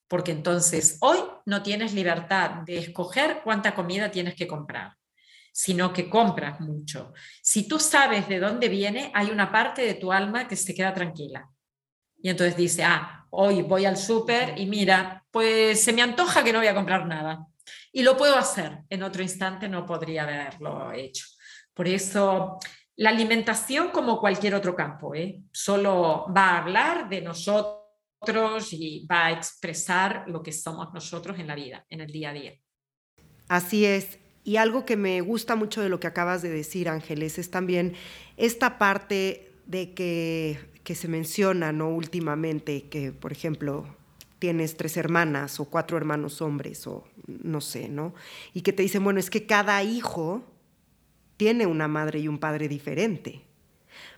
porque 0.09 0.33
entonces 0.33 0.99
hoy 1.01 1.19
no 1.47 1.63
tienes 1.63 1.93
libertad 1.93 2.63
de 2.65 2.79
escoger 2.79 3.41
cuánta 3.45 3.75
comida 3.75 4.11
tienes 4.11 4.35
que 4.35 4.47
comprar 4.47 4.99
sino 5.59 5.93
que 5.93 6.09
compras 6.09 6.61
mucho. 6.61 7.13
Si 7.43 7.67
tú 7.67 7.81
sabes 7.81 8.29
de 8.29 8.39
dónde 8.39 8.69
viene, 8.69 9.11
hay 9.13 9.33
una 9.33 9.51
parte 9.51 9.83
de 9.83 9.95
tu 9.95 10.13
alma 10.13 10.47
que 10.47 10.55
se 10.55 10.73
queda 10.73 10.95
tranquila. 10.95 11.51
Y 12.23 12.31
entonces 12.31 12.57
dice, 12.57 12.85
ah, 12.85 13.27
hoy 13.31 13.63
voy 13.63 13.85
al 13.85 13.97
súper 13.97 14.57
y 14.57 14.67
mira, 14.67 15.25
pues 15.33 15.83
se 15.83 15.93
me 15.93 16.03
antoja 16.03 16.45
que 16.45 16.53
no 16.53 16.61
voy 16.61 16.69
a 16.69 16.77
comprar 16.77 17.07
nada. 17.07 17.45
Y 17.91 18.05
lo 18.05 18.17
puedo 18.17 18.37
hacer. 18.37 18.83
En 18.89 19.03
otro 19.03 19.21
instante 19.21 19.69
no 19.69 19.85
podría 19.85 20.23
haberlo 20.23 20.93
hecho. 20.93 21.27
Por 21.75 21.89
eso 21.89 22.61
la 22.99 23.11
alimentación, 23.11 23.91
como 23.91 24.19
cualquier 24.19 24.57
otro 24.57 24.75
campo, 24.75 25.15
¿eh? 25.15 25.41
solo 25.53 26.27
va 26.37 26.51
a 26.51 26.59
hablar 26.59 27.09
de 27.09 27.23
nosotros 27.23 28.73
y 28.73 29.07
va 29.07 29.27
a 29.27 29.33
expresar 29.33 30.25
lo 30.27 30.43
que 30.43 30.51
somos 30.51 30.93
nosotros 30.93 31.39
en 31.39 31.47
la 31.47 31.55
vida, 31.55 31.87
en 31.91 32.01
el 32.01 32.11
día 32.11 32.31
a 32.31 32.33
día. 32.33 32.55
Así 33.47 33.87
es. 33.87 34.19
Y 34.43 34.57
algo 34.57 34.85
que 34.85 34.97
me 34.97 35.21
gusta 35.21 35.55
mucho 35.55 35.81
de 35.81 35.89
lo 35.89 36.01
que 36.01 36.09
acabas 36.09 36.43
de 36.43 36.51
decir, 36.51 36.89
Ángeles, 36.89 37.39
es 37.39 37.53
también 37.53 37.95
esta 38.37 38.79
parte 38.79 39.53
de 39.67 39.95
que, 39.95 40.59
que 40.83 40.97
se 40.97 41.07
menciona 41.07 41.71
¿no? 41.71 41.91
últimamente, 41.91 42.89
que 42.89 43.13
por 43.13 43.31
ejemplo 43.31 43.87
tienes 44.41 44.77
tres 44.77 44.97
hermanas 44.97 45.61
o 45.61 45.67
cuatro 45.67 45.97
hermanos 45.97 46.43
hombres 46.43 46.85
o 46.89 47.05
no 47.29 47.61
sé, 47.61 47.89
¿no? 47.89 48.15
Y 48.55 48.63
que 48.63 48.73
te 48.73 48.83
dicen, 48.83 49.05
bueno, 49.05 49.21
es 49.21 49.31
que 49.31 49.47
cada 49.47 49.83
hijo 49.85 50.43
tiene 51.39 51.65
una 51.67 51.89
madre 51.89 52.19
y 52.19 52.29
un 52.29 52.39
padre 52.39 52.69
diferente. 52.69 53.49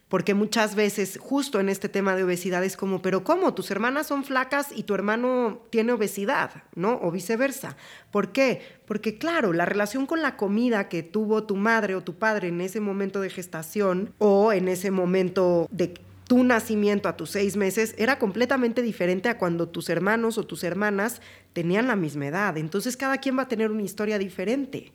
Porque 0.09 0.35
muchas 0.35 0.75
veces, 0.75 1.19
justo 1.21 1.61
en 1.61 1.69
este 1.69 1.89
tema 1.89 2.17
de 2.17 2.25
obesidad, 2.25 2.65
es 2.65 2.77
como, 2.77 3.01
pero 3.01 3.23
¿cómo? 3.23 3.55
Tus 3.55 3.71
hermanas 3.71 4.09
son 4.09 4.25
flacas 4.25 4.71
y 4.75 4.83
tu 4.83 4.93
hermano 4.93 5.61
tiene 5.71 5.93
obesidad, 5.93 6.65
¿no? 6.75 6.99
O 7.01 7.13
viceversa. 7.13 7.77
¿Por 8.11 8.33
qué? 8.33 8.61
Porque 8.87 9.19
claro, 9.19 9.53
la 9.53 9.67
relación 9.67 10.07
con 10.07 10.21
la 10.21 10.37
comida 10.37 10.89
que 10.89 11.05
tuvo 11.05 11.45
tu 11.45 11.55
madre 11.55 11.95
o 11.95 12.03
tu 12.03 12.17
padre 12.17 12.49
en 12.49 12.61
ese 12.61 12.81
momento 12.81 13.21
de 13.21 13.31
gestación 13.31 14.13
o 14.19 14.53
en 14.53 14.67
ese 14.67 14.91
momento 14.91 15.69
de 15.71 15.95
tu 16.27 16.43
nacimiento 16.43 17.09
a 17.09 17.17
tus 17.17 17.31
seis 17.31 17.57
meses 17.57 17.95
era 17.97 18.19
completamente 18.19 18.83
diferente 18.83 19.29
a 19.29 19.39
cuando 19.39 19.69
tus 19.69 19.89
hermanos 19.89 20.39
o 20.39 20.45
tus 20.45 20.65
hermanas 20.65 21.21
tenían 21.53 21.87
la 21.87 21.95
misma 21.95 22.27
edad. 22.27 22.59
Entonces 22.59 22.97
cada 22.97 23.19
quien 23.19 23.39
va 23.39 23.43
a 23.43 23.49
tener 23.49 23.71
una 23.71 23.83
historia 23.83 24.19
diferente. 24.19 24.93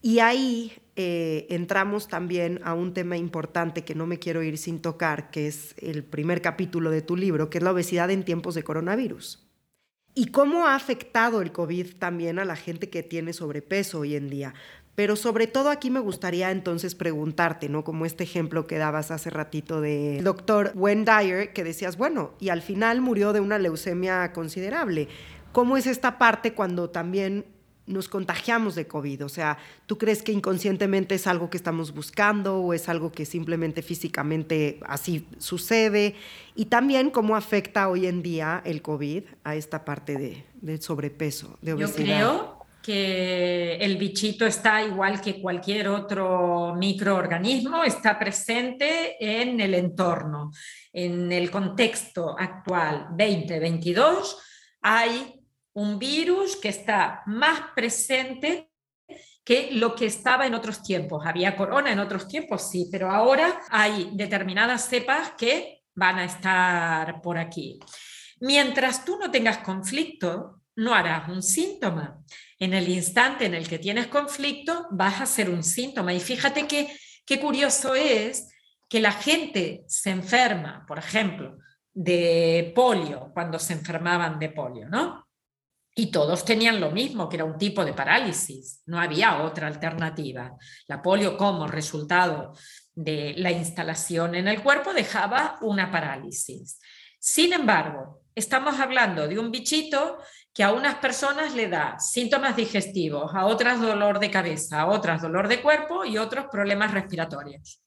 Y 0.00 0.18
ahí 0.18 0.72
eh, 0.94 1.46
entramos 1.48 2.08
también 2.08 2.60
a 2.64 2.74
un 2.74 2.92
tema 2.92 3.16
importante 3.16 3.82
que 3.82 3.94
no 3.94 4.06
me 4.06 4.18
quiero 4.18 4.42
ir 4.42 4.58
sin 4.58 4.80
tocar, 4.80 5.30
que 5.30 5.46
es 5.46 5.74
el 5.78 6.04
primer 6.04 6.42
capítulo 6.42 6.90
de 6.90 7.00
tu 7.00 7.16
libro, 7.16 7.48
que 7.48 7.58
es 7.58 7.64
la 7.64 7.72
obesidad 7.72 8.10
en 8.10 8.24
tiempos 8.24 8.54
de 8.54 8.62
coronavirus. 8.62 9.48
Y 10.14 10.26
cómo 10.26 10.66
ha 10.66 10.74
afectado 10.74 11.40
el 11.40 11.52
COVID 11.52 11.94
también 11.94 12.38
a 12.38 12.44
la 12.44 12.56
gente 12.56 12.90
que 12.90 13.02
tiene 13.02 13.32
sobrepeso 13.32 14.00
hoy 14.00 14.16
en 14.16 14.28
día. 14.28 14.52
Pero 14.94 15.16
sobre 15.16 15.46
todo 15.46 15.70
aquí 15.70 15.90
me 15.90 16.00
gustaría 16.00 16.50
entonces 16.50 16.94
preguntarte, 16.94 17.70
¿no? 17.70 17.82
Como 17.82 18.04
este 18.04 18.24
ejemplo 18.24 18.66
que 18.66 18.76
dabas 18.76 19.10
hace 19.10 19.30
ratito 19.30 19.80
del 19.80 20.22
doctor 20.22 20.72
Wen 20.74 21.06
Dyer, 21.06 21.54
que 21.54 21.64
decías, 21.64 21.96
bueno, 21.96 22.34
y 22.38 22.50
al 22.50 22.60
final 22.60 23.00
murió 23.00 23.32
de 23.32 23.40
una 23.40 23.58
leucemia 23.58 24.34
considerable. 24.34 25.08
¿Cómo 25.52 25.78
es 25.78 25.86
esta 25.86 26.18
parte 26.18 26.52
cuando 26.52 26.90
también 26.90 27.46
nos 27.92 28.08
contagiamos 28.08 28.74
de 28.74 28.86
COVID? 28.86 29.24
O 29.24 29.28
sea, 29.28 29.58
¿tú 29.86 29.98
crees 29.98 30.22
que 30.22 30.32
inconscientemente 30.32 31.14
es 31.14 31.26
algo 31.26 31.50
que 31.50 31.56
estamos 31.56 31.94
buscando 31.94 32.58
o 32.58 32.72
es 32.74 32.88
algo 32.88 33.12
que 33.12 33.24
simplemente 33.24 33.82
físicamente 33.82 34.80
así 34.86 35.26
sucede? 35.38 36.14
Y 36.54 36.66
también 36.66 37.10
cómo 37.10 37.36
afecta 37.36 37.88
hoy 37.88 38.06
en 38.06 38.22
día 38.22 38.62
el 38.64 38.82
COVID 38.82 39.24
a 39.44 39.56
esta 39.56 39.84
parte 39.84 40.16
de, 40.16 40.44
de 40.60 40.80
sobrepeso, 40.80 41.58
de 41.62 41.74
obesidad. 41.74 41.98
Yo 41.98 42.04
creo 42.04 42.62
que 42.82 43.76
el 43.76 43.96
bichito 43.96 44.44
está 44.44 44.82
igual 44.82 45.20
que 45.20 45.40
cualquier 45.40 45.88
otro 45.88 46.74
microorganismo, 46.76 47.84
está 47.84 48.18
presente 48.18 49.16
en 49.20 49.60
el 49.60 49.74
entorno. 49.74 50.50
En 50.92 51.30
el 51.30 51.50
contexto 51.50 52.36
actual 52.38 53.06
2022 53.10 54.36
hay 54.82 55.41
un 55.74 55.98
virus 55.98 56.56
que 56.56 56.68
está 56.68 57.22
más 57.26 57.60
presente 57.74 58.70
que 59.44 59.70
lo 59.72 59.94
que 59.94 60.06
estaba 60.06 60.46
en 60.46 60.54
otros 60.54 60.82
tiempos. 60.82 61.26
Había 61.26 61.56
corona 61.56 61.90
en 61.90 61.98
otros 61.98 62.28
tiempos, 62.28 62.70
sí, 62.70 62.88
pero 62.90 63.10
ahora 63.10 63.60
hay 63.70 64.10
determinadas 64.12 64.88
cepas 64.88 65.32
que 65.36 65.82
van 65.94 66.18
a 66.18 66.24
estar 66.24 67.20
por 67.20 67.38
aquí. 67.38 67.78
Mientras 68.40 69.04
tú 69.04 69.18
no 69.18 69.30
tengas 69.30 69.58
conflicto, 69.58 70.62
no 70.76 70.94
harás 70.94 71.28
un 71.28 71.42
síntoma. 71.42 72.18
En 72.58 72.74
el 72.74 72.88
instante 72.88 73.46
en 73.46 73.54
el 73.54 73.68
que 73.68 73.78
tienes 73.78 74.06
conflicto, 74.06 74.86
vas 74.90 75.20
a 75.20 75.26
ser 75.26 75.50
un 75.50 75.62
síntoma. 75.62 76.14
Y 76.14 76.20
fíjate 76.20 76.66
que, 76.66 76.96
qué 77.26 77.40
curioso 77.40 77.94
es 77.94 78.48
que 78.88 79.00
la 79.00 79.12
gente 79.12 79.84
se 79.86 80.10
enferma, 80.10 80.84
por 80.86 80.98
ejemplo, 80.98 81.58
de 81.92 82.72
polio, 82.74 83.30
cuando 83.34 83.58
se 83.58 83.74
enfermaban 83.74 84.38
de 84.38 84.50
polio, 84.50 84.88
¿no? 84.88 85.26
Y 85.94 86.10
todos 86.10 86.44
tenían 86.44 86.80
lo 86.80 86.90
mismo, 86.90 87.28
que 87.28 87.36
era 87.36 87.44
un 87.44 87.58
tipo 87.58 87.84
de 87.84 87.92
parálisis, 87.92 88.82
no 88.86 88.98
había 88.98 89.42
otra 89.42 89.66
alternativa. 89.66 90.56
La 90.86 91.02
polio 91.02 91.36
como 91.36 91.66
resultado 91.66 92.54
de 92.94 93.34
la 93.36 93.50
instalación 93.50 94.34
en 94.34 94.48
el 94.48 94.62
cuerpo 94.62 94.94
dejaba 94.94 95.58
una 95.60 95.90
parálisis. 95.90 96.80
Sin 97.18 97.52
embargo, 97.52 98.22
estamos 98.34 98.80
hablando 98.80 99.28
de 99.28 99.38
un 99.38 99.50
bichito 99.50 100.18
que 100.54 100.62
a 100.62 100.72
unas 100.72 100.96
personas 100.96 101.54
le 101.54 101.68
da 101.68 101.98
síntomas 101.98 102.56
digestivos, 102.56 103.34
a 103.34 103.46
otras 103.46 103.80
dolor 103.80 104.18
de 104.18 104.30
cabeza, 104.30 104.80
a 104.80 104.86
otras 104.86 105.22
dolor 105.22 105.48
de 105.48 105.62
cuerpo 105.62 106.04
y 106.04 106.18
otros 106.18 106.46
problemas 106.50 106.92
respiratorios. 106.92 107.82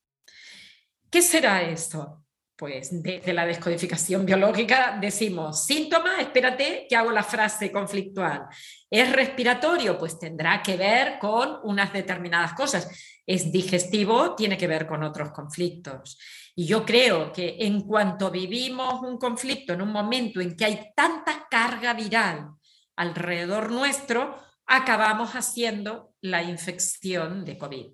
¿Qué 1.10 1.22
será 1.22 1.62
esto? 1.64 2.25
Pues 2.56 3.04
desde 3.04 3.34
la 3.34 3.46
descodificación 3.46 4.26
biológica 4.26 4.98
decimos, 5.00 5.66
síntoma, 5.66 6.22
espérate 6.22 6.86
que 6.88 6.96
hago 6.96 7.12
la 7.12 7.24
frase 7.24 7.72
conflictual. 7.72 8.48
¿Es 8.90 9.12
respiratorio? 9.12 9.98
Pues 9.98 10.18
tendrá 10.18 10.62
que 10.64 10.78
ver 10.78 11.20
con 11.20 11.60
unas 11.64 11.92
determinadas 11.92 12.54
cosas. 12.54 12.90
¿Es 13.26 13.52
digestivo? 13.52 14.36
Tiene 14.36 14.58
que 14.58 14.68
ver 14.68 14.88
con 14.88 15.04
otros 15.04 15.32
conflictos. 15.32 16.18
Y 16.56 16.66
yo 16.66 16.86
creo 16.86 17.34
que 17.34 17.58
en 17.60 17.82
cuanto 17.82 18.32
vivimos 18.32 19.02
un 19.02 19.18
conflicto 19.18 19.74
en 19.74 19.82
un 19.82 19.92
momento 19.92 20.40
en 20.40 20.56
que 20.56 20.66
hay 20.66 20.94
tanta 20.96 21.48
carga 21.50 21.94
viral 21.94 22.52
alrededor 22.96 23.72
nuestro, 23.72 24.38
acabamos 24.66 25.34
haciendo 25.34 26.14
la 26.22 26.42
infección 26.44 27.44
de 27.44 27.58
COVID, 27.58 27.88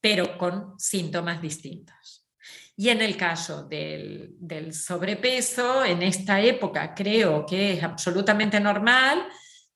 pero 0.00 0.36
con 0.36 0.74
síntomas 0.78 1.40
distintos. 1.40 2.25
Y 2.78 2.90
en 2.90 3.00
el 3.00 3.16
caso 3.16 3.64
del, 3.64 4.74
sobrepeso, 4.74 5.82
en 5.82 6.02
esta 6.02 6.42
época 6.42 6.94
creo 6.94 7.46
que 7.46 7.72
es 7.72 7.82
absolutamente 7.82 8.60
normal, 8.60 9.26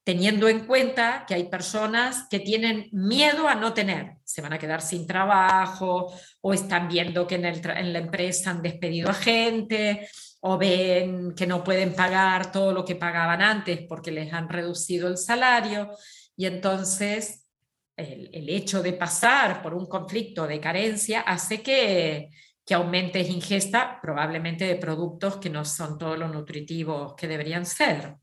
teniendo 0.04 0.48
en 0.48 0.66
cuenta 0.66 1.24
que 1.26 1.34
hay 1.34 1.44
personas 1.44 2.26
que 2.30 2.40
tienen 2.40 2.90
miedo 2.92 3.48
a 3.48 3.54
no 3.54 3.72
tener, 3.72 4.16
se 4.22 4.42
van 4.42 4.52
a 4.52 4.58
quedar 4.58 4.82
sin 4.82 5.06
trabajo 5.06 6.12
o 6.42 6.52
están 6.52 6.88
viendo 6.88 7.26
que 7.26 7.36
en, 7.36 7.46
en, 7.46 7.92
la 7.92 7.98
empresa 8.00 8.50
han 8.50 8.60
despedido 8.60 9.08
a 9.08 9.14
gente 9.14 10.06
o 10.40 10.58
ven 10.58 11.34
que 11.34 11.46
no 11.46 11.64
pueden 11.64 11.94
pagar 11.94 12.52
todo 12.52 12.72
lo 12.72 12.84
que 12.84 12.96
pagaban 12.96 13.40
antes 13.40 13.80
porque 13.88 14.10
les 14.10 14.30
han 14.32 14.48
reducido 14.48 15.08
el 15.08 15.16
salario. 15.16 15.90
Y 16.36 16.44
entonces 16.44 17.46
el, 17.96 18.28
el 18.32 18.48
hecho 18.50 18.82
de 18.82 18.92
pasar 18.92 19.62
por 19.62 19.72
un 19.72 19.86
conflicto 19.86 20.46
de 20.46 20.60
carencia 20.60 21.20
hace 21.20 21.62
que 21.62 22.30
que 22.70 22.74
aumentes 22.74 23.28
ingesta 23.28 23.98
probablemente 24.00 24.64
de 24.64 24.76
productos 24.76 25.38
que 25.38 25.50
no 25.50 25.64
son 25.64 25.98
todos 25.98 26.16
los 26.16 26.30
nutritivos 26.30 27.14
que 27.16 27.26
deberían 27.26 27.66
ser. 27.66 28.14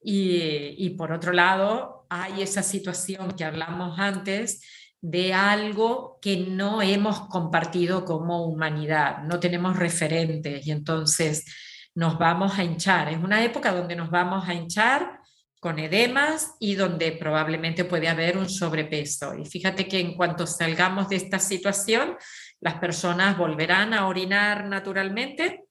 Y, 0.00 0.90
por 0.90 1.10
otro 1.10 1.32
lado, 1.32 2.06
hay 2.08 2.42
esa 2.42 2.62
situación 2.62 3.32
que 3.32 3.42
hablamos 3.42 3.98
antes 3.98 4.64
de 5.00 5.34
algo 5.34 6.20
que 6.22 6.36
no 6.36 6.80
hemos 6.80 7.22
compartido 7.22 8.04
como 8.04 8.46
humanidad, 8.46 9.24
no 9.24 9.40
tenemos 9.40 9.76
referentes 9.76 10.64
y 10.64 10.70
entonces 10.70 11.44
nos 11.96 12.16
vamos 12.20 12.56
a 12.56 12.62
hinchar. 12.62 13.08
Es 13.08 13.18
una 13.18 13.42
época 13.42 13.72
donde 13.72 13.96
nos 13.96 14.10
vamos 14.10 14.48
a 14.48 14.54
hinchar 14.54 15.18
con 15.58 15.80
edemas 15.80 16.54
y 16.60 16.76
donde 16.76 17.10
probablemente 17.10 17.84
puede 17.84 18.08
haber 18.08 18.38
un 18.38 18.48
sobrepeso. 18.48 19.34
Y 19.34 19.44
fíjate 19.44 19.88
que 19.88 19.98
en 19.98 20.14
cuanto 20.14 20.46
salgamos 20.46 21.08
de 21.08 21.16
esta 21.16 21.40
situación, 21.40 22.16
las 22.62 22.74
personas 22.74 23.36
volverán 23.36 23.92
a 23.92 24.06
orinar 24.06 24.66
naturalmente 24.66 25.64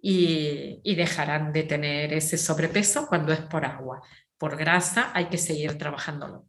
y, 0.00 0.80
dejarán 0.94 1.52
de 1.52 1.64
tener 1.64 2.14
ese 2.14 2.38
sobrepeso 2.38 3.06
cuando 3.06 3.32
es 3.32 3.40
por 3.40 3.66
agua. 3.66 4.00
Por 4.38 4.56
grasa 4.56 5.12
hay 5.14 5.26
que 5.26 5.36
seguir 5.36 5.76
trabajándolo. 5.76 6.46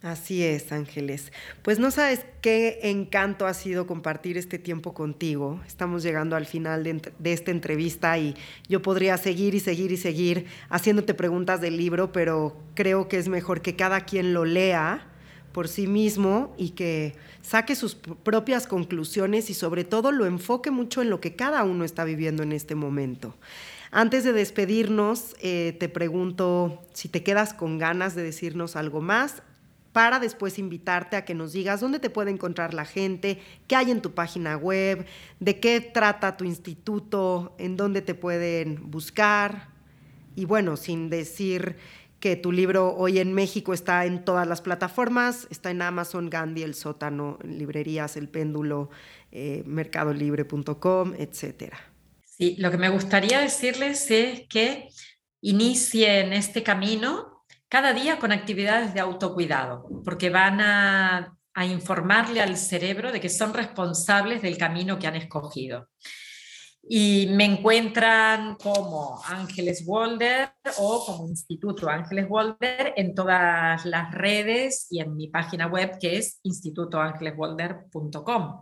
Así 0.00 0.42
es, 0.42 0.72
Ángeles. 0.72 1.32
Pues 1.62 1.78
no 1.78 1.90
sabes 1.90 2.24
qué 2.40 2.80
encanto 2.82 3.46
ha 3.46 3.52
sido 3.52 3.86
compartir 3.86 4.38
este 4.38 4.58
tiempo 4.58 4.94
contigo. 4.94 5.60
Estamos 5.66 6.02
llegando 6.02 6.34
al 6.34 6.46
final 6.46 6.82
de, 6.84 7.32
esta 7.32 7.50
entrevista 7.50 8.16
y 8.16 8.34
yo 8.68 8.80
podría 8.80 9.18
seguir 9.18 9.54
y 9.54 9.60
seguir 9.60 9.92
y 9.92 9.96
seguir 9.98 10.46
haciéndote 10.70 11.12
preguntas 11.12 11.60
del 11.60 11.76
libro, 11.76 12.10
pero 12.12 12.58
creo 12.74 13.06
que 13.08 13.18
es 13.18 13.28
mejor 13.28 13.60
que 13.60 13.76
cada 13.76 14.02
quien 14.02 14.32
lo 14.32 14.46
lea 14.46 15.10
por 15.54 15.68
sí 15.68 15.86
mismo 15.86 16.52
y 16.58 16.70
que 16.70 17.14
saque 17.40 17.76
sus 17.76 17.94
propias 17.94 18.66
conclusiones 18.66 19.48
y 19.50 19.54
sobre 19.54 19.84
todo 19.84 20.10
lo 20.10 20.26
enfoque 20.26 20.72
mucho 20.72 21.00
en 21.00 21.10
lo 21.10 21.20
que 21.20 21.36
cada 21.36 21.62
uno 21.62 21.84
está 21.84 22.04
viviendo 22.04 22.42
en 22.42 22.50
este 22.50 22.74
momento. 22.74 23.36
Antes 23.92 24.24
de 24.24 24.32
despedirnos, 24.32 25.36
eh, 25.40 25.76
te 25.78 25.88
pregunto 25.88 26.82
si 26.92 27.08
te 27.08 27.22
quedas 27.22 27.54
con 27.54 27.78
ganas 27.78 28.16
de 28.16 28.24
decirnos 28.24 28.74
algo 28.74 29.00
más 29.00 29.44
para 29.92 30.18
después 30.18 30.58
invitarte 30.58 31.14
a 31.14 31.24
que 31.24 31.34
nos 31.34 31.52
digas 31.52 31.80
dónde 31.80 32.00
te 32.00 32.10
puede 32.10 32.32
encontrar 32.32 32.74
la 32.74 32.84
gente, 32.84 33.40
qué 33.68 33.76
hay 33.76 33.92
en 33.92 34.02
tu 34.02 34.10
página 34.10 34.56
web, 34.56 35.06
de 35.38 35.60
qué 35.60 35.80
trata 35.80 36.36
tu 36.36 36.44
instituto, 36.44 37.54
en 37.58 37.76
dónde 37.76 38.02
te 38.02 38.16
pueden 38.16 38.90
buscar. 38.90 39.68
Y 40.34 40.46
bueno, 40.46 40.76
sin 40.76 41.10
decir 41.10 41.76
que 42.24 42.36
tu 42.36 42.52
libro 42.52 42.96
hoy 42.96 43.18
en 43.18 43.34
México 43.34 43.74
está 43.74 44.06
en 44.06 44.24
todas 44.24 44.46
las 44.46 44.62
plataformas, 44.62 45.46
está 45.50 45.70
en 45.70 45.82
Amazon, 45.82 46.30
Gandhi, 46.30 46.62
El 46.62 46.74
Sótano, 46.74 47.38
librerías, 47.44 48.16
El 48.16 48.30
Péndulo, 48.30 48.88
eh, 49.30 49.62
mercadolibre.com, 49.66 51.12
etcétera. 51.18 51.78
Sí, 52.22 52.56
lo 52.58 52.70
que 52.70 52.78
me 52.78 52.88
gustaría 52.88 53.40
decirles 53.40 54.10
es 54.10 54.48
que 54.48 54.88
inicien 55.42 56.32
este 56.32 56.62
camino 56.62 57.44
cada 57.68 57.92
día 57.92 58.18
con 58.18 58.32
actividades 58.32 58.94
de 58.94 59.00
autocuidado, 59.00 59.86
porque 60.02 60.30
van 60.30 60.62
a, 60.62 61.36
informarle 61.66 62.40
al 62.40 62.56
cerebro 62.56 63.12
de 63.12 63.20
que 63.20 63.28
son 63.28 63.52
responsables 63.52 64.40
del 64.40 64.56
camino 64.56 64.98
que 64.98 65.08
han 65.08 65.16
escogido. 65.16 65.90
Y 66.88 67.28
me 67.30 67.44
encuentran 67.46 68.56
como 68.56 69.22
Ángeles 69.24 69.84
Walder 69.86 70.50
o 70.78 71.06
como 71.06 71.28
Instituto 71.28 71.88
Ángeles 71.88 72.26
Walder 72.28 72.92
en 72.96 73.14
todas 73.14 73.86
las 73.86 74.12
redes 74.12 74.88
y 74.90 75.00
en 75.00 75.16
mi 75.16 75.28
página 75.28 75.66
web 75.66 75.96
que 75.98 76.18
es 76.18 76.40
institutoangeleswalder.com. 76.42 78.60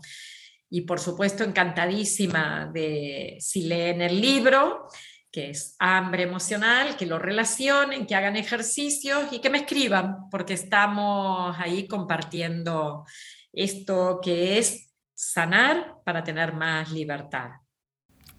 Y 0.71 0.83
por 0.83 1.01
supuesto, 1.01 1.43
encantadísima 1.45 2.71
de 2.73 3.39
si 3.41 3.63
leen 3.63 4.03
el 4.03 4.21
libro 4.21 4.87
que 5.33 5.51
es 5.51 5.75
hambre 5.79 6.25
emocional, 6.25 6.97
que 6.97 7.07
lo 7.07 7.19
relacionen, 7.19 8.07
que 8.07 8.15
hagan 8.15 8.37
ejercicios 8.37 9.33
y 9.33 9.41
que 9.41 9.49
me 9.49 9.59
escriban, 9.59 10.29
porque 10.31 10.53
estamos 10.53 11.57
ahí 11.59 11.89
compartiendo 11.89 13.07
esto 13.51 14.21
que 14.23 14.59
es 14.59 14.93
sanar 15.15 15.97
para 16.05 16.23
tener 16.23 16.53
más 16.53 16.93
libertad. 16.93 17.51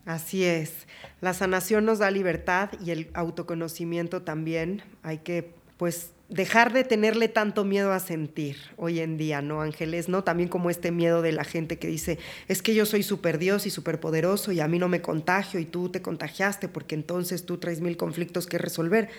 Así 0.06 0.44
es, 0.44 0.86
la 1.22 1.34
sanación 1.34 1.86
nos 1.86 2.00
da 2.00 2.12
libertad 2.12 2.72
y 2.84 2.92
el 2.92 3.10
autoconocimiento 3.14 4.22
también. 4.22 4.84
Hay 5.02 5.20
que 5.20 5.56
pues 5.78 6.12
dejar 6.28 6.74
de 6.74 6.84
tenerle 6.84 7.28
tanto 7.28 7.64
miedo 7.64 7.92
a 7.94 8.00
sentir 8.00 8.58
hoy 8.76 9.00
en 9.00 9.18
día, 9.18 9.42
¿no, 9.42 9.62
Ángeles? 9.62 10.10
¿No? 10.10 10.24
También 10.24 10.50
como 10.50 10.70
este 10.70 10.92
miedo 10.92 11.22
de 11.22 11.32
la 11.32 11.44
gente 11.44 11.80
que 11.80 11.88
dice, 11.88 12.20
es 12.48 12.62
que 12.62 12.76
yo 12.76 12.86
soy 12.86 13.04
súper 13.04 13.38
Dios 13.38 13.66
y 13.66 13.70
súper 13.70 14.00
poderoso 14.00 14.52
y 14.52 14.60
a 14.60 14.68
mí 14.68 14.78
no 14.80 14.90
me 14.90 15.02
contagio 15.02 15.60
y 15.60 15.66
tú 15.66 15.90
te 15.90 16.02
contagiaste 16.02 16.68
porque 16.68 16.96
entonces 16.96 17.46
tú 17.46 17.58
traes 17.58 17.82
mil 17.82 17.98
conflictos 17.98 18.46
que 18.46 18.58
resolver. 18.58 19.10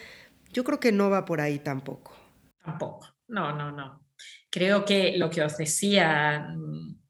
Yo 0.52 0.64
creo 0.64 0.80
que 0.80 0.92
no 0.92 1.08
va 1.08 1.24
por 1.24 1.40
ahí 1.40 1.58
tampoco. 1.60 2.14
Tampoco, 2.62 3.08
no, 3.28 3.56
no, 3.56 3.72
no. 3.72 4.02
Creo 4.50 4.84
que 4.84 5.16
lo 5.16 5.30
que 5.30 5.42
os 5.42 5.56
decía 5.56 6.48
mm, 6.56 7.03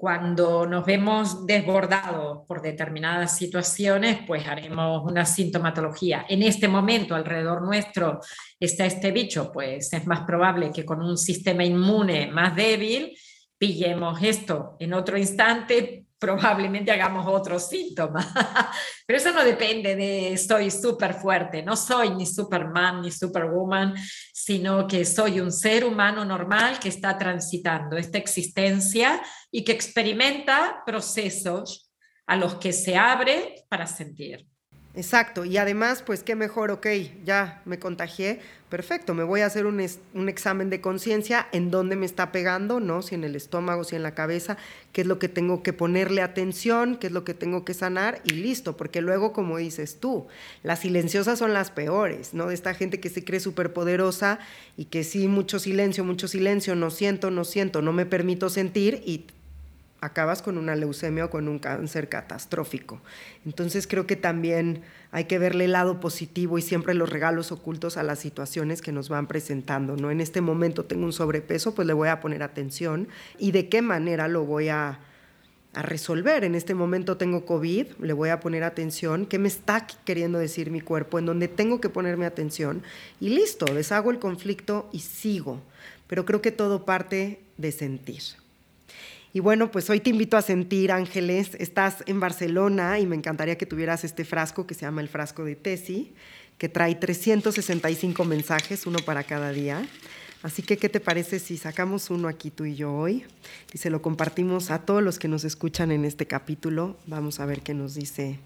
cuando 0.00 0.64
nos 0.64 0.86
vemos 0.86 1.44
desbordados 1.44 2.46
por 2.48 2.62
determinadas 2.62 3.36
situaciones, 3.36 4.20
pues 4.26 4.48
haremos 4.48 5.02
una 5.04 5.26
sintomatología. 5.26 6.24
En 6.26 6.42
este 6.42 6.68
momento, 6.68 7.14
alrededor 7.14 7.60
nuestro 7.60 8.18
está 8.58 8.86
este 8.86 9.10
bicho, 9.10 9.52
pues 9.52 9.92
es 9.92 10.06
más 10.06 10.22
probable 10.22 10.72
que 10.72 10.86
con 10.86 11.02
un 11.02 11.18
sistema 11.18 11.66
inmune 11.66 12.28
más 12.28 12.56
débil 12.56 13.14
pillemos 13.58 14.22
esto 14.22 14.76
en 14.78 14.94
otro 14.94 15.18
instante, 15.18 15.99
probablemente 16.20 16.92
hagamos 16.92 17.26
otros 17.26 17.68
síntomas. 17.68 18.26
Pero 19.06 19.18
eso 19.18 19.32
no 19.32 19.42
depende 19.42 19.96
de 19.96 20.36
soy 20.36 20.70
súper 20.70 21.14
fuerte, 21.14 21.62
no 21.62 21.74
soy 21.76 22.10
ni 22.10 22.26
Superman 22.26 23.00
ni 23.00 23.10
Superwoman, 23.10 23.94
sino 24.32 24.86
que 24.86 25.04
soy 25.04 25.40
un 25.40 25.50
ser 25.50 25.84
humano 25.84 26.24
normal 26.24 26.78
que 26.78 26.90
está 26.90 27.16
transitando 27.16 27.96
esta 27.96 28.18
existencia 28.18 29.20
y 29.50 29.64
que 29.64 29.72
experimenta 29.72 30.82
procesos 30.84 31.90
a 32.26 32.36
los 32.36 32.56
que 32.56 32.72
se 32.72 32.96
abre 32.96 33.64
para 33.68 33.86
sentir. 33.86 34.49
Exacto, 34.92 35.44
y 35.44 35.56
además, 35.56 36.02
pues 36.04 36.24
qué 36.24 36.34
mejor, 36.34 36.72
ok, 36.72 36.88
ya 37.24 37.62
me 37.64 37.78
contagié, 37.78 38.40
perfecto, 38.68 39.14
me 39.14 39.22
voy 39.22 39.42
a 39.42 39.46
hacer 39.46 39.66
un, 39.66 39.80
un 40.14 40.28
examen 40.28 40.68
de 40.68 40.80
conciencia 40.80 41.46
en 41.52 41.70
dónde 41.70 41.94
me 41.94 42.06
está 42.06 42.32
pegando, 42.32 42.80
¿no? 42.80 43.00
Si 43.00 43.14
en 43.14 43.22
el 43.22 43.36
estómago, 43.36 43.84
si 43.84 43.94
en 43.94 44.02
la 44.02 44.16
cabeza, 44.16 44.56
qué 44.92 45.02
es 45.02 45.06
lo 45.06 45.20
que 45.20 45.28
tengo 45.28 45.62
que 45.62 45.72
ponerle 45.72 46.22
atención, 46.22 46.96
qué 46.96 47.06
es 47.06 47.12
lo 47.12 47.22
que 47.22 47.34
tengo 47.34 47.64
que 47.64 47.72
sanar 47.72 48.20
y 48.24 48.30
listo, 48.30 48.76
porque 48.76 49.00
luego, 49.00 49.32
como 49.32 49.58
dices 49.58 50.00
tú, 50.00 50.26
las 50.64 50.80
silenciosas 50.80 51.38
son 51.38 51.52
las 51.52 51.70
peores, 51.70 52.34
¿no? 52.34 52.48
De 52.48 52.54
esta 52.54 52.74
gente 52.74 52.98
que 52.98 53.10
se 53.10 53.24
cree 53.24 53.38
súper 53.38 53.72
poderosa 53.72 54.40
y 54.76 54.86
que 54.86 55.04
sí, 55.04 55.28
mucho 55.28 55.60
silencio, 55.60 56.02
mucho 56.02 56.26
silencio, 56.26 56.74
no 56.74 56.90
siento, 56.90 57.30
no 57.30 57.44
siento, 57.44 57.80
no 57.80 57.92
me 57.92 58.06
permito 58.06 58.50
sentir 58.50 59.04
y 59.06 59.26
acabas 60.00 60.42
con 60.42 60.58
una 60.58 60.76
leucemia 60.76 61.26
o 61.26 61.30
con 61.30 61.48
un 61.48 61.58
cáncer 61.58 62.08
catastrófico. 62.08 63.00
Entonces 63.44 63.86
creo 63.86 64.06
que 64.06 64.16
también 64.16 64.82
hay 65.12 65.24
que 65.24 65.38
verle 65.38 65.66
el 65.66 65.72
lado 65.72 66.00
positivo 66.00 66.58
y 66.58 66.62
siempre 66.62 66.94
los 66.94 67.10
regalos 67.10 67.52
ocultos 67.52 67.96
a 67.96 68.02
las 68.02 68.18
situaciones 68.18 68.82
que 68.82 68.92
nos 68.92 69.08
van 69.08 69.26
presentando. 69.26 69.96
¿no? 69.96 70.10
En 70.10 70.20
este 70.20 70.40
momento 70.40 70.84
tengo 70.84 71.04
un 71.04 71.12
sobrepeso, 71.12 71.74
pues 71.74 71.86
le 71.86 71.92
voy 71.92 72.08
a 72.08 72.20
poner 72.20 72.42
atención 72.42 73.08
y 73.38 73.52
de 73.52 73.68
qué 73.68 73.82
manera 73.82 74.28
lo 74.28 74.44
voy 74.44 74.68
a, 74.68 75.00
resolver. 75.72 76.42
En 76.42 76.56
este 76.56 76.74
momento 76.74 77.16
tengo 77.16 77.46
COVID, 77.46 77.86
le 78.00 78.12
voy 78.12 78.30
a 78.30 78.40
poner 78.40 78.64
atención, 78.64 79.24
qué 79.24 79.38
me 79.38 79.46
está 79.46 79.86
queriendo 80.04 80.40
decir 80.40 80.68
mi 80.68 80.80
cuerpo, 80.80 81.20
en 81.20 81.26
donde 81.26 81.46
tengo 81.46 81.80
que 81.80 81.88
ponerme 81.88 82.26
atención 82.26 82.82
y 83.20 83.28
listo, 83.28 83.66
deshago 83.66 84.10
el 84.10 84.18
conflicto 84.18 84.90
y 84.92 84.98
sigo. 84.98 85.60
Pero 86.08 86.26
creo 86.26 86.42
que 86.42 86.50
todo 86.50 86.84
parte 86.84 87.38
de 87.56 87.70
sentir. 87.70 88.39
Y 89.32 89.38
bueno, 89.38 89.70
pues 89.70 89.88
hoy 89.90 90.00
te 90.00 90.10
invito 90.10 90.36
a 90.36 90.42
sentir, 90.42 90.90
Ángeles, 90.90 91.52
estás 91.60 92.02
en 92.06 92.18
Barcelona 92.18 92.98
y 92.98 93.06
me 93.06 93.14
encantaría 93.14 93.56
que 93.56 93.64
tuvieras 93.64 94.02
este 94.02 94.24
frasco 94.24 94.66
que 94.66 94.74
se 94.74 94.80
llama 94.80 95.02
el 95.02 95.08
frasco 95.08 95.44
de 95.44 95.54
Tesi, 95.54 96.12
que 96.58 96.68
trae 96.68 96.96
365 96.96 98.24
mensajes, 98.24 98.86
uno 98.86 98.98
para 98.98 99.22
cada 99.22 99.52
día. 99.52 99.86
Así 100.42 100.62
que, 100.62 100.78
¿qué 100.78 100.88
te 100.88 100.98
parece 100.98 101.38
si 101.38 101.58
sacamos 101.58 102.10
uno 102.10 102.26
aquí 102.26 102.50
tú 102.50 102.64
y 102.64 102.74
yo 102.74 102.92
hoy 102.92 103.24
y 103.72 103.78
se 103.78 103.90
lo 103.90 104.02
compartimos 104.02 104.72
a 104.72 104.80
todos 104.80 105.02
los 105.02 105.20
que 105.20 105.28
nos 105.28 105.44
escuchan 105.44 105.92
en 105.92 106.04
este 106.04 106.26
capítulo? 106.26 106.96
Vamos 107.06 107.38
a 107.38 107.46
ver 107.46 107.60
qué 107.60 107.72
nos 107.72 107.94
dice 107.94 108.40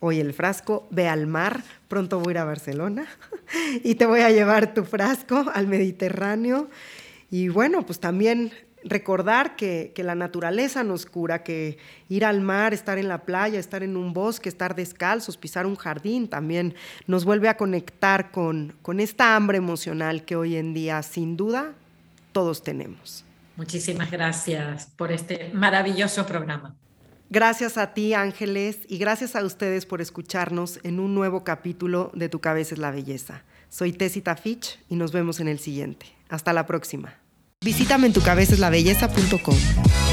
hoy 0.00 0.20
el 0.20 0.34
frasco. 0.34 0.86
Ve 0.90 1.08
al 1.08 1.26
mar, 1.26 1.64
pronto 1.88 2.20
voy 2.20 2.28
a 2.28 2.30
ir 2.32 2.38
a 2.38 2.44
Barcelona 2.44 3.08
y 3.82 3.94
te 3.94 4.04
voy 4.04 4.20
a 4.20 4.30
llevar 4.30 4.74
tu 4.74 4.84
frasco 4.84 5.46
al 5.54 5.66
Mediterráneo. 5.66 6.68
Y 7.30 7.48
bueno, 7.48 7.86
pues 7.86 8.00
también 8.00 8.52
recordar 8.88 9.56
que, 9.56 9.92
la 9.96 10.14
naturaleza 10.14 10.84
nos 10.84 11.06
cura, 11.06 11.42
que 11.42 11.78
ir 12.08 12.24
al 12.24 12.40
mar, 12.40 12.72
estar 12.72 12.98
en 12.98 13.08
la 13.08 13.24
playa, 13.24 13.58
estar 13.58 13.82
en 13.82 13.96
un 13.96 14.12
bosque, 14.12 14.48
estar 14.48 14.74
descalzos, 14.74 15.36
pisar 15.36 15.66
un 15.66 15.76
jardín, 15.76 16.28
también 16.28 16.74
nos 17.06 17.24
vuelve 17.24 17.48
a 17.48 17.56
conectar 17.56 18.30
con, 18.30 18.74
con 18.82 19.00
esta 19.00 19.36
hambre 19.36 19.58
emocional 19.58 20.24
que 20.24 20.36
hoy 20.36 20.56
en 20.56 20.74
día 20.74 21.02
sin 21.02 21.36
duda 21.36 21.74
todos 22.32 22.62
tenemos. 22.62 23.24
Muchísimas 23.56 24.10
gracias 24.10 24.86
por 24.96 25.10
este 25.10 25.50
maravilloso 25.52 26.26
programa. 26.26 26.76
Gracias 27.28 27.76
a 27.76 27.92
ti, 27.92 28.14
Ángeles, 28.14 28.80
y 28.88 28.98
gracias 28.98 29.34
a 29.34 29.44
ustedes 29.44 29.84
por 29.84 30.00
escucharnos 30.00 30.78
en 30.84 31.00
un 31.00 31.14
nuevo 31.14 31.42
capítulo 31.42 32.12
de 32.14 32.28
Tu 32.28 32.40
cabeza 32.40 32.74
es 32.74 32.78
la 32.78 32.92
belleza. 32.92 33.42
Soy 33.68 33.92
Tessita 33.92 34.36
Fitch 34.36 34.78
y 34.88 34.94
nos 34.94 35.10
vemos 35.10 35.40
en 35.40 35.48
el 35.48 35.58
siguiente. 35.58 36.06
Hasta 36.28 36.52
la 36.52 36.66
próxima. 36.66 37.25
Visítame 37.64 38.06
en 38.06 38.12
tucabeceslabelleza.com. 38.12 40.05